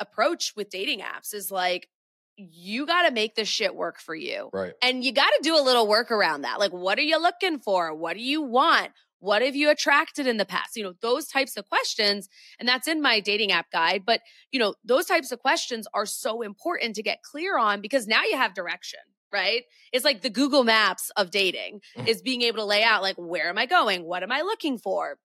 approach 0.00 0.52
with 0.56 0.70
dating 0.70 1.00
apps 1.00 1.34
is 1.34 1.50
like, 1.50 1.88
you 2.36 2.86
got 2.86 3.02
to 3.02 3.12
make 3.12 3.34
this 3.34 3.48
shit 3.48 3.74
work 3.74 4.00
for 4.00 4.14
you. 4.14 4.48
Right. 4.52 4.72
And 4.82 5.04
you 5.04 5.12
got 5.12 5.28
to 5.28 5.40
do 5.42 5.56
a 5.56 5.62
little 5.62 5.86
work 5.86 6.10
around 6.10 6.42
that. 6.42 6.58
Like, 6.58 6.72
what 6.72 6.98
are 6.98 7.02
you 7.02 7.20
looking 7.20 7.58
for? 7.58 7.94
What 7.94 8.14
do 8.14 8.22
you 8.22 8.42
want? 8.42 8.90
What 9.20 9.42
have 9.42 9.54
you 9.54 9.70
attracted 9.70 10.26
in 10.26 10.38
the 10.38 10.44
past? 10.44 10.74
You 10.74 10.82
know, 10.82 10.94
those 11.00 11.28
types 11.28 11.56
of 11.56 11.68
questions. 11.68 12.28
And 12.58 12.68
that's 12.68 12.88
in 12.88 13.00
my 13.00 13.20
dating 13.20 13.52
app 13.52 13.70
guide. 13.70 14.02
But, 14.04 14.20
you 14.50 14.58
know, 14.58 14.74
those 14.84 15.06
types 15.06 15.30
of 15.30 15.38
questions 15.38 15.86
are 15.94 16.06
so 16.06 16.42
important 16.42 16.96
to 16.96 17.02
get 17.02 17.22
clear 17.22 17.56
on 17.56 17.80
because 17.80 18.08
now 18.08 18.24
you 18.24 18.36
have 18.36 18.54
direction, 18.54 18.98
right? 19.32 19.64
It's 19.92 20.04
like 20.04 20.22
the 20.22 20.30
Google 20.30 20.64
Maps 20.64 21.10
of 21.16 21.30
dating 21.30 21.80
Mhm. 21.96 22.08
is 22.08 22.22
being 22.22 22.42
able 22.42 22.58
to 22.58 22.64
lay 22.64 22.82
out, 22.82 23.02
like, 23.02 23.16
where 23.16 23.48
am 23.48 23.58
I 23.58 23.66
going? 23.66 24.04
What 24.04 24.22
am 24.22 24.32
I 24.32 24.42
looking 24.42 24.78
for? 24.78 25.18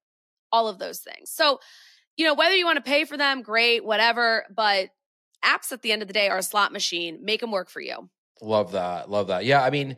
All 0.51 0.67
of 0.67 0.79
those 0.79 0.99
things. 0.99 1.29
So, 1.31 1.59
you 2.15 2.25
know, 2.25 2.33
whether 2.33 2.55
you 2.55 2.65
want 2.65 2.77
to 2.77 2.81
pay 2.89 3.05
for 3.05 3.17
them, 3.17 3.41
great, 3.41 3.83
whatever. 3.83 4.45
But 4.53 4.89
apps 5.43 5.71
at 5.71 5.81
the 5.81 5.91
end 5.91 6.01
of 6.01 6.07
the 6.07 6.13
day 6.13 6.29
are 6.29 6.37
a 6.39 6.43
slot 6.43 6.71
machine. 6.71 7.19
Make 7.23 7.41
them 7.41 7.51
work 7.51 7.69
for 7.69 7.81
you. 7.81 8.09
Love 8.41 8.71
that. 8.71 9.09
Love 9.09 9.27
that. 9.27 9.45
Yeah, 9.45 9.61
I 9.63 9.69
mean, 9.69 9.97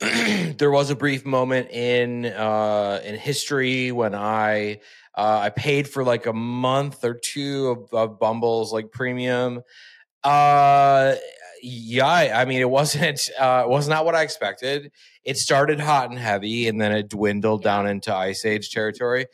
there 0.56 0.70
was 0.70 0.90
a 0.90 0.96
brief 0.96 1.24
moment 1.24 1.70
in 1.70 2.26
uh 2.26 3.00
in 3.04 3.14
history 3.16 3.92
when 3.92 4.14
I 4.14 4.80
uh 5.14 5.40
I 5.42 5.50
paid 5.50 5.88
for 5.88 6.02
like 6.02 6.26
a 6.26 6.32
month 6.32 7.04
or 7.04 7.14
two 7.14 7.68
of, 7.68 7.92
of 7.94 8.18
Bumble's 8.18 8.72
like 8.72 8.90
premium. 8.90 9.62
Uh 10.24 11.14
yeah, 11.62 12.06
I 12.40 12.44
mean 12.44 12.60
it 12.60 12.70
wasn't 12.70 13.30
uh 13.38 13.64
was 13.66 13.88
not 13.88 14.04
what 14.04 14.14
I 14.14 14.22
expected. 14.22 14.92
It 15.24 15.38
started 15.38 15.80
hot 15.80 16.10
and 16.10 16.18
heavy 16.18 16.68
and 16.68 16.80
then 16.80 16.92
it 16.92 17.08
dwindled 17.08 17.62
down 17.62 17.86
into 17.86 18.14
ice 18.14 18.44
age 18.44 18.70
territory. 18.70 19.26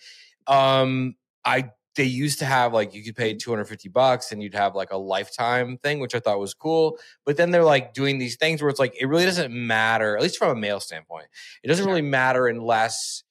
Um 0.46 1.16
I 1.44 1.70
they 1.96 2.04
used 2.04 2.38
to 2.38 2.44
have 2.44 2.72
like 2.72 2.94
you 2.94 3.02
could 3.02 3.16
pay 3.16 3.34
250 3.34 3.88
bucks 3.88 4.30
and 4.30 4.40
you'd 4.40 4.54
have 4.54 4.76
like 4.76 4.92
a 4.92 4.96
lifetime 4.96 5.78
thing 5.78 5.98
which 5.98 6.14
i 6.14 6.20
thought 6.20 6.38
was 6.38 6.54
cool 6.54 6.96
but 7.26 7.36
then 7.36 7.50
they're 7.50 7.64
like 7.64 7.92
doing 7.92 8.18
these 8.18 8.36
things 8.36 8.62
where 8.62 8.68
it's 8.70 8.78
like 8.78 8.94
it 9.00 9.06
really 9.06 9.24
doesn't 9.24 9.52
matter 9.52 10.16
at 10.16 10.22
least 10.22 10.38
from 10.38 10.56
a 10.56 10.60
male 10.60 10.78
standpoint 10.78 11.26
it 11.64 11.66
doesn't 11.66 11.86
really 11.86 12.00
matter 12.02 12.46
unless 12.46 13.24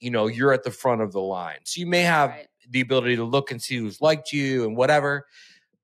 you 0.00 0.10
know 0.10 0.26
you're 0.26 0.54
at 0.54 0.62
the 0.64 0.70
front 0.70 1.02
of 1.02 1.12
the 1.12 1.20
line 1.20 1.58
so 1.64 1.80
you 1.80 1.86
may 1.86 2.00
have 2.00 2.30
Right. 2.30 2.48
the 2.70 2.80
ability 2.80 3.16
to 3.16 3.24
look 3.24 3.50
and 3.50 3.60
see 3.60 3.76
who's 3.76 4.00
liked 4.00 4.32
you 4.32 4.64
and 4.64 4.74
whatever 4.74 5.26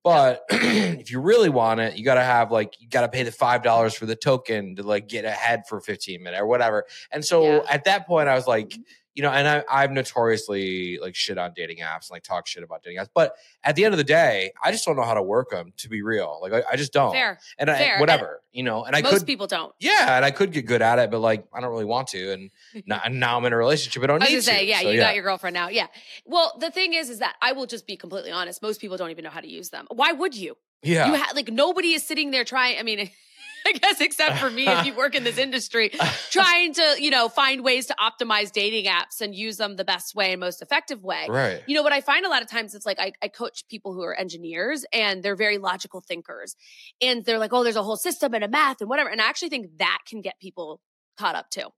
but 0.05 0.45
if 0.51 1.11
you 1.11 1.21
really 1.21 1.49
want 1.49 1.81
it 1.81 1.97
you 1.97 2.05
got 2.05 2.15
to 2.15 2.23
have 2.23 2.53
like 2.53 2.81
you 2.81 2.89
got 2.89 3.01
to 3.01 3.09
pay 3.09 3.25
the 3.25 3.33
five 3.33 3.63
dollars 3.65 3.95
for 3.95 4.07
the 4.07 4.15
token 4.15 4.77
to 4.77 4.83
like 4.85 5.09
get 5.09 5.25
ahead 5.25 5.63
for 5.69 5.81
15 5.81 6.23
minutes 6.23 6.41
or 6.41 6.47
whatever 6.47 6.85
and 7.11 7.25
so 7.25 7.43
Yeah. 7.43 7.59
Mm-hmm. 7.59 7.67
at 7.71 7.85
that 7.85 8.07
point 8.07 8.29
i 8.29 8.35
was 8.35 8.47
like 8.47 8.79
you 9.15 9.23
know, 9.23 9.31
and 9.31 9.47
I, 9.47 9.65
I've 9.71 9.91
notoriously 9.93 10.99
like 11.01 11.15
shit 11.15 11.39
on 11.39 11.53
dating 11.55 11.79
apps 11.79 12.09
and 12.09 12.11
like 12.13 12.23
talk 12.23 12.47
shit 12.47 12.63
about 12.63 12.83
dating 12.83 12.99
apps. 12.99 13.09
But 13.15 13.35
at 13.63 13.77
the 13.77 13.85
end 13.85 13.95
of 13.95 13.99
the 13.99 14.05
day, 14.05 14.53
I 14.63 14.71
just 14.73 14.85
don't 14.85 14.97
know 14.97 15.03
how 15.03 15.15
to 15.15 15.23
work 15.23 15.51
them. 15.51 15.73
To 15.79 15.89
be 15.89 16.03
real, 16.03 16.39
like 16.43 16.53
I, 16.53 16.63
I 16.73 16.77
just 16.77 16.93
don't. 16.93 17.13
Fair. 17.13 17.39
and 17.59 17.71
I, 17.71 17.79
fair. 17.79 17.99
whatever, 18.01 18.43
you 18.53 18.63
know. 18.63 18.85
And 18.85 18.97
I 18.97 19.03
Most 19.03 19.19
could, 19.19 19.27
people 19.27 19.47
don't. 19.47 19.73
yeah, 19.79 20.17
and 20.17 20.25
I 20.25 20.31
could 20.31 20.53
get 20.53 20.67
good 20.67 20.83
at 20.83 20.99
it, 20.99 21.11
but 21.11 21.21
like 21.21 21.45
I 21.53 21.61
don't 21.61 21.71
really 21.71 21.85
want 21.85 22.09
to. 22.09 22.33
And 22.33 22.51
now, 22.87 23.01
and 23.05 23.21
now 23.21 23.39
I'm 23.39 23.45
in 23.45 23.53
a 23.53 23.57
relationship. 23.57 24.03
I 24.03 24.07
don't 24.07 24.23
I 24.23 24.27
need 24.27 24.43
say, 24.43 24.61
to. 24.61 24.65
yeah, 24.65 24.81
So, 24.81 24.91
you 24.91 24.99
got 24.99 25.15
your 25.15 25.25
girlfriend 25.25 25.55
now. 25.55 25.69
Yeah. 25.69 25.87
Well, 26.25 26.57
the 26.61 26.71
thing 26.71 26.95
is, 26.95 27.11
is 27.11 27.19
that 27.21 27.37
I 27.43 27.53
will 27.53 27.67
just 27.67 27.87
be 27.87 27.97
completely 27.97 28.31
honest. 28.33 28.63
Most 28.63 28.81
people 28.81 28.97
don't 28.97 29.11
even 29.11 29.25
know 29.25 29.31
how 29.31 29.41
to 29.41 29.49
use 29.49 29.71
them. 29.71 29.87
Why 29.91 30.13
would 30.13 30.37
you? 30.37 30.57
yeah. 30.83 31.07
You 31.07 31.17
ha- 31.17 31.33
like 31.35 31.49
nobody 31.51 31.93
is 31.95 32.03
sitting 32.07 32.31
there 32.31 32.45
trying. 32.45 32.79
I 32.79 32.83
mean, 32.83 33.11
I 33.67 33.73
guess 33.73 34.01
except 34.01 34.39
for 34.39 34.51
me, 34.51 34.67
if 34.69 34.85
you 34.85 34.95
work 34.95 35.15
in 35.15 35.25
this 35.25 35.39
industry, 35.39 35.91
trying 36.31 36.75
to 36.75 36.97
you 36.99 37.11
know 37.11 37.29
find 37.29 37.65
ways 37.65 37.87
to 37.87 37.97
optimize 37.99 38.53
dating 38.53 38.87
apps 38.87 39.21
and 39.21 39.35
use 39.35 39.57
them 39.57 39.77
the 39.77 39.85
best 39.85 40.15
way 40.15 40.33
and 40.33 40.41
most 40.41 40.61
effective 40.61 41.03
way. 41.03 41.27
right. 41.29 41.63
You 41.67 41.75
know 41.75 41.83
what 41.83 41.93
I 41.93 42.01
find 42.01 42.27
a 42.27 42.29
lot 42.29 42.43
of 42.43 42.49
times 42.49 42.75
it's 42.75 42.87
like 42.87 42.99
I, 43.01 43.13
I 43.23 43.29
coach 43.29 43.67
people 43.69 43.95
who 43.95 44.03
are 44.03 44.15
engineers 44.15 44.85
and 44.93 45.23
they're 45.23 45.37
very 45.37 45.59
logical 45.59 46.01
thinkers. 46.01 46.57
And 47.01 47.25
they're 47.25 47.39
like, 47.39 47.53
oh, 47.53 47.65
there's 47.65 47.77
a 47.77 47.83
whole 47.83 47.97
system 47.97 48.35
and 48.35 48.45
a 48.45 48.49
math 48.49 48.81
and 48.81 48.89
whatever. 48.91 49.09
And 49.09 49.21
I 49.21 49.29
actually 49.29 49.49
think 49.49 49.79
that 49.79 49.99
can 50.07 50.21
get 50.21 50.39
people 50.41 50.81
caught 51.19 51.35
up 51.35 51.51
too. 51.51 51.69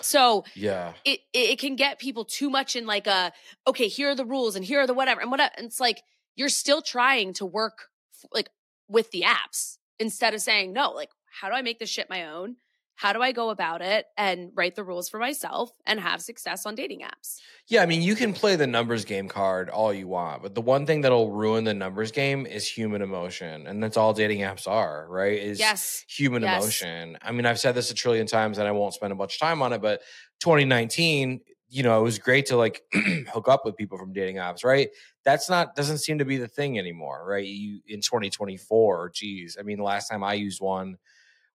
So 0.00 0.44
Yeah. 0.54 0.92
it, 1.04 1.20
it 1.32 1.58
can 1.58 1.76
get 1.76 1.98
people 1.98 2.24
too 2.24 2.50
much 2.50 2.76
in 2.76 2.86
like 2.86 3.06
a, 3.06 3.32
okay, 3.66 3.88
here 3.88 4.10
are 4.10 4.14
the 4.14 4.24
rules 4.24 4.56
and 4.56 4.64
here 4.64 4.80
are 4.80 4.86
the 4.86 4.94
whatever. 4.94 5.20
And 5.20 5.30
what 5.30 5.40
and 5.40 5.66
it's 5.66 5.80
like 5.80 6.02
you're 6.36 6.48
still 6.48 6.82
trying 6.82 7.32
to 7.34 7.46
work 7.46 7.88
like 8.32 8.50
with 8.88 9.10
the 9.10 9.22
apps 9.22 9.78
instead 9.98 10.34
of 10.34 10.40
saying, 10.40 10.72
no, 10.72 10.90
like, 10.90 11.10
how 11.40 11.48
do 11.48 11.54
I 11.54 11.62
make 11.62 11.78
this 11.78 11.90
shit 11.90 12.08
my 12.10 12.26
own? 12.26 12.56
How 12.96 13.12
do 13.12 13.22
I 13.22 13.32
go 13.32 13.50
about 13.50 13.82
it 13.82 14.06
and 14.16 14.52
write 14.54 14.76
the 14.76 14.84
rules 14.84 15.08
for 15.08 15.18
myself 15.18 15.72
and 15.86 15.98
have 16.00 16.22
success 16.22 16.64
on 16.66 16.74
dating 16.74 17.00
apps? 17.00 17.44
Yeah, 17.68 17.82
I 17.82 17.86
mean, 17.86 18.02
you 18.02 18.14
can 18.14 18.32
play 18.34 18.56
the 18.56 18.66
numbers 18.66 19.04
game 19.04 19.28
card 19.28 19.70
all 19.70 19.92
you 19.92 20.06
want, 20.06 20.42
but 20.42 20.54
the 20.54 20.60
one 20.60 20.84
thing 20.86 21.00
that'll 21.00 21.30
ruin 21.32 21.64
the 21.64 21.72
numbers 21.74 22.12
game 22.12 22.46
is 22.46 22.68
human 22.68 23.00
emotion, 23.02 23.66
and 23.66 23.82
that's 23.82 23.96
all 23.96 24.12
dating 24.12 24.40
apps 24.40 24.68
are, 24.68 25.06
right? 25.08 25.38
Is 25.38 25.72
Yes. 25.72 26.06
human 26.06 26.42
Yes. 26.42 26.84
emotion. 26.84 27.16
I 27.22 27.32
mean, 27.32 27.46
I've 27.46 27.58
said 27.58 27.72
this 27.74 27.90
a 27.90 27.94
trillion 27.94 28.26
times, 28.26 28.58
and 28.58 28.68
I 28.68 28.72
won't 28.72 28.94
spend 28.94 29.12
a 29.12 29.16
bunch 29.16 29.34
of 29.36 29.40
time 29.40 29.62
on 29.62 29.72
it, 29.72 29.80
but 29.80 30.02
2019, 30.40 31.40
you 31.68 31.82
know, 31.82 31.98
it 31.98 32.02
was 32.02 32.18
great 32.18 32.46
to 32.46 32.56
like 32.56 32.82
hook 32.92 33.48
up 33.48 33.64
with 33.64 33.76
people 33.76 33.96
from 33.98 34.12
dating 34.12 34.36
apps, 34.36 34.62
right? 34.62 34.90
That's 35.24 35.48
not 35.48 35.74
doesn't 35.74 35.98
seem 35.98 36.18
to 36.18 36.24
be 36.26 36.36
the 36.36 36.48
thing 36.48 36.78
anymore, 36.78 37.24
right? 37.26 37.46
You 37.46 37.80
in 37.86 38.02
2024, 38.02 39.10
geez, 39.14 39.56
I 39.58 39.62
mean, 39.62 39.78
the 39.78 39.84
last 39.84 40.08
time 40.08 40.22
I 40.22 40.34
used 40.34 40.60
one 40.60 40.98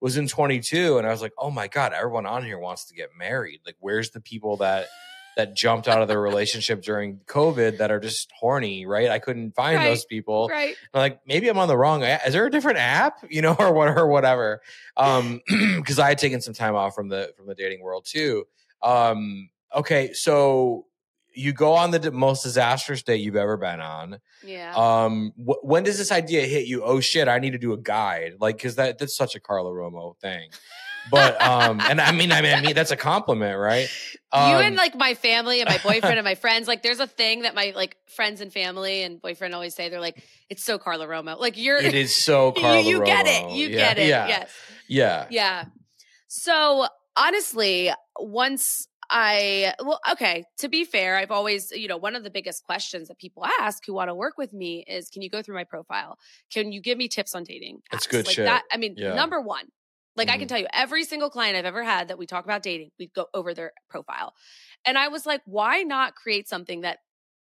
was 0.01 0.17
in 0.17 0.27
22 0.27 0.97
and 0.97 1.07
i 1.07 1.11
was 1.11 1.21
like 1.21 1.33
oh 1.37 1.51
my 1.51 1.67
god 1.67 1.93
everyone 1.93 2.25
on 2.25 2.43
here 2.43 2.59
wants 2.59 2.85
to 2.85 2.93
get 2.95 3.09
married 3.17 3.59
like 3.65 3.75
where's 3.79 4.11
the 4.11 4.19
people 4.21 4.57
that 4.57 4.87
that 5.35 5.55
jumped 5.55 5.87
out 5.87 6.01
of 6.01 6.07
their 6.07 6.19
relationship 6.19 6.81
during 6.81 7.19
covid 7.27 7.77
that 7.77 7.91
are 7.91 7.99
just 7.99 8.31
horny 8.39 8.85
right 8.87 9.09
i 9.11 9.19
couldn't 9.19 9.53
find 9.55 9.77
Right. 9.77 9.83
those 9.85 10.03
people 10.05 10.47
Right. 10.49 10.75
I'm 10.93 10.99
like 10.99 11.19
maybe 11.27 11.47
i'm 11.47 11.59
on 11.59 11.67
the 11.67 11.77
wrong 11.77 12.03
app. 12.03 12.25
is 12.25 12.33
there 12.33 12.45
a 12.47 12.49
different 12.51 12.79
app 12.79 13.19
you 13.29 13.43
know 13.43 13.55
or 13.59 13.71
what 13.71 13.89
or 13.95 14.07
whatever 14.07 14.61
um 14.97 15.41
because 15.77 15.99
i 15.99 16.09
had 16.09 16.17
taken 16.17 16.41
some 16.41 16.55
time 16.55 16.75
off 16.75 16.95
from 16.95 17.09
the 17.09 17.31
from 17.37 17.45
the 17.45 17.53
dating 17.53 17.81
world 17.83 18.03
too 18.09 18.45
um 18.81 19.47
okay 19.75 20.11
so 20.13 20.86
you 21.37 21.53
go 21.53 21.73
on 21.73 21.91
the 21.91 22.11
most 22.11 22.43
disastrous 22.43 23.03
date 23.03 23.21
you've 23.21 23.35
ever 23.35 23.57
been 23.57 23.79
on 23.79 24.19
Yeah. 24.43 24.73
um 24.75 25.31
wh- 25.37 25.63
when 25.63 25.83
does 25.83 25.97
this 25.97 26.11
idea 26.11 26.41
hit 26.45 26.65
you 26.67 26.83
oh 26.83 26.99
shit 26.99 27.27
i 27.27 27.39
need 27.39 27.51
to 27.51 27.57
do 27.57 27.73
a 27.73 27.77
guide 27.77 28.33
like 28.39 28.57
because 28.57 28.75
that 28.75 28.97
that's 28.97 29.15
such 29.15 29.35
a 29.35 29.39
carla 29.39 29.71
romo 29.71 30.17
thing 30.19 30.49
but 31.11 31.41
um 31.41 31.79
and 31.89 32.01
i 32.01 32.11
mean 32.11 32.31
i 32.31 32.41
mean, 32.41 32.53
I 32.57 32.61
mean 32.61 32.75
that's 32.75 32.91
a 32.91 32.97
compliment 32.97 33.57
right 33.57 33.87
you 34.33 34.55
Um, 34.55 34.61
and 34.61 34.75
like 34.75 34.93
my 34.95 35.13
family 35.13 35.61
and 35.61 35.69
my 35.69 35.77
boyfriend 35.77 36.19
and 36.19 36.25
my 36.25 36.35
friends, 36.45 36.67
like 36.67 36.83
there's 36.83 36.99
a 36.99 37.07
thing 37.07 37.43
that 37.43 37.55
my 37.55 37.71
like 37.75 37.95
friends 38.07 38.41
and 38.41 38.51
family 38.51 39.01
and 39.01 39.21
boyfriend 39.21 39.55
always 39.55 39.73
say. 39.73 39.87
They're 39.89 40.01
like, 40.01 40.21
it's 40.49 40.63
so 40.65 40.77
Carla 40.77 41.07
Romo. 41.07 41.39
Like 41.39 41.57
you're 41.57 41.77
it 41.79 41.93
is 41.95 42.13
so 42.13 42.51
carla 42.61 42.81
you, 42.83 42.99
you 42.99 43.05
get 43.05 43.25
it. 43.25 43.49
You 43.51 43.69
Yeah, 43.69 43.77
get 43.77 43.97
it. 43.97 44.07
yeah 44.09 44.27
Yes. 44.27 44.51
yeah 44.87 45.27
Yeah. 45.31 45.65
So 46.27 46.87
honestly, 47.15 47.89
once 48.19 48.87
I, 49.09 49.73
well, 49.83 49.99
okay, 50.11 50.45
to 50.57 50.67
be 50.69 50.83
fair, 50.85 51.17
I've 51.17 51.31
always, 51.31 51.71
you 51.71 51.87
know, 51.87 51.97
one 51.97 52.15
of 52.15 52.23
the 52.23 52.29
biggest 52.29 52.63
questions 52.63 53.07
that 53.07 53.17
people 53.19 53.45
ask 53.59 53.85
who 53.85 53.93
want 53.93 54.09
to 54.09 54.15
work 54.15 54.37
with 54.37 54.53
me 54.53 54.83
is 54.87 55.09
can 55.09 55.21
you 55.21 55.29
go 55.29 55.41
through 55.41 55.55
my 55.55 55.63
profile? 55.63 56.17
Can 56.51 56.71
you 56.71 56.81
give 56.81 56.97
me 56.97 57.07
tips 57.07 57.33
on 57.35 57.43
dating? 57.43 57.81
That's 57.91 58.07
good 58.07 58.25
like 58.25 58.39
shit. 58.39 58.43
That, 58.43 58.63
I 58.71 58.77
mean, 58.77 58.95
Yeah. 58.95 59.07
number 59.07 59.41
one, 59.41 59.69
like 60.15 60.29
I 60.29 60.37
can 60.37 60.47
Mhm. 60.47 60.49
tell 60.49 60.59
you, 60.59 60.67
every 60.73 61.03
single 61.03 61.29
client 61.29 61.55
I've 61.55 61.65
ever 61.65 61.83
had 61.83 62.07
that 62.07 62.17
we 62.17 62.25
talk 62.25 62.43
about 62.43 62.63
dating, 62.63 62.91
we 62.99 63.07
go 63.07 63.27
over 63.33 63.53
their 63.53 63.71
profile. 63.89 64.33
And 64.85 64.97
I 64.97 65.07
was 65.09 65.25
like, 65.25 65.41
why 65.45 65.83
not 65.83 66.15
create 66.15 66.47
something 66.49 66.81
that 66.81 66.99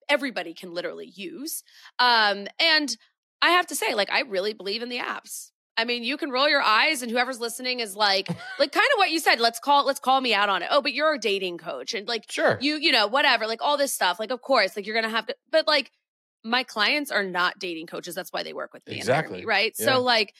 everybody 0.08 0.54
can 0.54 0.72
literally 0.74 1.06
use? 1.14 1.62
Um, 1.98 2.48
and 2.60 2.96
I 3.42 3.50
have 3.50 3.66
to 3.68 3.76
say, 3.76 3.94
like, 3.94 4.10
I 4.10 4.20
really 4.22 4.52
believe 4.54 4.82
in 4.82 4.88
the 4.88 4.98
apps. 4.98 5.50
I 5.78 5.84
mean, 5.84 6.02
you 6.02 6.16
can 6.16 6.30
roll 6.30 6.48
your 6.48 6.60
eyes, 6.60 7.02
and 7.02 7.10
whoever's 7.10 7.38
listening 7.38 7.78
is 7.78 7.94
like, 7.94 8.28
like 8.58 8.72
kind 8.72 8.86
of 8.92 8.98
what 8.98 9.10
you 9.10 9.20
said. 9.20 9.38
Let's 9.38 9.60
call, 9.60 9.86
let's 9.86 10.00
call 10.00 10.20
me 10.20 10.34
out 10.34 10.48
on 10.48 10.62
it. 10.62 10.68
Oh, 10.72 10.82
but 10.82 10.92
you're 10.92 11.14
a 11.14 11.18
dating 11.18 11.58
coach, 11.58 11.94
and 11.94 12.06
like, 12.08 12.24
Sure. 12.30 12.58
you, 12.60 12.76
you 12.76 12.90
know, 12.90 13.06
whatever, 13.06 13.46
like 13.46 13.62
all 13.62 13.76
this 13.78 13.94
stuff. 13.94 14.18
Like, 14.18 14.32
of 14.32 14.42
course, 14.42 14.74
like 14.76 14.86
you're 14.86 14.94
gonna 14.96 15.08
have 15.08 15.26
to, 15.26 15.36
but 15.52 15.68
like, 15.68 15.92
my 16.44 16.64
clients 16.64 17.10
are 17.12 17.22
not 17.22 17.58
dating 17.60 17.86
coaches. 17.86 18.14
That's 18.16 18.32
why 18.32 18.42
they 18.42 18.52
work 18.52 18.72
with 18.74 18.86
me. 18.88 18.96
Exactly. 18.96 19.38
me, 19.40 19.44
right? 19.44 19.72
Yeah. 19.78 19.86
So 19.86 20.02
like, 20.02 20.34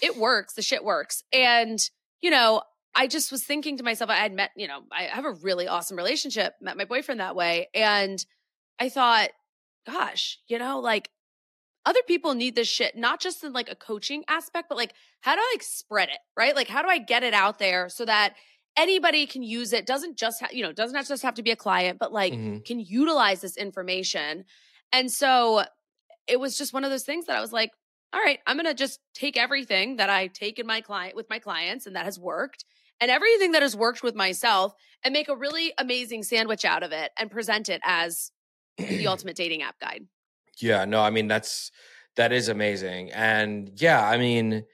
it 0.00 0.16
works. 0.16 0.54
The 0.54 0.62
shit 0.62 0.84
works, 0.84 1.24
and 1.32 1.78
you 2.20 2.30
know, 2.30 2.62
I 2.94 3.08
just 3.08 3.32
was 3.32 3.42
thinking 3.42 3.76
to 3.78 3.82
myself, 3.82 4.08
I 4.10 4.16
had 4.16 4.32
met, 4.32 4.50
you 4.56 4.68
know, 4.68 4.80
I 4.92 5.02
have 5.04 5.24
a 5.24 5.32
really 5.32 5.66
awesome 5.66 5.96
relationship. 5.96 6.54
Met 6.60 6.76
my 6.76 6.84
boyfriend 6.84 7.18
that 7.20 7.34
way, 7.34 7.68
and 7.74 8.24
I 8.78 8.88
thought, 8.88 9.30
gosh, 9.86 10.38
you 10.46 10.58
know, 10.60 10.78
like 10.78 11.10
other 11.86 12.00
people 12.06 12.34
need 12.34 12.54
this 12.54 12.68
shit, 12.68 12.96
not 12.96 13.20
just 13.20 13.44
in 13.44 13.52
like 13.52 13.70
a 13.70 13.74
coaching 13.74 14.24
aspect, 14.28 14.68
but 14.68 14.78
like 14.78 14.94
how 15.20 15.34
do 15.34 15.40
I 15.40 15.52
like 15.54 15.62
spread 15.62 16.08
it, 16.08 16.18
right? 16.36 16.54
Like 16.56 16.68
how 16.68 16.82
do 16.82 16.88
I 16.88 16.98
get 16.98 17.22
it 17.22 17.34
out 17.34 17.58
there 17.58 17.88
so 17.88 18.04
that 18.04 18.34
anybody 18.76 19.26
can 19.26 19.42
use 19.42 19.72
it? 19.72 19.86
Doesn't 19.86 20.16
just 20.18 20.40
ha- 20.40 20.48
you 20.52 20.62
know 20.62 20.72
doesn't 20.72 21.06
just 21.06 21.22
have 21.22 21.34
to 21.34 21.42
be 21.42 21.50
a 21.50 21.56
client, 21.56 21.98
but 21.98 22.12
like 22.12 22.32
Mhm. 22.32 22.64
can 22.64 22.80
utilize 22.80 23.40
this 23.40 23.56
information. 23.56 24.44
And 24.92 25.10
so 25.10 25.64
it 26.26 26.40
was 26.40 26.56
just 26.56 26.72
one 26.72 26.84
of 26.84 26.90
those 26.90 27.04
things 27.04 27.26
that 27.26 27.36
I 27.36 27.40
was 27.40 27.52
like, 27.52 27.70
all 28.12 28.20
right, 28.20 28.38
I'm 28.46 28.56
gonna 28.56 28.74
just 28.74 29.00
take 29.14 29.36
everything 29.36 29.96
that 29.96 30.08
I 30.10 30.28
take 30.28 30.58
in 30.58 30.66
my 30.66 30.80
client 30.80 31.16
with 31.16 31.28
my 31.28 31.38
clients 31.38 31.86
and 31.86 31.96
that 31.96 32.04
has 32.04 32.18
worked, 32.18 32.64
and 33.00 33.10
everything 33.10 33.52
that 33.52 33.62
has 33.62 33.76
worked 33.76 34.02
with 34.02 34.14
myself, 34.14 34.72
and 35.02 35.12
make 35.12 35.28
a 35.28 35.36
really 35.36 35.72
amazing 35.78 36.22
sandwich 36.22 36.64
out 36.64 36.82
of 36.82 36.92
it 36.92 37.12
and 37.18 37.30
present 37.30 37.68
it 37.68 37.80
as 37.84 38.30
the 38.78 39.06
ultimate 39.08 39.36
dating 39.36 39.62
app 39.62 39.78
guide. 39.80 40.06
Yeah, 40.58 40.84
no, 40.84 41.00
I 41.00 41.10
mean 41.10 41.28
that's 41.28 41.70
that 42.16 42.32
is 42.32 42.48
amazing. 42.48 43.12
And 43.12 43.70
yeah, 43.76 44.06
I 44.08 44.16
mean 44.18 44.64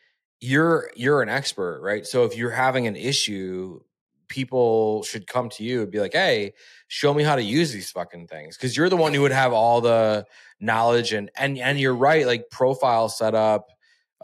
you're 0.41 0.91
you're 0.97 1.23
an 1.23 1.29
expert, 1.29 1.81
right? 1.83 2.07
So 2.07 2.25
if 2.25 2.37
you're 2.37 2.51
having 2.51 2.87
an 2.87 2.97
issue, 2.97 3.81
people 4.29 5.03
should 5.03 5.27
come 5.27 5.49
to 5.51 5.65
you 5.65 5.83
and 5.83 5.91
be 5.91 6.01
like, 6.01 6.13
"Hey, 6.13 6.55
show 6.89 7.13
me 7.15 7.23
how 7.25 7.37
to 7.37 7.43
use 7.43 7.73
these 7.73 7.91
fucking 7.91 8.27
things." 8.29 8.57
Cuz 8.57 8.77
you're 8.77 8.89
the 8.89 8.97
one 8.97 9.15
who 9.15 9.23
would 9.23 9.33
have 9.33 9.53
all 9.53 9.81
the 9.81 10.27
knowledge 10.61 11.13
and 11.13 11.31
and 11.37 11.59
and 11.59 11.79
you're 11.81 11.95
right, 11.97 12.27
like 12.27 12.51
profile 12.51 13.09
setup 13.09 13.69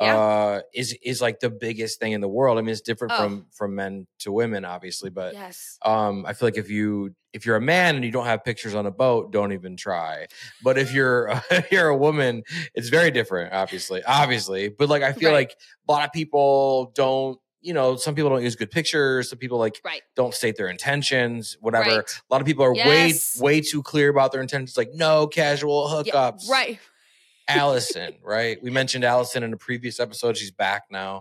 Yeah. 0.00 0.16
uh 0.18 0.60
is 0.74 0.96
is 1.02 1.20
like 1.22 1.40
the 1.40 1.50
biggest 1.50 1.98
thing 2.00 2.12
in 2.12 2.20
the 2.20 2.28
world. 2.28 2.58
I 2.58 2.62
mean, 2.62 2.72
it's 2.72 2.80
different 2.82 3.14
Oh. 3.14 3.18
from 3.22 3.46
from 3.52 3.74
men 3.74 4.06
to 4.20 4.32
women 4.32 4.64
obviously, 4.64 5.10
but 5.10 5.34
yes. 5.34 5.78
um 5.84 6.24
i 6.26 6.32
feel 6.34 6.46
like 6.48 6.58
if 6.58 6.68
you 6.70 7.14
if 7.36 7.46
you're 7.46 7.56
a 7.56 7.60
man 7.60 7.94
and 7.94 8.04
you 8.04 8.10
don't 8.10 8.26
have 8.26 8.42
pictures 8.44 8.74
on 8.74 8.86
a 8.86 8.90
boat 8.90 9.30
don't 9.30 9.52
even 9.52 9.76
try 9.76 10.26
but 10.62 10.76
if 10.78 10.92
you're 10.92 11.28
if 11.50 11.70
you're 11.70 11.88
a 11.88 11.96
woman 11.96 12.42
it's 12.74 12.88
very 12.88 13.10
different 13.12 13.52
obviously 13.52 14.02
obviously 14.04 14.68
but 14.68 14.88
like 14.88 15.02
i 15.02 15.12
feel 15.12 15.30
Right. 15.30 15.48
like 15.50 15.56
a 15.88 15.92
lot 15.92 16.04
of 16.06 16.12
people 16.12 16.92
don't 16.94 17.38
you 17.60 17.72
know 17.74 17.96
some 17.96 18.14
people 18.14 18.30
don't 18.30 18.42
use 18.42 18.56
good 18.56 18.70
pictures 18.70 19.28
some 19.30 19.38
people 19.38 19.58
like 19.58 19.80
Right. 19.84 20.02
don't 20.16 20.34
state 20.34 20.56
their 20.56 20.68
intentions 20.68 21.56
whatever 21.60 21.90
Right. 21.96 22.20
a 22.30 22.34
lot 22.34 22.40
of 22.40 22.46
people 22.46 22.64
are 22.64 22.74
Yes. 22.74 23.38
way 23.38 23.44
way 23.44 23.60
too 23.60 23.82
clear 23.82 24.08
about 24.08 24.32
their 24.32 24.40
intentions 24.40 24.76
like 24.76 24.90
no 24.94 25.26
casual 25.26 26.02
Yeah, 26.04 26.12
hookups 26.12 26.48
right. 26.50 26.78
allison 27.48 28.14
right 28.24 28.60
we 28.62 28.70
mentioned 28.70 29.04
allison 29.04 29.42
in 29.42 29.52
a 29.52 29.56
previous 29.56 30.00
episode 30.00 30.36
she's 30.36 30.50
back 30.50 30.84
now 30.90 31.20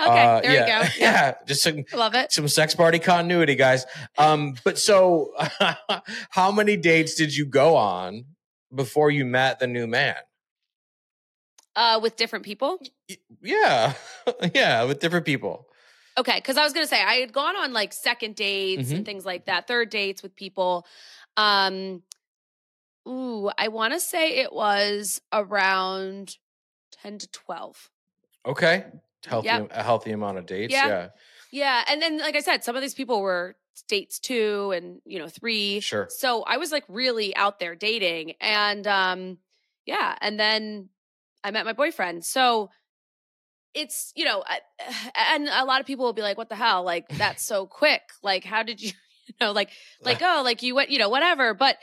Okay. 0.00 0.24
Uh, 0.24 0.40
there 0.40 0.52
yeah, 0.54 0.60
we 0.82 0.86
go. 0.86 0.90
Yeah. 0.98 1.12
yeah 1.12 1.34
just 1.46 1.62
some 1.62 1.84
Love 1.92 2.14
it. 2.14 2.30
some 2.32 2.46
sex 2.48 2.74
party 2.74 2.98
continuity, 2.98 3.54
guys. 3.56 3.84
Um, 4.16 4.54
but 4.64 4.78
so 4.78 5.32
how 6.30 6.52
many 6.52 6.76
dates 6.76 7.14
did 7.16 7.34
you 7.36 7.46
go 7.46 7.76
on 7.76 8.24
before 8.74 9.10
you 9.10 9.24
met 9.24 9.58
the 9.58 9.66
new 9.66 9.86
man? 9.86 10.16
Uh, 11.76 12.00
with 12.02 12.16
different 12.16 12.44
people. 12.44 12.78
Yeah, 13.42 13.94
yeah, 14.54 14.84
with 14.84 14.98
different 15.00 15.24
people. 15.26 15.66
Okay, 16.18 16.36
because 16.36 16.56
I 16.56 16.64
was 16.64 16.72
gonna 16.72 16.88
say 16.88 17.00
I 17.00 17.14
had 17.14 17.32
gone 17.32 17.56
on 17.56 17.72
like 17.72 17.92
second 17.92 18.34
dates 18.34 18.90
Mhm. 18.90 18.96
and 18.96 19.06
things 19.06 19.24
like 19.24 19.46
that, 19.46 19.68
third 19.68 19.88
dates 19.90 20.20
with 20.22 20.34
people. 20.34 20.84
Um, 21.36 22.02
ooh, 23.08 23.50
I 23.56 23.68
want 23.68 23.92
to 23.94 24.00
say 24.00 24.38
it 24.38 24.52
was 24.52 25.20
around 25.32 26.36
ten 26.90 27.18
to 27.18 27.28
twelve. 27.30 27.90
Okay, 28.44 28.86
healthy, 29.26 29.46
Yep. 29.46 29.68
a 29.72 29.82
healthy 29.82 30.10
amount 30.12 30.38
of 30.38 30.46
dates. 30.46 30.72
Yeah. 30.72 30.86
Yeah, 30.86 31.08
Yeah, 31.50 31.84
and 31.88 32.00
then 32.02 32.18
like 32.18 32.36
I 32.36 32.40
said, 32.40 32.64
some 32.64 32.76
of 32.76 32.82
these 32.82 32.94
people 32.94 33.20
were 33.20 33.56
dates 33.88 34.18
two 34.18 34.72
and 34.72 35.00
you 35.04 35.18
know 35.18 35.28
three. 35.28 35.80
sure. 35.80 36.06
So 36.10 36.42
I 36.42 36.56
was 36.56 36.72
like 36.72 36.84
really 36.88 37.34
out 37.36 37.58
there 37.60 37.74
dating, 37.74 38.34
and 38.40 38.86
um, 38.86 39.38
yeah, 39.86 40.16
and 40.20 40.38
then 40.38 40.88
I 41.44 41.50
met 41.50 41.64
my 41.64 41.72
boyfriend. 41.72 42.24
So 42.24 42.70
it's 43.74 44.12
you 44.16 44.24
know, 44.24 44.42
I- 44.46 44.60
and 45.34 45.48
a 45.48 45.64
lot 45.64 45.80
of 45.80 45.86
people 45.86 46.04
will 46.04 46.12
be 46.12 46.22
like, 46.22 46.36
"What 46.38 46.48
the 46.48 46.56
hell? 46.56 46.82
Like 46.82 47.08
that's 47.08 47.42
so 47.46 47.66
quick. 47.66 48.02
Like 48.22 48.44
how 48.44 48.62
did 48.62 48.82
you, 48.82 48.92
you 49.26 49.34
know, 49.40 49.52
like 49.52 49.70
like 50.02 50.20
oh, 50.22 50.42
like 50.44 50.62
you 50.62 50.74
went, 50.74 50.90
you 50.90 50.98
know, 50.98 51.08
whatever." 51.08 51.54
But 51.54 51.76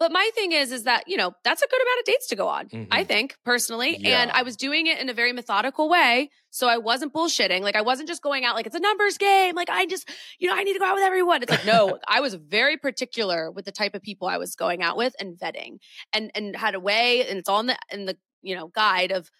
but 0.00 0.10
my 0.10 0.30
thing 0.34 0.50
is, 0.52 0.72
is 0.72 0.84
that 0.84 1.04
you 1.06 1.16
know 1.16 1.32
that's 1.44 1.62
a 1.62 1.68
good 1.68 1.80
amount 1.82 2.00
of 2.00 2.04
dates 2.06 2.26
to 2.28 2.36
go 2.36 2.48
on. 2.48 2.70
I 2.90 3.04
Mhm. 3.04 3.08
think 3.08 3.36
personally, 3.44 4.00
and 4.04 4.32
I 4.32 4.42
was 4.42 4.56
doing 4.56 4.86
it 4.88 4.98
in 4.98 5.08
a 5.08 5.14
very 5.14 5.32
methodical 5.32 5.88
way, 5.88 6.30
so 6.50 6.66
I 6.68 6.78
wasn't 6.78 7.12
bullshitting. 7.12 7.60
Like 7.60 7.76
I 7.76 7.82
wasn't 7.82 8.08
just 8.08 8.22
going 8.22 8.44
out 8.44 8.56
like 8.56 8.66
it's 8.66 8.74
a 8.76 8.80
numbers 8.80 9.18
game. 9.18 9.54
Like 9.54 9.70
I 9.70 9.86
just, 9.86 10.10
you 10.40 10.48
know, 10.48 10.56
I 10.56 10.64
need 10.64 10.72
to 10.72 10.80
go 10.80 10.86
out 10.86 10.96
with 10.96 11.04
everyone. 11.04 11.42
It's 11.42 11.50
like 11.50 11.64
no, 11.64 11.98
I 12.08 12.20
was 12.20 12.34
very 12.34 12.76
particular 12.78 13.50
with 13.52 13.64
the 13.66 13.72
type 13.72 13.94
of 13.94 14.02
people 14.02 14.26
I 14.26 14.38
was 14.38 14.56
going 14.56 14.82
out 14.82 14.96
with 14.96 15.14
and 15.20 15.38
vetting, 15.38 15.78
and 16.12 16.32
and 16.34 16.56
had 16.56 16.74
a 16.74 16.80
way, 16.80 17.28
and 17.28 17.38
it's 17.38 17.48
all 17.48 17.60
in 17.60 17.66
the 17.66 17.78
in 17.92 18.06
the 18.06 18.16
you 18.42 18.56
know 18.56 18.68
guide 18.68 19.12
of. 19.12 19.30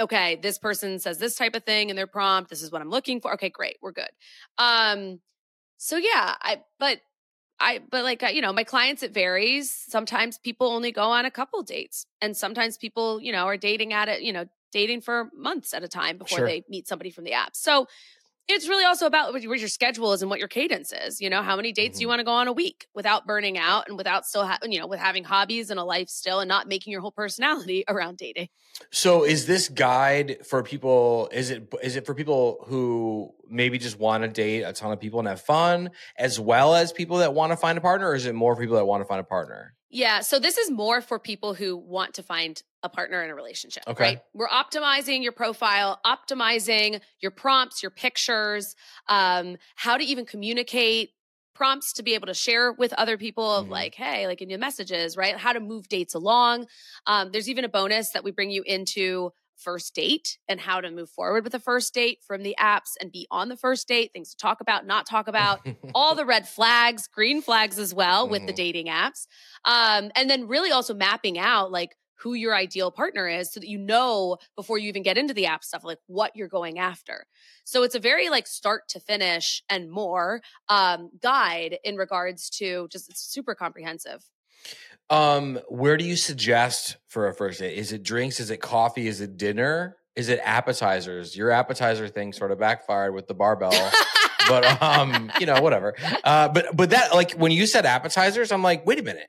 Okay, 0.00 0.36
this 0.42 0.58
person 0.58 0.98
says 0.98 1.18
this 1.18 1.36
type 1.36 1.54
of 1.54 1.64
thing 1.64 1.90
in 1.90 1.96
their 1.96 2.06
prompt. 2.06 2.50
This 2.50 2.62
is 2.62 2.72
what 2.72 2.80
I'm 2.82 2.88
looking 2.88 3.20
for. 3.20 3.34
Okay, 3.34 3.50
great, 3.50 3.76
we're 3.82 3.92
good. 3.92 4.08
Um, 4.58 5.20
so 5.78 5.96
yeah, 5.96 6.36
I 6.40 6.62
but 6.78 7.00
I 7.62 7.80
but 7.90 8.04
like 8.04 8.22
uh, 8.22 8.28
you 8.28 8.42
know, 8.42 8.52
my 8.52 8.64
clients 8.64 9.02
it 9.02 9.14
varies. 9.14 9.70
Sometimes 9.72 10.38
people 10.38 10.68
only 10.68 10.92
go 10.92 11.04
on 11.10 11.24
a 11.24 11.30
couple 11.30 11.62
dates, 11.62 12.06
and 12.20 12.36
sometimes 12.36 12.76
people 12.76 13.20
you 13.20 13.32
know 13.32 13.44
are 13.44 13.56
dating 13.56 13.92
at 13.92 14.08
it, 14.08 14.22
you 14.22 14.32
know, 14.32 14.46
dating 14.72 15.00
for 15.02 15.30
months 15.34 15.72
at 15.72 15.82
a 15.84 15.88
time 15.88 16.18
before 16.18 16.38
Sure. 16.38 16.46
they 16.48 16.64
meet 16.68 16.88
somebody 16.88 17.10
from 17.10 17.24
the 17.24 17.32
app. 17.32 17.54
So 17.56 17.86
it's 18.48 18.68
really 18.68 18.84
also 18.84 19.06
about 19.06 19.32
what 19.32 19.42
your 19.42 19.68
schedule 19.68 20.12
is 20.12 20.20
and 20.22 20.30
what 20.30 20.38
your 20.38 20.48
cadence 20.48 20.92
is. 20.92 21.20
You 21.20 21.30
know, 21.30 21.42
how 21.42 21.56
many 21.56 21.72
dates 21.72 22.00
you 22.00 22.06
Mhm. 22.06 22.10
want 22.10 22.20
to 22.20 22.24
go 22.24 22.32
on 22.32 22.48
a 22.48 22.52
week 22.52 22.86
without 22.94 23.26
burning 23.26 23.56
out 23.58 23.88
and 23.88 23.96
without 23.96 24.26
still 24.26 24.44
ha- 24.46 24.58
you 24.64 24.78
know 24.80 24.86
with 24.86 24.98
having 25.00 25.24
hobbies 25.24 25.70
and 25.70 25.78
a 25.80 25.84
life 25.84 26.08
still 26.08 26.40
and 26.40 26.48
not 26.48 26.66
making 26.68 26.90
your 26.92 27.00
whole 27.00 27.12
personality 27.12 27.84
around 27.88 28.18
dating. 28.18 28.48
So 28.90 29.24
is 29.24 29.46
this 29.46 29.68
guide 29.68 30.38
for 30.46 30.62
people? 30.62 31.28
Is 31.32 31.50
it 31.50 31.72
is 31.82 31.96
it 31.96 32.04
for 32.06 32.14
people 32.14 32.64
who 32.66 33.32
maybe 33.48 33.78
just 33.78 33.98
want 33.98 34.22
to 34.24 34.28
date 34.28 34.62
a 34.62 34.72
ton 34.72 34.92
of 34.92 35.00
people 35.00 35.18
and 35.20 35.28
have 35.28 35.40
fun, 35.40 35.90
as 36.16 36.40
well 36.40 36.74
as 36.74 36.92
people 36.92 37.18
that 37.18 37.34
want 37.34 37.52
to 37.52 37.56
find 37.56 37.78
a 37.78 37.80
partner, 37.80 38.08
or 38.08 38.14
is 38.14 38.26
it 38.26 38.34
more 38.34 38.54
for 38.56 38.62
people 38.62 38.76
that 38.76 38.86
want 38.86 39.00
to 39.02 39.04
find 39.06 39.20
a 39.20 39.24
partner? 39.24 39.74
Yeah. 39.92 40.20
So 40.22 40.38
this 40.38 40.56
is 40.58 40.70
more 40.70 41.00
for 41.02 41.18
people 41.18 41.52
who 41.54 41.76
want 41.76 42.14
to 42.14 42.22
find 42.22 42.60
a 42.82 42.88
partner 42.88 43.22
in 43.22 43.30
a 43.30 43.34
relationship. 43.34 43.84
Okay. 43.86 44.02
Right. 44.04 44.22
We're 44.32 44.48
optimizing 44.48 45.22
your 45.22 45.32
profile, 45.32 46.00
optimizing 46.04 47.00
your 47.20 47.30
prompts, 47.30 47.82
your 47.82 47.90
pictures, 47.90 48.74
um, 49.08 49.58
how 49.76 49.98
to 49.98 50.02
even 50.04 50.24
communicate 50.24 51.10
prompts 51.54 51.92
to 51.92 52.02
be 52.02 52.14
able 52.14 52.26
to 52.26 52.34
share 52.34 52.72
with 52.72 52.94
other 52.94 53.18
people 53.18 53.48
of 53.54 53.66
Mhm. 53.66 53.70
like, 53.70 53.94
hey, 53.94 54.26
like 54.26 54.40
in 54.40 54.48
your 54.48 54.58
messages, 54.58 55.16
right? 55.18 55.36
How 55.36 55.52
to 55.52 55.60
move 55.60 55.88
dates 55.88 56.14
along. 56.14 56.66
Um, 57.06 57.30
there's 57.30 57.48
even 57.50 57.64
a 57.64 57.68
bonus 57.68 58.10
that 58.12 58.24
we 58.24 58.30
bring 58.30 58.50
you 58.50 58.62
into 58.62 59.30
first 59.62 59.94
date 59.94 60.38
and 60.48 60.60
how 60.60 60.80
to 60.80 60.90
move 60.90 61.10
forward 61.10 61.44
with 61.44 61.54
a 61.54 61.60
first 61.60 61.94
date 61.94 62.20
from 62.26 62.42
the 62.42 62.56
apps 62.60 62.92
and 63.00 63.12
be 63.12 63.26
on 63.30 63.48
the 63.48 63.56
first 63.56 63.88
date, 63.88 64.12
things 64.12 64.30
to 64.30 64.36
talk 64.36 64.60
about, 64.60 64.86
not 64.86 65.06
talk 65.06 65.28
about 65.28 65.60
all 65.94 66.14
the 66.14 66.26
red 66.34 66.48
flags, 66.48 67.06
green 67.08 67.42
flags 67.42 67.78
as 67.78 67.94
well 67.94 68.28
with 68.28 68.46
the 68.46 68.52
Mhm. 68.52 68.56
dating 68.56 68.86
apps. 68.86 69.26
Um, 69.64 70.10
and 70.14 70.28
then 70.30 70.48
really 70.48 70.70
also 70.70 70.94
mapping 70.94 71.38
out 71.38 71.70
like 71.70 71.96
who 72.16 72.34
your 72.34 72.54
ideal 72.54 72.92
partner 72.92 73.26
is 73.26 73.52
so 73.52 73.58
that 73.58 73.68
you 73.68 73.78
know 73.78 74.38
before 74.54 74.78
you 74.78 74.88
even 74.88 75.02
get 75.02 75.18
into 75.18 75.34
the 75.34 75.46
app 75.46 75.64
stuff, 75.64 75.82
like 75.84 75.98
what 76.06 76.36
you're 76.36 76.48
going 76.48 76.78
after. 76.78 77.26
So 77.64 77.82
it's 77.82 77.96
a 77.96 78.00
very 78.00 78.28
like 78.28 78.46
start 78.46 78.88
to 78.90 79.00
finish 79.00 79.62
and 79.68 79.90
more 79.90 80.40
um, 80.68 81.10
guide 81.20 81.78
in 81.82 81.96
regards 81.96 82.48
to 82.50 82.86
just 82.92 83.10
it's 83.10 83.22
super 83.22 83.54
comprehensive. 83.56 84.24
Um, 85.12 85.60
where 85.68 85.96
do 85.96 86.04
you 86.04 86.16
suggest 86.16 86.96
for 87.08 87.28
a 87.28 87.34
first 87.34 87.60
date? 87.60 87.76
Is 87.76 87.92
it 87.92 88.02
drinks? 88.02 88.40
Is 88.40 88.50
it 88.50 88.60
coffee? 88.62 89.06
Is 89.06 89.20
it 89.20 89.36
dinner? 89.36 89.96
Is 90.16 90.28
it 90.28 90.40
appetizers? 90.42 91.36
Your 91.36 91.50
appetizer 91.50 92.08
thing 92.08 92.32
sort 92.32 92.50
of 92.50 92.58
backfired 92.58 93.14
with 93.14 93.26
the 93.28 93.34
barbell, 93.34 93.72
but 94.48 94.82
um, 94.82 95.30
you 95.38 95.46
know, 95.46 95.60
whatever. 95.60 95.94
Uh, 96.24 96.48
but 96.48 96.74
but 96.74 96.90
that 96.90 97.14
like 97.14 97.32
when 97.32 97.52
you 97.52 97.66
said 97.66 97.84
appetizers, 97.86 98.52
I'm 98.52 98.62
like, 98.62 98.86
wait 98.86 98.98
a 98.98 99.02
minute. 99.02 99.28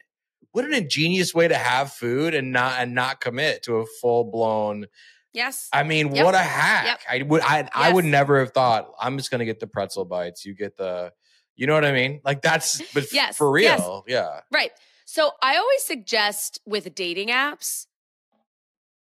What 0.52 0.66
an 0.66 0.74
ingenious 0.74 1.34
way 1.34 1.48
to 1.48 1.56
have 1.56 1.92
food 1.92 2.34
and 2.36 2.52
not 2.52 2.76
and 2.80 2.94
not 2.96 3.20
commit 3.20 3.64
to 3.64 3.78
a 3.78 3.86
full 4.02 4.24
blown. 4.26 4.86
yes. 5.34 5.68
I 5.74 5.84
mean, 5.84 6.14
Yep. 6.16 6.26
what 6.26 6.36
a 6.36 6.40
hack! 6.40 6.86
Yep. 6.86 7.00
I 7.10 7.24
would 7.28 7.42
I 7.42 7.68
I 7.74 7.92
would 7.92 8.06
never 8.06 8.40
have 8.40 8.52
thought 8.52 8.90
I'm 9.02 9.18
just 9.18 9.32
gonna 9.32 9.46
get 9.46 9.60
the 9.60 9.68
pretzel 9.68 10.06
bites. 10.06 10.46
You 10.46 10.54
get 10.56 10.78
the, 10.78 11.12
you 11.56 11.66
know 11.68 11.74
what 11.74 11.86
I 11.86 11.92
mean? 11.92 12.22
Like 12.24 12.42
that's 12.42 12.82
but 12.94 13.12
Yes, 13.12 13.36
for 13.38 13.58
yes. 13.60 13.80
real, 13.80 14.04
yeah. 14.08 14.42
Right. 14.52 14.72
So 15.06 15.32
I 15.42 15.58
always 15.58 15.84
suggest 15.84 16.60
with 16.66 16.96
dating 16.96 17.30
apps, 17.30 17.88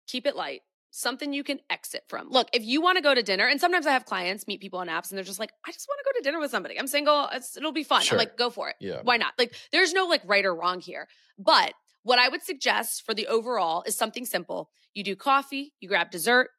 keep 0.07 0.25
it 0.25 0.35
light. 0.35 0.61
something 0.95 1.33
you 1.33 1.43
can 1.43 1.59
exit 1.71 2.03
from. 2.07 2.29
Look, 2.29 2.49
if 2.53 2.63
you 2.63 2.79
want 2.79 2.97
to 2.97 3.01
go 3.01 3.15
to 3.15 3.23
dinner, 3.23 3.47
and 3.47 3.59
sometimes 3.59 3.87
I 3.87 3.91
have 3.91 4.05
clients 4.05 4.45
meet 4.47 4.61
people 4.61 4.77
on 4.79 4.87
apps 4.87 5.09
and 5.09 5.17
they're 5.17 5.25
just 5.25 5.39
like, 5.39 5.51
I 5.65 5.71
just 5.71 5.87
want 5.89 5.99
to 5.99 6.05
go 6.05 6.19
to 6.19 6.23
dinner 6.23 6.39
with 6.39 6.51
somebody. 6.51 6.79
I'm 6.79 6.85
single. 6.87 7.27
It's, 7.33 7.57
it'll 7.57 7.71
be 7.71 7.83
fun. 7.83 8.03
Sure. 8.03 8.15
I'm 8.15 8.19
like, 8.19 8.37
go 8.37 8.51
for 8.51 8.69
it. 8.69 8.75
Yeah. 8.79 8.99
Why 9.01 9.17
not? 9.17 9.33
Like, 9.39 9.55
there's 9.71 9.91
no 9.91 10.05
like 10.05 10.21
right 10.23 10.45
or 10.45 10.55
wrong 10.55 10.79
here. 10.79 11.07
But 11.39 11.73
what 12.03 12.19
I 12.19 12.29
would 12.29 12.43
suggest 12.43 13.03
for 13.05 13.15
the 13.15 13.25
overall 13.25 13.83
is 13.87 13.97
something 13.97 14.23
simple. 14.23 14.69
You 14.93 15.03
do 15.03 15.15
coffee, 15.15 15.73
you 15.79 15.89
grab 15.89 16.11
dessert, 16.11 16.49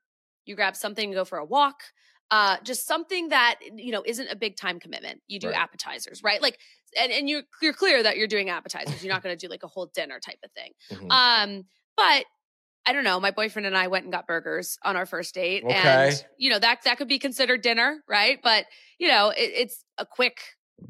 you 0.46 0.56
grab 0.56 0.74
something, 0.74 1.12
go 1.12 1.24
for 1.24 1.38
a 1.38 1.44
walk. 1.44 1.76
Uh, 2.34 2.56
just 2.64 2.84
something 2.86 3.28
that 3.28 3.60
you 3.76 3.92
know 3.92 4.02
isn't 4.04 4.28
a 4.28 4.34
big 4.34 4.56
time 4.56 4.80
commitment. 4.80 5.20
You 5.28 5.38
do 5.38 5.48
Right. 5.48 5.56
appetizers, 5.64 6.20
right? 6.24 6.42
Like, 6.42 6.58
and 7.00 7.12
and 7.12 7.28
you're 7.30 7.42
you're 7.62 7.72
clear 7.74 8.02
that 8.02 8.16
you're 8.16 8.26
doing 8.36 8.48
appetizers. 8.50 9.04
You're 9.04 9.12
not 9.14 9.22
going 9.22 9.36
to 9.38 9.46
do 9.46 9.48
like 9.50 9.62
a 9.62 9.68
whole 9.68 9.86
dinner 9.94 10.18
type 10.18 10.38
of 10.42 10.50
thing. 10.52 10.72
Mhm. 10.90 11.10
Um, 11.12 11.64
but 11.96 12.24
I 12.86 12.92
don't 12.92 13.04
know. 13.04 13.20
My 13.20 13.30
boyfriend 13.30 13.66
and 13.66 13.76
I 13.76 13.86
went 13.86 14.04
and 14.04 14.12
got 14.12 14.26
burgers 14.26 14.78
on 14.82 14.96
our 14.96 15.06
first 15.06 15.32
date, 15.34 15.62
Okay. 15.64 15.74
and 15.74 16.24
you 16.36 16.50
know 16.50 16.58
that 16.58 16.82
that 16.84 16.98
could 16.98 17.08
be 17.08 17.18
considered 17.20 17.62
dinner, 17.62 18.02
right? 18.08 18.40
But 18.42 18.66
you 18.98 19.06
know, 19.08 19.28
it, 19.30 19.50
it's 19.54 19.84
a 19.98 20.04
quick 20.04 20.38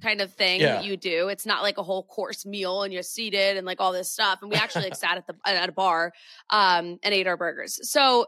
kind 0.02 0.22
of 0.22 0.32
thing 0.32 0.60
Yeah. 0.62 0.76
that 0.76 0.84
you 0.84 0.96
do. 0.96 1.28
It's 1.28 1.44
not 1.46 1.62
like 1.62 1.76
a 1.76 1.82
whole 1.82 2.04
course 2.04 2.46
meal 2.46 2.82
and 2.84 2.92
you're 2.92 3.02
seated 3.02 3.58
and 3.58 3.66
like 3.66 3.80
all 3.82 3.92
this 3.92 4.10
stuff. 4.10 4.38
And 4.40 4.50
we 4.50 4.56
actually 4.56 4.84
like 4.84 4.96
sat 5.04 5.18
at 5.18 5.26
the 5.26 5.34
at 5.44 5.68
a 5.68 5.72
bar 5.72 6.12
um, 6.48 6.98
and 7.02 7.12
ate 7.12 7.26
our 7.26 7.36
burgers. 7.36 7.78
So 7.90 8.26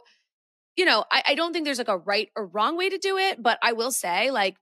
you 0.77 0.85
know, 0.85 1.05
I, 1.11 1.23
I 1.29 1.35
don't 1.35 1.53
think 1.53 1.65
there's 1.65 1.79
like 1.79 1.89
a 1.89 1.99
right 1.99 2.29
or 2.37 2.47
wrong 2.47 2.77
way 2.77 2.89
to 2.91 2.99
do 2.99 3.17
it, 3.19 3.43
but 3.43 3.59
I 3.63 3.73
will 3.73 3.93
say 3.93 4.31
like. 4.31 4.57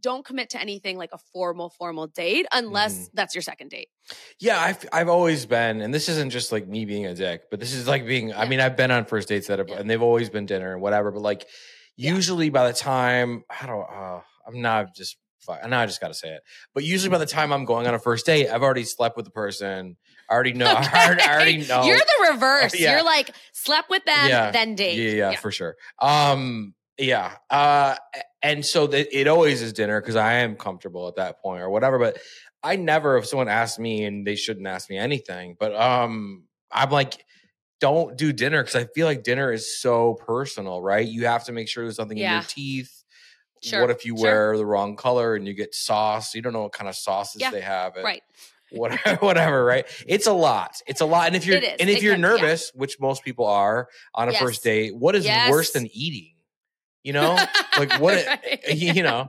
Don't 0.00 0.24
commit 0.24 0.48
to 0.52 0.58
anything 0.58 0.96
like 0.96 1.10
a 1.12 1.18
formal, 1.34 1.68
formal 1.68 2.06
date 2.06 2.46
unless 2.50 2.94
Mhm. 2.96 3.10
that's 3.12 3.34
your 3.34 3.42
second 3.42 3.68
date. 3.68 3.88
Yeah, 4.40 4.58
I've 4.58 4.82
I've 4.90 5.10
always 5.10 5.44
been, 5.44 5.82
and 5.82 5.92
this 5.92 6.08
isn't 6.08 6.30
just 6.30 6.50
like 6.50 6.66
me 6.66 6.86
being 6.86 7.04
a 7.04 7.14
dick, 7.14 7.42
but 7.50 7.60
this 7.60 7.74
is 7.74 7.86
like 7.86 8.06
being. 8.06 8.32
I 8.32 8.46
mean, 8.48 8.58
I've 8.58 8.74
been 8.74 8.90
on 8.90 9.04
first 9.04 9.28
dates 9.28 9.48
that 9.48 9.58
have, 9.58 9.68
Yeah. 9.68 9.76
and 9.76 9.90
they've 9.90 10.00
always 10.00 10.30
been 10.30 10.46
dinner 10.46 10.72
and 10.72 10.80
whatever. 10.80 11.10
But 11.12 11.20
like, 11.20 11.46
Yeah. 11.94 12.14
usually 12.14 12.48
by 12.48 12.66
the 12.68 12.72
time 12.72 13.44
I 13.50 13.66
don't, 13.66 13.82
uh, 13.90 14.22
I'm 14.46 14.62
not 14.62 14.94
just. 14.96 15.18
Fuck- 15.46 15.66
Now 15.68 15.80
I 15.80 15.86
just 15.86 16.00
got 16.00 16.08
to 16.08 16.14
say 16.14 16.28
it, 16.34 16.42
but 16.74 16.84
usually 16.84 17.10
by 17.10 17.18
the 17.18 17.26
time 17.26 17.52
I'm 17.52 17.64
going 17.64 17.86
on 17.86 17.94
a 17.94 17.98
first 17.98 18.26
date, 18.26 18.48
I've 18.48 18.62
already 18.62 18.84
slept 18.84 19.16
with 19.16 19.24
the 19.24 19.30
person. 19.30 19.96
I 20.28 20.34
already 20.34 20.52
know. 20.54 20.66
I, 20.76 21.06
already, 21.06 21.22
I 21.22 21.34
already 21.34 21.56
know. 21.66 21.84
You're 21.84 21.96
the 21.98 22.30
reverse. 22.32 22.78
Yeah. 22.78 22.92
You're 22.96 23.04
like 23.04 23.30
slept 23.52 23.88
with 23.90 24.04
them, 24.04 24.28
Yeah. 24.28 24.50
then 24.50 24.74
date. 24.74 24.96
Yeah, 24.98 25.30
yeah, 25.30 25.36
for 25.36 25.50
sure. 25.50 25.76
Um, 26.00 26.74
yeah. 26.98 27.36
Uh, 27.50 27.94
and 28.42 28.64
so 28.64 28.86
that 28.88 29.16
it 29.18 29.28
always 29.28 29.62
is 29.62 29.72
dinner 29.72 30.00
because 30.00 30.16
I 30.16 30.34
am 30.34 30.56
comfortable 30.56 31.08
at 31.08 31.16
that 31.16 31.40
point 31.40 31.62
or 31.62 31.70
whatever. 31.70 31.98
But 31.98 32.18
I 32.62 32.76
never, 32.76 33.16
if 33.18 33.26
someone 33.26 33.48
asked 33.48 33.78
me 33.78 34.04
and 34.04 34.26
they 34.26 34.34
shouldn't 34.36 34.66
ask 34.66 34.90
me 34.90 34.96
anything, 34.98 35.56
but 35.58 35.74
um, 35.74 36.44
I'm 36.72 36.90
like, 36.90 37.24
don't 37.80 38.16
do 38.16 38.32
dinner 38.32 38.62
because 38.62 38.74
I 38.74 38.86
feel 38.94 39.06
like 39.06 39.22
dinner 39.22 39.52
is 39.52 39.78
so 39.78 40.14
personal, 40.14 40.80
right? 40.80 41.06
You 41.06 41.26
have 41.26 41.44
to 41.44 41.52
make 41.52 41.68
sure 41.68 41.84
there's 41.84 41.98
nothing 41.98 42.16
in 42.18 42.30
your 42.32 42.42
teeth. 42.42 42.95
Sure, 43.62 43.80
What 43.80 43.90
if 43.90 44.04
you 44.04 44.16
sure. 44.16 44.22
wear 44.50 44.56
the 44.58 44.66
wrong 44.66 44.96
color 44.96 45.34
and 45.34 45.46
you 45.46 45.54
get 45.54 45.74
sauce? 45.74 46.34
You 46.34 46.42
don't 46.42 46.52
know 46.52 46.62
what 46.62 46.72
kind 46.72 46.88
of 46.88 46.94
sauces 46.96 47.40
Yeah, 47.40 47.50
they 47.50 47.60
have. 47.62 47.94
Right. 47.96 48.22
whatever, 48.70 49.16
whatever, 49.24 49.64
right? 49.64 49.86
It's 50.06 50.26
a 50.26 50.32
lot. 50.32 50.80
It's 50.86 51.00
a 51.00 51.06
lot. 51.06 51.26
And 51.28 51.36
if 51.36 51.46
you're 51.46 51.56
and 51.56 51.88
if 51.90 51.98
It 51.98 52.02
you're 52.02 52.14
can- 52.14 52.22
yeah. 52.22 52.28
nervous, 52.28 52.70
which 52.74 52.98
most 53.00 53.24
people 53.24 53.46
are 53.46 53.88
on 54.14 54.28
a 54.28 54.32
Yes. 54.32 54.42
first 54.42 54.62
date, 54.64 54.94
what 54.96 55.14
is 55.16 55.24
Yes. 55.24 55.50
worse 55.50 55.70
than 55.72 55.86
eating? 55.92 56.32
You 57.02 57.12
know, 57.18 57.36
like 57.78 58.00
what? 58.00 58.26
Right. 58.26 58.60
you 58.74 59.02
know, 59.04 59.28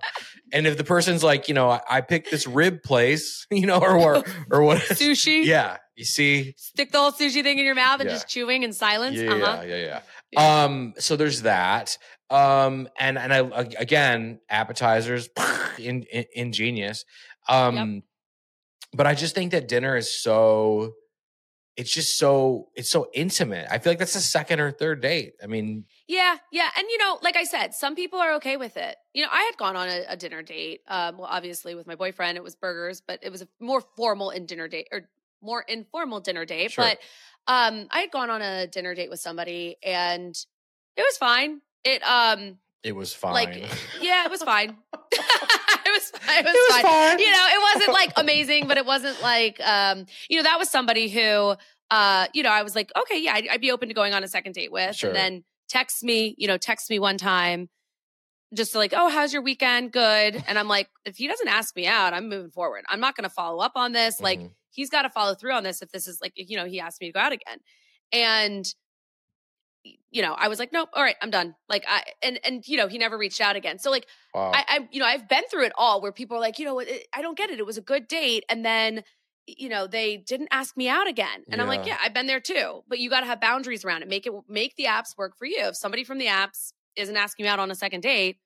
and 0.51 0.65
if 0.65 0.77
the 0.77 0.83
person's 0.83 1.23
like, 1.23 1.47
you 1.47 1.53
know, 1.53 1.69
I, 1.69 1.81
I 1.87 2.01
picked 2.01 2.31
this 2.31 2.47
rib 2.47 2.81
place, 2.81 3.45
you 3.51 3.67
know, 3.67 3.77
or 3.79 3.97
or, 3.97 4.23
or 4.49 4.63
what? 4.63 4.81
Sushi. 4.81 5.45
yeah, 5.45 5.77
you 5.95 6.03
see, 6.03 6.55
Stick 6.57 6.91
the 6.91 6.97
whole 6.97 7.11
sushi 7.11 7.43
thing 7.43 7.59
in 7.59 7.65
your 7.65 7.75
mouth 7.75 7.99
and 7.99 8.09
Yeah. 8.09 8.15
just 8.15 8.27
chewing 8.27 8.63
in 8.63 8.73
silence. 8.73 9.17
yeah, 9.19 9.31
uh-huh. 9.31 9.61
yeah, 9.67 9.75
yeah, 9.75 9.99
Yeah. 10.31 10.63
Um, 10.63 10.95
so 10.97 11.15
there's 11.15 11.43
that. 11.43 11.99
Um, 12.29 12.89
and 12.99 13.17
and 13.17 13.33
I 13.33 13.39
again, 13.79 14.39
appetizers, 14.49 15.29
in, 15.79 16.03
in, 16.03 16.25
ingenious. 16.33 17.05
Um, 17.47 18.03
but 18.93 19.07
I 19.07 19.13
just 19.13 19.35
think 19.35 19.51
that 19.51 19.67
dinner 19.67 19.95
is 19.95 20.21
so. 20.21 20.93
It's 21.75 21.93
just 21.93 22.17
so 22.17 22.69
it's 22.73 22.89
so 22.89 23.07
intimate. 23.13 23.67
I 23.69 23.77
feel 23.77 23.91
like 23.91 23.99
that's 23.99 24.15
a 24.15 24.19
second 24.19 24.59
or 24.59 24.71
third 24.71 24.99
date. 24.99 25.33
I 25.43 25.45
mean, 25.45 25.85
Yeah, 26.07 26.37
yeah. 26.51 26.69
And 26.75 26.87
you 26.89 26.97
know, 26.97 27.19
like 27.21 27.35
I 27.35 27.43
said, 27.43 27.75
some 27.75 27.93
people 27.93 28.19
are 28.19 28.33
okay 28.35 28.57
with 28.57 28.77
it. 28.77 28.95
You 29.13 29.21
know, 29.21 29.29
I 29.31 29.43
had 29.43 29.57
gone 29.57 29.75
on 29.75 29.87
a, 29.87 30.05
a 30.09 30.17
dinner 30.17 30.41
date. 30.41 30.81
Um, 30.87 31.19
well, 31.19 31.27
obviously 31.29 31.75
with 31.75 31.85
my 31.85 31.93
boyfriend, 31.93 32.35
it 32.35 32.43
was 32.43 32.55
burgers, 32.55 33.03
but 33.07 33.19
it 33.21 33.31
was 33.31 33.43
a 33.43 33.47
more 33.59 33.81
formal 33.95 34.31
in 34.31 34.47
dinner 34.47 34.67
date 34.67 34.87
or 34.91 35.01
more 35.43 35.61
informal 35.61 36.19
dinner 36.19 36.45
date. 36.45 36.71
Sure. 36.71 36.83
But 36.83 36.97
um, 37.45 37.87
I 37.91 38.01
had 38.01 38.11
gone 38.11 38.29
on 38.29 38.41
a 38.41 38.65
dinner 38.65 38.95
date 38.95 39.11
with 39.11 39.19
somebody 39.19 39.77
and 39.83 40.35
it 40.95 41.01
was 41.01 41.17
fine. 41.17 41.61
It 41.83 42.01
um 42.03 42.57
it 42.83 42.95
was 42.95 43.13
fine. 43.13 43.33
like 43.33 43.55
yeah, 44.01 44.25
it 44.25 44.31
was 44.31 44.43
fine. 44.43 44.69
it 45.11 45.21
was 45.85 46.11
it 46.13 46.45
was, 46.45 46.53
was 46.53 46.81
fine. 46.81 46.83
fine. 46.83 47.19
You 47.19 47.31
know, 47.31 47.47
it 47.49 47.75
wasn't 47.75 47.93
like 47.93 48.11
amazing, 48.17 48.67
but 48.67 48.77
it 48.77 48.85
wasn't 48.85 49.21
like 49.21 49.59
um, 49.61 50.05
you 50.29 50.37
know, 50.37 50.43
that 50.43 50.59
was 50.59 50.69
somebody 50.69 51.09
who 51.09 51.55
uh, 51.89 52.27
you 52.33 52.43
know, 52.43 52.49
I 52.49 52.63
was 52.63 52.75
like, 52.75 52.91
okay, 52.97 53.21
yeah, 53.21 53.33
I'd, 53.33 53.47
I'd 53.47 53.61
be 53.61 53.71
open 53.71 53.87
to 53.87 53.93
going 53.93 54.13
on 54.13 54.23
a 54.23 54.27
second 54.27 54.53
date 54.53 54.71
with. 54.71 54.95
Sure. 54.95 55.09
And 55.09 55.15
then 55.15 55.43
text 55.69 56.03
me, 56.03 56.35
you 56.37 56.47
know, 56.47 56.57
text 56.57 56.89
me 56.89 56.99
one 56.99 57.17
time 57.17 57.69
just 58.53 58.73
to 58.73 58.77
like, 58.77 58.93
oh, 58.95 59.09
how's 59.09 59.31
your 59.31 59.41
weekend? 59.41 59.91
Good. 59.93 60.43
And 60.47 60.59
I'm 60.59 60.67
like, 60.67 60.89
if 61.05 61.15
he 61.17 61.27
doesn't 61.27 61.47
ask 61.47 61.75
me 61.75 61.87
out, 61.87 62.13
I'm 62.13 62.27
moving 62.29 62.51
forward. 62.51 62.83
I'm 62.89 62.99
not 62.99 63.15
gonna 63.15 63.29
follow 63.29 63.59
up 63.63 63.73
on 63.75 63.93
this. 63.93 64.19
Like 64.19 64.39
Mhm. 64.39 64.51
he's 64.71 64.89
got 64.89 65.03
to 65.03 65.09
follow 65.09 65.33
through 65.33 65.53
on 65.53 65.63
this 65.63 65.81
if 65.81 65.89
this 65.91 66.07
is 66.07 66.19
like, 66.21 66.33
you 66.35 66.57
know, 66.57 66.65
he 66.65 66.79
asked 66.79 66.99
me 67.01 67.07
to 67.07 67.13
go 67.13 67.19
out 67.19 67.31
again. 67.31 67.59
And 68.11 68.65
you 70.11 70.21
know, 70.21 70.33
I 70.33 70.47
was 70.47 70.57
like, 70.59 70.71
nope, 70.71 70.89
all 70.93 71.03
right, 71.03 71.15
I'm 71.21 71.29
done. 71.29 71.55
Like 71.69 71.85
I 71.87 72.03
and 72.23 72.39
and 72.43 72.67
you 72.67 72.77
know, 72.77 72.87
he 72.87 72.97
never 72.97 73.17
reached 73.17 73.41
out 73.41 73.55
again. 73.55 73.79
So 73.79 73.91
like 73.91 74.07
wow. 74.33 74.51
I, 74.53 74.63
I, 74.67 74.87
you 74.91 74.99
know, 74.99 75.05
I've 75.05 75.27
been 75.27 75.43
through 75.51 75.65
it 75.65 75.73
all 75.77 76.01
where 76.01 76.11
people 76.11 76.37
are 76.37 76.39
like, 76.39 76.59
you 76.59 76.65
know, 76.65 76.79
it, 76.79 77.07
I 77.13 77.21
don't 77.21 77.37
get 77.37 77.49
it. 77.49 77.59
It 77.59 77.65
was 77.65 77.77
a 77.77 77.81
good 77.81 78.07
date, 78.07 78.43
and 78.49 78.63
then, 78.65 79.03
you 79.45 79.69
know, 79.69 79.87
they 79.87 80.17
didn't 80.17 80.49
ask 80.51 80.75
me 80.77 80.87
out 80.89 81.07
again, 81.07 81.43
and 81.49 81.61
I'm 81.61 81.67
like, 81.67 81.85
Yeah. 81.85 81.93
yeah, 81.93 81.97
I've 82.03 82.13
been 82.13 82.27
there 82.27 82.39
too. 82.39 82.83
But 82.87 82.99
you 82.99 83.09
got 83.09 83.21
to 83.21 83.25
have 83.27 83.39
boundaries 83.41 83.83
around 83.85 84.01
it. 84.01 84.07
Make 84.07 84.25
it 84.25 84.33
make 84.47 84.75
the 84.75 84.85
apps 84.85 85.17
work 85.17 85.37
for 85.37 85.45
you. 85.45 85.59
If 85.67 85.75
somebody 85.75 86.03
from 86.03 86.17
the 86.17 86.27
apps 86.27 86.73
isn't 86.95 87.15
asking 87.15 87.45
you 87.45 87.51
out 87.51 87.59
on 87.59 87.69
a 87.71 87.75
second 87.75 88.01
date, 88.01 88.37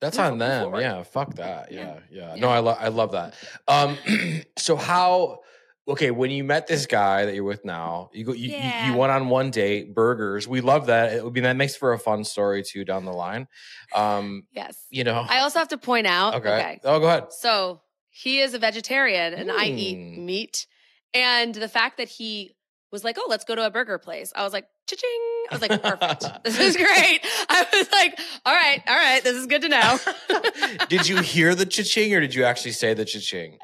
That's 0.00 0.18
on 0.18 0.38
them. 0.38 0.62
forward. 0.64 0.80
Yeah, 0.82 1.02
fuck 1.02 1.34
that. 1.34 1.72
Yeah, 1.72 1.80
Yeah. 1.80 1.98
yeah. 2.10 2.34
Yeah. 2.34 2.40
No, 2.40 2.48
I 2.48 2.58
love 2.60 2.76
I 2.80 2.88
love 2.88 3.12
that. 3.12 3.34
Um 3.66 3.96
so 4.58 4.76
how 4.76 5.40
okay, 5.88 6.10
when 6.10 6.30
you 6.30 6.44
met 6.44 6.66
this 6.66 6.86
guy 6.86 7.24
that 7.24 7.34
you're 7.34 7.44
with 7.44 7.64
now, 7.64 8.10
you 8.12 8.24
go 8.24 8.32
you, 8.32 8.50
you- 8.50 8.72
you, 8.86 8.94
went 8.96 9.10
on 9.10 9.28
one 9.28 9.50
date, 9.50 9.94
burgers. 9.94 10.46
We 10.46 10.60
love 10.60 10.86
that. 10.86 11.12
It 11.14 11.24
would 11.24 11.32
be 11.32 11.40
that 11.40 11.56
makes 11.56 11.74
for 11.76 11.92
a 11.92 11.98
fun 11.98 12.24
story 12.24 12.62
too 12.62 12.84
down 12.84 13.04
the 13.04 13.12
line. 13.12 13.48
Um, 13.94 14.44
yes. 14.52 14.76
you 14.90 15.04
know. 15.04 15.24
I 15.28 15.40
also 15.40 15.58
have 15.58 15.68
to 15.68 15.78
point 15.78 16.06
out. 16.06 16.34
okay. 16.36 16.48
okay 16.48 16.80
Oh, 16.84 17.00
go 17.00 17.06
ahead. 17.06 17.32
So 17.32 17.80
he 18.10 18.40
is 18.40 18.54
a 18.54 18.58
vegetarian 18.58 19.32
and 19.34 19.50
I 19.50 19.66
eat 19.66 19.96
Mm. 19.98 20.24
meat. 20.24 20.66
And 21.14 21.54
the 21.54 21.68
fact 21.68 21.96
that 21.98 22.08
he 22.08 22.54
was 22.92 23.04
like, 23.04 23.16
oh, 23.18 23.26
let's 23.28 23.44
go 23.44 23.54
to 23.54 23.64
a 23.66 23.70
burger 23.70 23.98
place. 23.98 24.32
I 24.34 24.44
was 24.44 24.52
like, 24.52 24.66
cha-ching. 24.88 25.46
I 25.50 25.54
was 25.54 25.60
like, 25.62 25.82
perfect. 25.82 26.24
this 26.44 26.58
is 26.58 26.76
great. 26.76 27.20
I 27.48 27.66
was 27.72 27.90
like, 27.92 28.18
all 28.46 28.54
right, 28.54 28.82
all 28.88 28.96
right, 28.96 29.22
this 29.22 29.36
is 29.36 29.46
good 29.46 29.62
to 29.62 29.68
know. 29.68 29.98
did 30.88 31.06
you 31.08 31.18
hear 31.20 31.54
the 31.54 31.66
cha-ching 31.66 32.14
or 32.14 32.20
did 32.20 32.34
you 32.34 32.44
actually 32.44 32.72
say 32.72 32.94
the 32.94 33.04
cha-ching? 33.04 33.58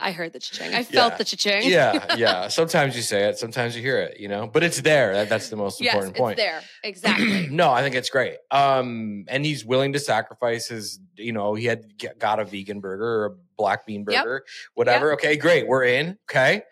I 0.00 0.12
heard 0.12 0.32
the 0.32 0.38
cha-ching. 0.40 0.74
I 0.74 0.82
felt 0.82 1.12
Yeah. 1.12 1.16
the 1.18 1.24
cha-ching. 1.24 1.62
yeah, 1.70 2.16
yeah. 2.16 2.48
Sometimes 2.48 2.96
you 2.96 3.02
say 3.02 3.24
it, 3.28 3.38
sometimes 3.38 3.76
you 3.76 3.82
hear 3.82 3.98
it, 4.00 4.20
you 4.20 4.28
know, 4.28 4.46
but 4.46 4.62
it's 4.62 4.80
there. 4.80 5.12
That, 5.14 5.28
that's 5.28 5.48
the 5.48 5.56
most 5.56 5.80
yes, 5.80 5.94
important 5.94 6.16
it's 6.16 6.20
point. 6.20 6.36
there. 6.36 6.60
Exactly. 6.82 7.46
no, 7.50 7.70
I 7.70 7.82
think 7.82 7.94
it's 7.94 8.10
great. 8.10 8.36
Um, 8.50 9.24
and 9.28 9.44
he's 9.44 9.64
willing 9.64 9.92
to 9.94 9.98
sacrifice 9.98 10.68
his, 10.68 11.00
you 11.16 11.32
know, 11.32 11.54
he 11.54 11.66
had 11.66 11.84
got 12.18 12.40
a 12.40 12.44
vegan 12.44 12.80
burger 12.80 13.04
or 13.22 13.24
a 13.26 13.30
black 13.56 13.86
bean 13.86 14.04
Yep. 14.08 14.24
burger, 14.24 14.44
whatever. 14.74 15.12
Okay, 15.14 15.36
great. 15.36 15.66
We're 15.66 15.84
in. 15.84 16.18
Okay. 16.30 16.62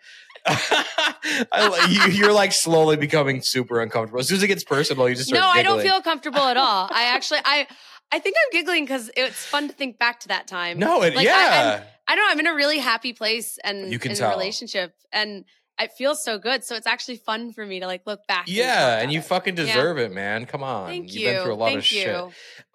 I, 0.45 1.87
you, 1.89 2.11
you're 2.13 2.33
like 2.33 2.51
slowly 2.51 2.97
becoming 2.97 3.41
super 3.41 3.81
uncomfortable. 3.81 4.19
As 4.19 4.27
soon 4.27 4.37
as 4.37 4.43
it 4.43 4.47
gets 4.47 4.63
personal, 4.63 5.07
you 5.07 5.15
just 5.15 5.29
start 5.29 5.41
no, 5.41 5.47
I 5.47 5.63
don't 5.63 5.81
feel 5.81 6.01
comfortable 6.01 6.41
at 6.41 6.57
all. 6.57 6.89
I 6.91 7.03
actually, 7.15 7.39
I, 7.45 7.67
I 8.11 8.19
think 8.19 8.35
I'm 8.37 8.51
giggling 8.51 8.83
because 8.83 9.09
it's 9.15 9.45
fun 9.45 9.67
to 9.69 9.73
think 9.73 9.97
back 9.97 10.19
to 10.21 10.27
that 10.29 10.47
time. 10.47 10.79
No, 10.79 11.01
it, 11.01 11.15
Like, 11.15 11.25
yeah. 11.25 11.81
I 11.81 11.92
don't 12.07 12.17
know. 12.17 12.31
I'm 12.31 12.39
in 12.39 12.47
a 12.47 12.55
really 12.55 12.79
happy 12.79 13.13
place 13.13 13.57
and 13.63 13.91
You 13.91 13.99
can 13.99 14.11
in 14.11 14.17
tell. 14.17 14.31
a 14.31 14.33
relationship, 14.33 14.93
and 15.11 15.45
it 15.79 15.91
feels 15.97 16.23
so 16.23 16.37
good. 16.37 16.63
So 16.63 16.75
it's 16.75 16.85
actually 16.87 17.17
fun 17.17 17.51
for 17.53 17.65
me 17.65 17.79
to 17.79 17.87
like 17.87 18.01
look 18.05 18.25
back. 18.27 18.45
yeah, 18.47 18.95
talk 18.95 19.03
and 19.03 19.11
you 19.13 19.19
it. 19.19 19.25
fucking 19.25 19.57
Yeah. 19.57 19.65
deserve 19.65 19.97
it, 19.97 20.11
man. 20.11 20.45
Come 20.45 20.63
on. 20.63 20.87
Thank 20.87 21.13
You've 21.13 21.21
you. 21.21 21.27
been 21.29 21.43
through 21.43 21.53
a 21.53 21.55
lot 21.55 21.65
Thank 21.67 21.79
of 21.79 21.91
you. 21.91 22.01
shit. 22.01 22.15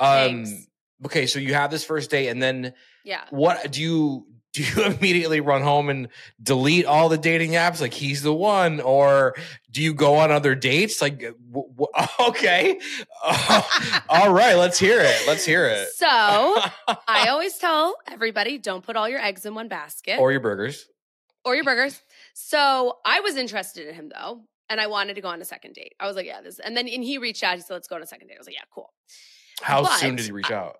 Um 0.01 0.45
Thanks. 0.45 0.67
okay, 1.07 1.27
so 1.27 1.39
you 1.39 1.55
have 1.55 1.71
this 1.71 1.85
first 1.85 2.11
date 2.11 2.29
and 2.29 2.43
then 2.43 2.75
Yeah. 3.05 3.25
what 3.31 3.71
do 3.71 3.81
you 3.83 4.27
do 4.55 4.63
you 4.63 4.85
immediately 4.85 5.41
run 5.41 5.63
home 5.63 5.89
and 5.91 6.09
delete 6.43 6.87
all 6.87 7.09
the 7.09 7.19
dating 7.19 7.53
apps 7.53 7.81
like 7.81 7.93
he's 7.93 8.23
the 8.23 8.33
one 8.33 8.81
or 8.81 9.35
do 9.71 9.83
you 9.83 9.93
go 9.95 10.17
on 10.17 10.31
other 10.31 10.55
dates 10.55 11.03
like 11.03 11.19
w- 11.21 11.69
w- 11.77 11.87
okay 12.29 12.81
all 14.09 14.33
right 14.33 14.55
let's 14.57 14.79
hear 14.79 15.01
it 15.01 15.17
let's 15.27 15.45
hear 15.45 15.67
it 15.67 15.89
So 15.97 16.07
I 16.07 17.29
always 17.29 17.57
tell 17.59 17.97
everybody, 18.11 18.59
don't 18.59 18.83
put 18.85 18.97
all 18.97 19.09
your 19.09 19.21
eggs 19.21 19.45
in 19.47 19.55
one 19.55 19.69
basket 19.69 20.19
or 20.19 20.33
your 20.33 20.41
burgers 20.41 20.87
or 21.45 21.55
your 21.55 21.65
burgers. 21.65 22.01
So 22.35 22.99
I 23.05 23.21
was 23.21 23.37
interested 23.37 23.87
in 23.89 23.95
him 23.95 24.09
though. 24.15 24.41
and 24.71 24.81
I 24.81 24.87
wanted 24.87 25.15
to 25.15 25.21
go 25.21 25.29
on 25.29 25.41
a 25.41 25.45
second 25.45 25.75
date. 25.75 25.95
I 26.01 26.07
was 26.07 26.17
like, 26.17 26.27
yeah, 26.27 26.41
this. 26.41 26.59
And 26.59 26.77
then 26.77 26.89
and 26.89 27.03
he 27.05 27.19
reached 27.19 27.43
out. 27.43 27.57
He 27.57 27.61
said, 27.63 27.75
let's 27.75 27.89
go 27.89 27.97
on 27.97 28.03
a 28.03 28.07
second 28.07 28.29
date. 28.29 28.35
I 28.35 28.39
was 28.39 28.47
like, 28.47 28.57
yeah, 28.57 28.65
cool. 28.75 28.93
How 29.61 29.83
But- 29.83 29.99
soon 29.99 30.17
did 30.17 30.25
he 30.27 30.33
reach 30.33 30.51
out? 30.51 30.77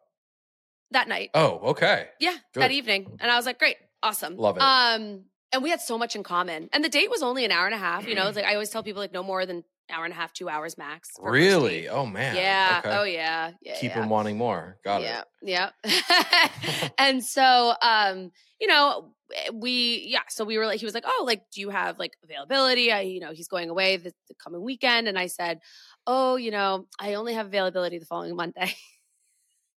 That 0.93 1.09
night, 1.09 1.31
Oh, 1.35 1.61
okay. 1.71 2.09
yeah, 2.19 2.37
Good. 2.55 2.63
that 2.63 2.71
evening, 2.71 3.19
and 3.21 3.31
I 3.31 3.37
was 3.37 3.45
like, 3.47 3.59
great, 3.59 3.77
awesome, 4.03 4.37
Love 4.37 4.57
it. 4.57 4.63
Um, 4.63 5.25
and 5.53 5.63
we 5.63 5.71
had 5.71 5.81
so 5.81 5.99
much 5.99 6.15
in 6.17 6.23
common. 6.23 6.69
And 6.73 6.85
the 6.85 6.89
date 6.89 7.11
was 7.11 7.23
only 7.23 7.45
an 7.45 7.53
hour 7.53 7.67
and 7.67 7.75
a 7.75 7.79
half. 7.79 8.07
You 8.07 8.15
know, 8.15 8.27
it's 8.27 8.37
like 8.37 8.45
I 8.45 8.55
always 8.55 8.71
tell 8.71 8.83
people 8.83 9.01
like 9.01 9.13
no 9.13 9.23
more 9.23 9.47
than 9.47 9.65
hour 9.91 10.05
and 10.05 10.13
a 10.13 10.17
half, 10.17 10.33
two 10.33 10.49
hours 10.49 10.77
max. 10.77 11.11
for 11.17 11.23
a 11.23 11.33
first 11.33 11.33
Really? 11.33 11.89
Oh 11.89 12.07
man. 12.07 12.37
Yeah. 12.37 12.83
Okay. 12.85 12.97
Oh 12.97 13.05
yeah. 13.05 13.53
Yeah. 13.63 13.75
Keep 13.79 13.93
yeah. 13.93 14.03
him 14.03 14.11
wanting 14.11 14.37
more. 14.37 14.79
Got 14.85 15.03
yeah, 15.03 15.23
it. 15.43 15.71
Yeah. 15.85 16.91
and 16.99 17.25
so 17.25 17.75
um, 17.81 18.31
you 18.61 18.67
know, 18.67 19.15
we 19.53 20.07
yeah, 20.09 20.21
so 20.29 20.45
we 20.45 20.59
were 20.59 20.67
like 20.67 20.81
he 20.81 20.87
was 20.87 20.95
like, 20.95 21.05
"Oh, 21.07 21.25
like 21.27 21.43
do 21.53 21.61
you 21.61 21.71
have 21.71 21.99
like 21.99 22.13
availability?" 22.25 22.93
I 22.93 23.03
you 23.03 23.21
know, 23.21 23.33
he's 23.33 23.49
going 23.49 23.71
away 23.71 23.97
the, 23.97 24.13
the 24.29 24.35
coming 24.43 24.63
weekend 24.63 25.09
and 25.09 25.19
I 25.19 25.27
said, 25.27 25.61
"Oh, 26.07 26.37
you 26.37 26.51
know, 26.51 26.87
I 26.99 27.15
only 27.15 27.35
have 27.35 27.47
availability 27.47 27.99
the 27.99 28.07
following 28.07 28.37
Monday." 28.37 28.75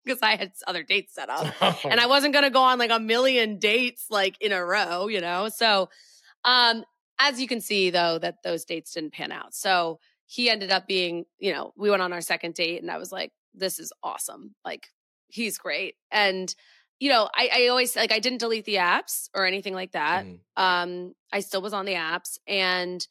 Because 0.04 0.22
I 0.22 0.36
had 0.36 0.52
other 0.66 0.82
dates 0.82 1.14
set 1.14 1.28
up 1.28 1.54
and 1.84 2.00
I 2.00 2.06
wasn't 2.06 2.32
going 2.32 2.44
to 2.44 2.50
go 2.50 2.62
on 2.62 2.78
like 2.78 2.90
a 2.90 2.98
million 2.98 3.58
dates 3.58 4.06
like 4.10 4.36
in 4.40 4.50
a 4.50 4.64
row, 4.64 5.08
you 5.08 5.20
know? 5.20 5.48
So, 5.48 5.90
um, 6.44 6.84
as 7.18 7.40
you 7.40 7.46
can 7.46 7.60
see 7.60 7.90
though, 7.90 8.18
that 8.18 8.42
those 8.42 8.64
dates 8.64 8.94
didn't 8.94 9.12
pan 9.12 9.30
out. 9.30 9.54
So 9.54 10.00
he 10.26 10.48
ended 10.48 10.70
up 10.70 10.86
being, 10.86 11.26
you 11.38 11.52
know, 11.52 11.72
we 11.76 11.90
went 11.90 12.02
on 12.02 12.12
our 12.14 12.22
second 12.22 12.54
date 12.54 12.80
and 12.80 12.90
I 12.90 12.96
was 12.98 13.12
like, 13.12 13.32
this 13.52 13.78
is 13.78 13.92
awesome. 14.02 14.54
Like 14.64 14.88
he's 15.28 15.58
great. 15.58 15.96
And, 16.10 16.54
you 16.98 17.10
know, 17.10 17.28
I, 17.34 17.50
I 17.52 17.66
always 17.68 17.94
like, 17.94 18.12
I 18.12 18.20
didn't 18.20 18.38
delete 18.38 18.64
the 18.64 18.76
apps 18.76 19.28
or 19.34 19.44
anything 19.44 19.74
like 19.74 19.92
that. 19.92 20.24
Mhm. 20.24 20.38
Um, 20.56 21.14
I 21.32 21.40
still 21.40 21.60
was 21.62 21.72
on 21.74 21.84
the 21.84 21.94
apps 21.94 22.38
and, 22.46 23.06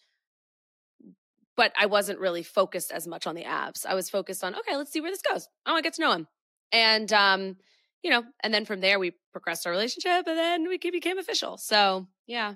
but 1.56 1.74
I 1.78 1.88
wasn't 1.88 2.20
really 2.20 2.44
focused 2.44 2.92
as 2.92 3.06
much 3.06 3.28
on 3.28 3.36
the 3.36 3.44
apps. 3.44 3.86
I 3.86 3.94
was 3.94 4.10
focused 4.10 4.44
on, 4.44 4.56
okay, 4.56 4.78
let's 4.78 4.92
see 4.92 5.02
where 5.02 5.12
this 5.12 5.22
goes. 5.22 5.48
I 5.66 5.72
want 5.72 5.84
to 5.84 5.88
get 5.88 5.94
to 5.96 6.02
know 6.02 6.14
him. 6.14 6.28
And, 6.72 7.12
um, 7.14 7.58
you 8.04 8.12
know, 8.12 8.24
and 8.42 8.54
then 8.54 8.66
from 8.66 8.80
there 8.82 9.00
we 9.00 9.14
progressed 9.32 9.66
our 9.66 9.72
relationship 9.72 10.28
and 10.28 10.38
then 10.38 10.68
we 10.68 10.78
became 10.78 11.18
official. 11.18 11.58
So 11.58 12.08
yeah. 12.28 12.56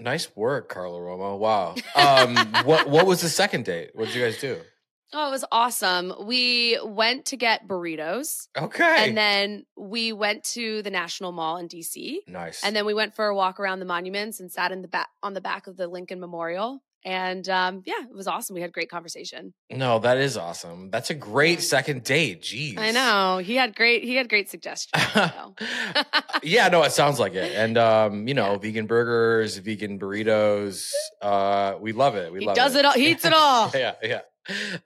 Nice 0.00 0.34
work, 0.36 0.68
Carla 0.68 0.98
Romo. 1.00 1.38
Wow. 1.38 1.74
Um, 1.96 2.36
what 2.64 2.88
what 2.88 3.06
was 3.06 3.20
the 3.20 3.28
second 3.28 3.64
date? 3.64 3.90
What 3.94 4.06
did 4.06 4.14
you 4.14 4.22
guys 4.22 4.40
do? 4.40 4.58
Oh, 5.12 5.28
it 5.28 5.30
was 5.30 5.44
awesome. 5.50 6.12
We 6.26 6.78
went 6.84 7.26
to 7.26 7.36
get 7.38 7.66
burritos 7.66 8.46
Okay. 8.56 9.08
and 9.08 9.16
then 9.16 9.64
we 9.76 10.12
went 10.12 10.44
to 10.52 10.82
the 10.82 10.90
National 10.90 11.32
Mall 11.32 11.56
in 11.56 11.66
DC. 11.66 12.18
nice. 12.28 12.62
And 12.62 12.76
then 12.76 12.84
we 12.84 12.92
went 12.94 13.14
for 13.16 13.26
a 13.26 13.34
walk 13.34 13.58
around 13.58 13.78
the 13.80 13.86
monuments 13.86 14.38
and 14.38 14.52
sat 14.52 14.70
in 14.70 14.82
the 14.82 14.88
back 14.88 15.08
on 15.22 15.32
the 15.34 15.40
back 15.40 15.66
of 15.66 15.76
the 15.76 15.88
Lincoln 15.88 16.20
Memorial. 16.20 16.82
And 17.04 17.48
um, 17.48 17.82
yeah, 17.86 18.02
it 18.02 18.14
was 18.14 18.26
awesome. 18.26 18.54
We 18.54 18.60
had 18.60 18.72
great 18.72 18.90
conversation. 18.90 19.54
no, 19.70 19.98
that 20.00 20.18
is 20.18 20.36
awesome. 20.36 20.90
That's 20.90 21.10
a 21.10 21.14
great 21.14 21.62
second 21.62 22.04
date. 22.04 22.42
Jeez. 22.42 22.78
I 22.78 22.90
know 22.90 23.38
he 23.38 23.54
had 23.54 23.74
great 23.74 24.02
he 24.02 24.16
had 24.16 24.28
great 24.28 24.50
suggestions. 24.50 25.02
so. 25.12 25.54
yeah, 26.42 26.68
no, 26.68 26.82
it 26.82 26.92
sounds 26.92 27.20
like 27.20 27.34
it. 27.34 27.52
And 27.54 27.78
um, 27.78 28.26
you 28.26 28.34
know, 28.34 28.58
vegan 28.58 28.86
burgers, 28.86 29.56
vegan 29.58 29.98
burritos. 29.98 30.90
Uh, 31.22 31.74
we 31.80 31.92
love 31.92 32.16
it. 32.16 32.32
We 32.32 32.40
he 32.40 32.46
love 32.46 32.56
does 32.56 32.74
it. 32.74 32.80
it 32.80 32.84
all. 32.84 32.92
He 32.92 33.10
eats 33.10 33.24
it 33.24 33.32
all. 33.32 33.70
yeah, 33.74 33.94
yeah. 34.02 34.20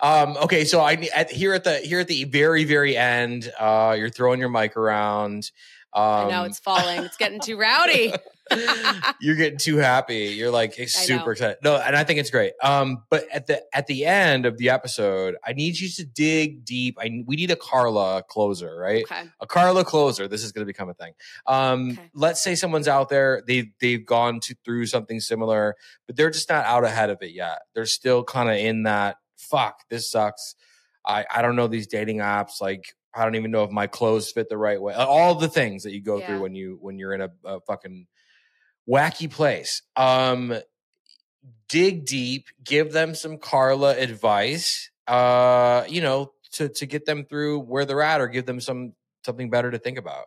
Um, 0.00 0.36
okay, 0.38 0.64
so 0.64 0.80
I 0.80 1.08
at 1.14 1.30
here 1.30 1.54
at 1.54 1.64
the 1.64 1.78
here 1.78 2.00
at 2.00 2.08
the 2.08 2.24
very 2.24 2.64
very 2.64 2.96
end, 2.96 3.50
uh, 3.58 3.94
you're 3.98 4.10
throwing 4.10 4.38
your 4.38 4.50
mic 4.50 4.76
around. 4.76 5.50
Um, 5.94 6.02
I 6.04 6.30
know 6.30 6.44
it's 6.44 6.58
falling. 6.58 7.04
It's 7.04 7.16
getting 7.16 7.40
too 7.40 7.58
rowdy. 7.58 8.14
you're 9.20 9.36
getting 9.36 9.59
too 9.59 9.76
happy. 9.76 10.26
You're 10.36 10.50
like 10.50 10.74
super 10.88 11.32
excited. 11.32 11.59
No, 11.62 11.76
and 11.76 11.96
I 11.96 12.05
think 12.05 12.18
it's 12.20 12.30
great. 12.30 12.53
Um, 12.62 13.05
but 13.11 13.24
at 13.32 13.46
the 13.46 13.62
at 13.76 13.86
the 13.86 14.05
end 14.07 14.46
of 14.46 14.59
the 14.59 14.70
episode, 14.70 15.36
I 15.44 15.53
need 15.53 15.78
you 15.78 15.88
to 15.88 16.05
dig 16.05 16.64
deep. 16.64 16.96
I 17.00 17.22
we 17.26 17.36
need 17.36 17.50
a 17.50 17.57
Carla 17.57 18.22
closer, 18.28 18.76
right? 18.76 19.05
Okay. 19.05 19.22
a 19.40 19.46
Carla 19.46 19.84
closer. 19.84 20.28
This 20.28 20.44
is 20.44 20.53
going 20.53 20.62
to 20.62 20.66
become 20.66 20.88
a 20.88 20.94
thing. 20.94 21.12
Um, 21.46 21.90
Okay. 21.92 22.11
Let's 22.14 22.42
say 22.42 22.55
someone's 22.55 22.88
out 22.88 23.09
there, 23.09 23.42
they 23.46 23.70
they've 23.80 24.05
gone 24.05 24.40
to, 24.40 24.55
through 24.64 24.86
something 24.86 25.20
similar, 25.20 25.74
but 26.07 26.16
they're 26.16 26.30
just 26.30 26.48
not 26.48 26.64
out 26.64 26.84
ahead 26.84 27.11
of 27.11 27.18
it 27.22 27.32
yet. 27.32 27.61
They're 27.74 27.86
still 27.86 28.22
kind 28.24 28.48
of 28.48 28.57
in 28.57 28.84
that 28.84 29.16
fuck. 29.36 29.80
This 29.90 30.11
sucks. 30.11 30.55
I 31.07 31.24
I 31.34 31.42
don't 31.42 31.57
know 31.57 31.66
these 31.66 31.86
dating 31.86 32.18
apps. 32.18 32.61
Like 32.61 32.94
I 33.14 33.24
don't 33.24 33.34
even 33.34 33.50
know 33.50 33.64
if 33.64 33.70
my 33.70 33.86
clothes 33.88 34.30
fit 34.32 34.48
the 34.48 34.57
right 34.57 34.80
way. 34.80 34.94
All 34.94 35.34
the 35.34 35.48
things 35.48 35.82
that 35.82 35.92
you 35.92 36.00
go 36.00 36.18
Yeah. 36.18 36.26
through 36.28 36.40
when 36.42 36.55
you 36.55 36.78
when 36.80 36.98
you're 36.98 37.12
in 37.12 37.20
a, 37.22 37.30
a 37.44 37.61
fucking 37.61 38.07
wacky 38.89 39.30
place. 39.30 39.83
Um, 39.97 40.55
dig 41.68 42.05
deep. 42.05 42.47
Give 42.62 42.93
them 42.93 43.14
some 43.14 43.39
Carla 43.39 43.97
advice. 43.97 44.91
Uh, 45.07 45.85
you 45.89 46.01
know, 46.01 46.33
to 46.53 46.68
to 46.68 46.87
get 46.87 47.07
them 47.07 47.24
through 47.24 47.61
where 47.61 47.85
they're 47.85 48.03
at, 48.03 48.20
or 48.20 48.28
give 48.28 48.47
them 48.47 48.61
some 48.61 48.93
something 49.24 49.51
better 49.51 49.70
to 49.70 49.78
think 49.78 49.99
about. 49.99 50.26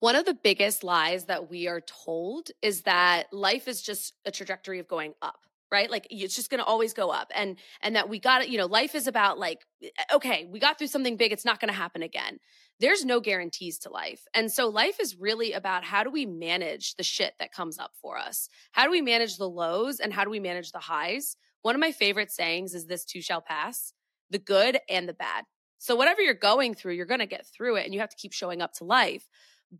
One 0.00 0.16
of 0.16 0.24
the 0.24 0.34
biggest 0.34 0.82
lies 0.82 1.26
that 1.26 1.48
we 1.48 1.68
are 1.68 1.80
told 1.80 2.48
is 2.60 2.82
that 2.82 3.32
life 3.32 3.68
is 3.68 3.80
just 3.80 4.14
a 4.24 4.32
trajectory 4.32 4.80
of 4.80 4.88
going 4.88 5.14
up, 5.22 5.46
right? 5.72 5.90
Like 5.90 6.06
it's 6.10 6.36
just 6.36 6.50
going 6.50 6.60
to 6.60 6.64
always 6.64 6.92
go 6.92 7.10
up 7.10 7.32
and 7.34 7.56
and 7.80 7.96
that 7.96 8.08
we 8.08 8.20
got 8.20 8.42
it, 8.42 8.48
you 8.48 8.58
know, 8.58 8.66
life 8.66 8.94
is 8.94 9.06
about 9.06 9.38
like 9.38 9.66
okay, 10.14 10.46
we 10.50 10.60
got 10.60 10.78
through 10.78 10.86
something 10.88 11.16
big, 11.16 11.32
it's 11.32 11.44
not 11.44 11.58
going 11.58 11.70
to 11.70 11.74
happen 11.74 12.02
again. 12.02 12.38
There's 12.78 13.04
no 13.04 13.18
guarantees 13.20 13.78
to 13.80 13.90
life. 13.90 14.24
And 14.34 14.52
so 14.52 14.68
life 14.68 14.98
is 15.00 15.16
really 15.16 15.52
about 15.52 15.84
how 15.84 16.04
do 16.04 16.10
we 16.10 16.26
manage 16.26 16.94
the 16.96 17.02
shit 17.02 17.32
that 17.40 17.52
comes 17.52 17.78
up 17.78 17.92
for 18.00 18.18
us? 18.18 18.48
How 18.72 18.84
do 18.84 18.90
we 18.90 19.00
manage 19.00 19.38
the 19.38 19.48
lows 19.48 19.98
and 19.98 20.12
how 20.12 20.24
do 20.24 20.30
we 20.30 20.40
manage 20.40 20.72
the 20.72 20.78
highs? 20.78 21.36
One 21.62 21.74
of 21.74 21.80
my 21.80 21.92
favorite 21.92 22.30
sayings 22.30 22.74
is 22.74 22.86
this 22.86 23.04
too 23.04 23.22
shall 23.22 23.40
pass, 23.40 23.92
the 24.30 24.38
good 24.38 24.78
and 24.88 25.08
the 25.08 25.14
bad. 25.14 25.44
So 25.78 25.96
whatever 25.96 26.20
you're 26.20 26.34
going 26.34 26.74
through, 26.74 26.94
you're 26.94 27.06
going 27.06 27.20
to 27.20 27.26
get 27.26 27.46
through 27.46 27.76
it 27.76 27.84
and 27.84 27.94
you 27.94 28.00
have 28.00 28.10
to 28.10 28.16
keep 28.16 28.32
showing 28.32 28.62
up 28.62 28.72
to 28.74 28.84
life. 28.84 29.26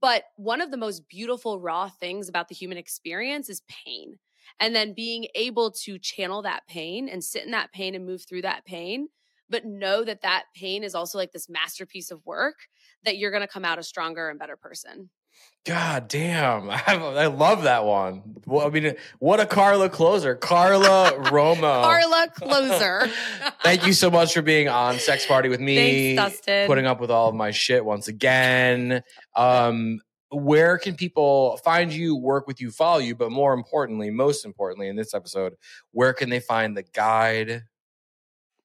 But 0.01 0.25
one 0.37 0.61
of 0.61 0.71
the 0.71 0.77
most 0.77 1.09
beautiful, 1.09 1.61
raw 1.61 1.89
things 1.89 2.29
about 2.29 2.49
the 2.49 2.55
human 2.55 2.79
experience 2.79 3.49
is 3.49 3.63
pain. 3.69 4.19
And 4.61 4.75
then 4.75 4.95
being 4.95 5.27
able 5.35 5.71
to 5.71 5.99
channel 5.99 6.43
that 6.43 6.67
pain 6.69 7.09
and 7.09 7.23
sit 7.23 7.45
in 7.45 7.51
that 7.53 7.73
pain 7.73 7.95
and 7.95 8.07
move 8.07 8.23
through 8.23 8.43
that 8.43 8.65
pain, 8.65 9.09
but 9.49 9.65
know 9.65 10.05
that 10.05 10.23
that 10.23 10.45
pain 10.55 10.85
is 10.85 10.95
also 10.95 11.19
like 11.19 11.33
this 11.33 11.49
masterpiece 11.49 12.11
of 12.11 12.25
work 12.25 12.57
that 13.05 13.19
you're 13.19 13.31
going 13.31 13.43
to 13.43 13.49
come 13.49 13.65
out 13.65 13.79
a 13.79 13.83
stronger 13.83 14.31
and 14.31 14.39
better 14.39 14.57
person. 14.57 15.11
God 15.65 16.09
damn, 16.09 16.69
I, 16.71 16.83
I 16.87 17.27
love 17.27 17.63
that 17.63 17.85
one. 17.85 18.23
Well, 18.47 18.67
I 18.67 18.71
mean, 18.71 18.95
what 19.21 19.39
a 19.39 19.47
Carla 19.47 19.89
closer, 19.89 20.35
Carla 20.35 21.13
Romo. 21.27 21.83
Carla 21.83 22.29
Closer. 22.35 23.09
Thank 23.63 23.87
you 23.87 23.93
so 23.93 24.11
much 24.11 24.35
for 24.35 24.43
being 24.43 24.69
on 24.69 24.99
Sex 24.99 25.27
Party 25.27 25.49
with 25.49 25.61
me. 25.61 26.17
Thanks, 26.17 26.37
Dustin. 26.37 26.67
Putting 26.67 26.87
up 26.87 27.01
with 27.01 27.11
all 27.11 27.29
of 27.29 27.35
my 27.35 27.53
shit 27.53 27.85
once 27.85 28.09
again. 28.09 29.03
Um, 29.37 30.01
where 30.33 30.79
can 30.79 30.95
people 30.95 31.59
find 31.59 31.93
you, 31.93 32.17
work 32.17 32.47
with 32.47 32.61
you, 32.61 32.71
follow 32.71 32.99
you? 32.99 33.15
But 33.15 33.31
more 33.31 33.53
importantly, 33.53 34.11
most 34.11 34.45
importantly, 34.45 34.89
in 34.89 34.97
this 34.97 35.15
episode, 35.15 35.55
where 35.93 36.13
can 36.13 36.31
they 36.31 36.41
find 36.41 36.77
the 36.77 36.83
guide? 36.83 37.65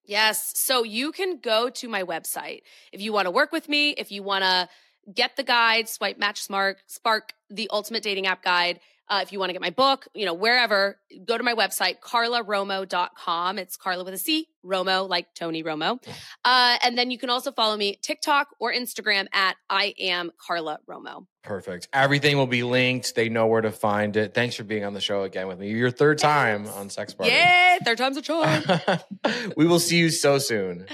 Yes. 0.05 0.53
So 0.55 0.83
you 0.83 1.11
can 1.11 1.39
go 1.39 1.69
to 1.69 1.89
my 1.89 2.03
website 2.03 2.61
if 2.93 3.01
you 3.01 3.11
want 3.11 3.25
to 3.25 3.31
work 3.31 3.51
with 3.51 3.67
me, 3.67 3.91
if 3.91 4.11
you 4.11 4.23
want 4.23 4.43
to 4.43 4.69
get 5.13 5.35
the 5.35 5.43
guide, 5.43 5.89
swipe 5.89 6.17
match 6.17 6.41
smart, 6.41 6.77
spark 6.87 7.33
the 7.49 7.69
ultimate 7.71 8.03
dating 8.03 8.27
app 8.27 8.41
guide. 8.43 8.79
Uh, 9.09 9.21
if 9.23 9.31
you 9.31 9.39
want 9.39 9.49
to 9.49 9.53
get 9.53 9.61
my 9.61 9.69
book, 9.69 10.07
you 10.13 10.25
know, 10.25 10.33
wherever, 10.33 10.99
go 11.25 11.37
to 11.37 11.43
my 11.43 11.53
website, 11.53 11.99
carlaromo.com. 12.01 13.57
It's 13.57 13.77
Carla 13.77 14.03
with 14.03 14.13
a 14.13 14.17
C, 14.17 14.49
Romo, 14.65 15.07
like 15.07 15.33
Tony 15.33 15.63
Romo. 15.63 15.99
Uh, 16.43 16.77
and 16.83 16.97
then 16.97 17.09
you 17.09 17.17
can 17.17 17.29
also 17.29 17.51
follow 17.51 17.77
me 17.77 17.97
TikTok 18.01 18.49
or 18.59 18.73
Instagram 18.73 19.27
at 19.31 19.55
I 19.69 19.93
am 19.99 20.31
Carla 20.37 20.79
Romo. 20.89 21.25
Perfect. 21.43 21.87
Everything 21.93 22.37
will 22.37 22.47
be 22.47 22.63
linked. 22.63 23.15
They 23.15 23.29
know 23.29 23.47
where 23.47 23.61
to 23.61 23.71
find 23.71 24.17
it. 24.17 24.33
Thanks 24.33 24.55
for 24.55 24.65
being 24.65 24.83
on 24.83 24.93
the 24.93 24.99
show 24.99 25.23
again 25.23 25.47
with 25.47 25.59
me. 25.59 25.69
Your 25.69 25.91
third 25.91 26.17
time 26.17 26.67
on 26.67 26.89
Sex 26.89 27.13
Party. 27.13 27.31
Yeah, 27.31 27.77
third 27.79 27.97
time's 27.97 28.17
a 28.17 28.21
charm. 28.21 28.63
we 29.55 29.65
will 29.65 29.79
see 29.79 29.97
you 29.97 30.09
so 30.09 30.37
soon. 30.39 30.85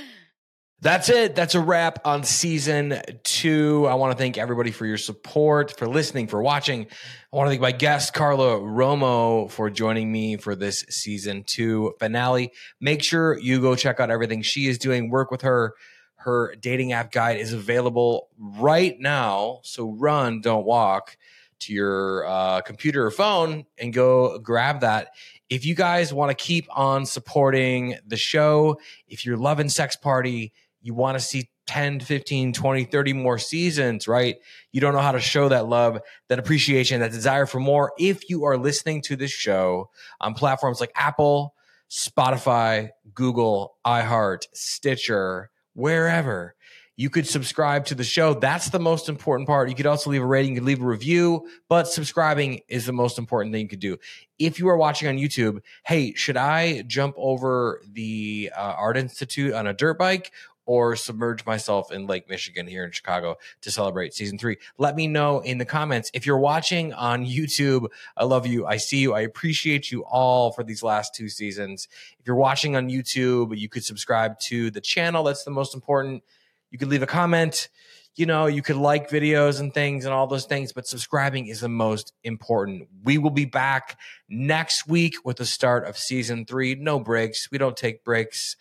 That's 0.84 1.08
it. 1.08 1.34
That's 1.34 1.56
a 1.56 1.62
wrap 1.62 2.06
on 2.06 2.26
season 2.26 3.02
two. 3.24 3.88
I 3.88 3.94
want 3.94 4.12
to 4.12 4.18
thank 4.18 4.38
everybody 4.38 4.72
for 4.72 4.86
your 4.86 4.98
support, 4.98 5.78
for 5.80 5.88
listening, 5.88 6.28
for 6.28 6.44
watching. 6.44 6.88
I 7.32 7.38
want 7.38 7.48
to 7.48 7.52
thank 7.52 7.62
my 7.62 7.72
guest, 7.72 8.14
Carla 8.14 8.60
Romo, 8.60 9.50
for 9.50 9.70
joining 9.70 10.12
me 10.12 10.36
for 10.36 10.56
this 10.58 10.84
season 10.90 11.46
two 11.48 11.94
finale. 12.00 12.52
Make 12.82 13.02
sure 13.02 13.40
you 13.40 13.62
go 13.62 13.78
check 13.78 14.02
out 14.02 14.12
everything 14.12 14.42
she 14.42 14.68
is 14.68 14.78
doing, 14.78 15.10
work 15.10 15.32
with 15.32 15.44
her. 15.44 15.74
Her 16.16 16.54
dating 16.56 16.92
app 16.92 17.14
guide 17.14 17.38
is 17.38 17.54
available 17.54 18.28
right 18.38 19.00
now. 19.00 19.62
So 19.64 19.90
run, 19.90 20.42
don't 20.42 20.66
walk 20.66 21.16
to 21.60 21.72
your 21.72 22.28
uh, 22.28 22.60
computer 22.60 23.06
or 23.06 23.12
phone 23.12 23.64
and 23.78 23.94
go 23.94 24.38
grab 24.38 24.82
that. 24.82 25.12
If 25.50 25.66
you 25.66 25.76
guys 25.76 26.14
want 26.14 26.30
to 26.30 26.36
keep 26.36 26.68
on 26.76 27.06
supporting 27.06 27.96
the 28.06 28.18
show, 28.18 28.82
if 29.08 29.26
you're 29.26 29.38
loving 29.38 29.70
Sex 29.70 29.96
Party, 29.96 30.52
you 30.84 30.94
want 30.94 31.18
to 31.18 31.24
see 31.24 31.50
10, 31.66 32.02
15, 32.02 32.54
20, 32.54 32.84
30 32.84 33.14
more 33.14 33.38
seasons, 33.40 34.08
right? 34.08 34.36
You 34.72 34.82
don't 34.82 34.94
know 34.94 35.00
how 35.00 35.14
to 35.14 35.20
show 35.20 35.50
that 35.50 35.68
love, 35.68 36.00
that 36.30 36.38
appreciation, 36.38 37.00
that 37.00 37.12
desire 37.12 37.46
for 37.46 37.60
more. 37.60 37.94
If 37.98 38.30
you 38.30 38.44
are 38.44 38.58
listening 38.58 39.02
to 39.04 39.16
this 39.16 39.32
show 39.32 39.90
on 40.20 40.34
platforms 40.34 40.80
like 40.80 40.92
Apple, 40.96 41.56
Spotify, 41.90 42.90
Google, 43.14 43.76
iHeart, 43.86 44.48
Stitcher, 44.54 45.52
wherever. 45.74 46.56
You 46.96 47.10
could 47.10 47.28
subscribe 47.28 47.86
to 47.86 47.96
the 47.96 48.04
show. 48.04 48.36
That's 48.36 48.70
the 48.70 48.80
most 48.80 49.10
important 49.10 49.48
part. 49.48 49.70
You 49.70 49.76
could 49.76 49.88
also 49.88 50.12
leave 50.12 50.22
a 50.22 50.26
rating, 50.26 50.52
you 50.52 50.60
could 50.60 50.68
leave 50.68 50.82
a 50.82 50.86
review, 50.86 51.48
but 51.68 51.88
subscribing 51.88 52.62
is 52.68 52.86
the 52.86 52.94
most 52.94 53.18
important 53.18 53.52
thing 53.52 53.62
you 53.62 53.68
could 53.68 53.80
do. 53.80 53.98
If 54.38 54.60
you 54.60 54.70
are 54.70 54.78
watching 54.78 55.08
on 55.08 55.18
YouTube, 55.18 55.62
hey, 55.86 56.14
should 56.14 56.38
I 56.38 56.84
jump 56.84 57.16
over 57.18 57.82
the 57.92 58.52
uh, 58.56 58.76
Art 58.78 58.98
Institute 58.98 59.54
on 59.54 59.66
a 59.66 59.74
dirt 59.74 59.98
bike 59.98 60.32
or 60.66 60.96
submerge 60.96 61.46
myself 61.46 61.92
in 61.92 62.08
Lake 62.08 62.30
Michigan 62.30 62.68
here 62.68 62.86
in 62.86 62.92
Chicago 62.92 63.36
to 63.62 63.72
celebrate 63.72 64.14
season 64.14 64.38
three? 64.38 64.58
Let 64.78 64.96
me 64.96 65.08
know 65.08 65.40
in 65.40 65.58
the 65.58 65.66
comments. 65.66 66.12
If 66.14 66.26
you're 66.26 66.38
watching 66.38 66.94
on 66.94 67.26
YouTube, 67.26 67.88
I 68.16 68.24
love 68.24 68.48
you. 68.48 68.66
I 68.66 68.78
see 68.78 69.00
you. 69.00 69.14
I 69.14 69.22
appreciate 69.22 69.92
you 69.92 70.04
all 70.06 70.52
for 70.52 70.64
these 70.64 70.84
last 70.84 71.16
two 71.16 71.30
seasons. 71.30 71.88
If 72.20 72.28
you're 72.28 72.36
watching 72.36 72.76
on 72.76 72.90
YouTube, 72.90 73.58
you 73.58 73.70
could 73.70 73.84
subscribe 73.84 74.40
to 74.42 74.72
the 74.72 74.82
channel. 74.82 75.24
That's 75.24 75.44
the 75.44 75.52
most 75.52 75.74
important. 75.74 76.24
You 76.72 76.80
could 76.80 76.90
leave 76.90 77.04
a 77.04 77.08
comment. 77.08 77.70
You 78.16 78.28
know, 78.28 78.46
you 78.46 78.62
could 78.62 78.76
like 78.76 79.10
videos 79.10 79.60
and 79.60 79.74
things 79.74 80.06
and 80.06 80.14
all 80.14 80.28
those 80.28 80.46
things, 80.46 80.72
but 80.72 80.86
subscribing 80.86 81.48
is 81.48 81.62
the 81.62 81.70
most 81.70 82.14
important. 82.24 82.88
We 83.04 83.18
will 83.18 83.32
be 83.32 83.46
back 83.46 83.98
next 84.30 84.88
week 84.88 85.16
with 85.26 85.38
the 85.38 85.46
start 85.46 85.86
of 85.86 85.98
season 85.98 86.46
three. 86.46 86.76
No 86.76 87.00
breaks. 87.00 87.50
We 87.52 87.58
don't 87.58 87.76
take 87.76 88.04
breaks. 88.04 88.56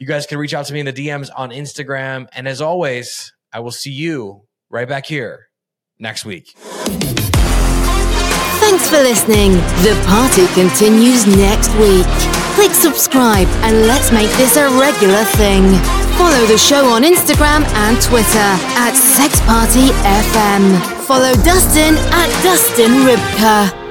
You 0.00 0.08
guys 0.08 0.26
can 0.26 0.38
reach 0.38 0.54
out 0.54 0.66
to 0.66 0.72
me 0.72 0.80
in 0.80 0.86
the 0.86 0.92
DMs 0.92 1.30
on 1.36 1.50
Instagram. 1.50 2.26
And 2.32 2.48
as 2.48 2.60
always, 2.60 3.32
I 3.52 3.60
will 3.60 3.70
see 3.70 3.92
you 3.92 4.42
right 4.70 4.88
back 4.88 5.06
here 5.06 5.50
next 6.00 6.24
week. 6.24 6.54
Thanks 8.60 8.88
for 8.88 8.96
listening. 8.96 9.52
The 9.82 10.02
party 10.08 10.46
continues 10.54 11.26
next 11.26 11.72
week. 11.76 12.39
Click 12.60 12.74
subscribe 12.74 13.48
and 13.64 13.86
let's 13.86 14.12
make 14.12 14.28
this 14.36 14.58
a 14.58 14.68
regular 14.78 15.24
thing. 15.40 15.62
Follow 16.18 16.44
the 16.44 16.58
show 16.58 16.84
on 16.90 17.04
Instagram 17.04 17.64
and 17.64 18.02
Twitter 18.02 18.50
at 18.76 18.92
Sex 18.92 19.40
Party 19.48 19.88
FM. 20.04 20.78
Follow 21.06 21.32
Dustin 21.42 21.96
at 22.12 22.28
Dustin 22.42 22.90
Ribka. 23.08 23.89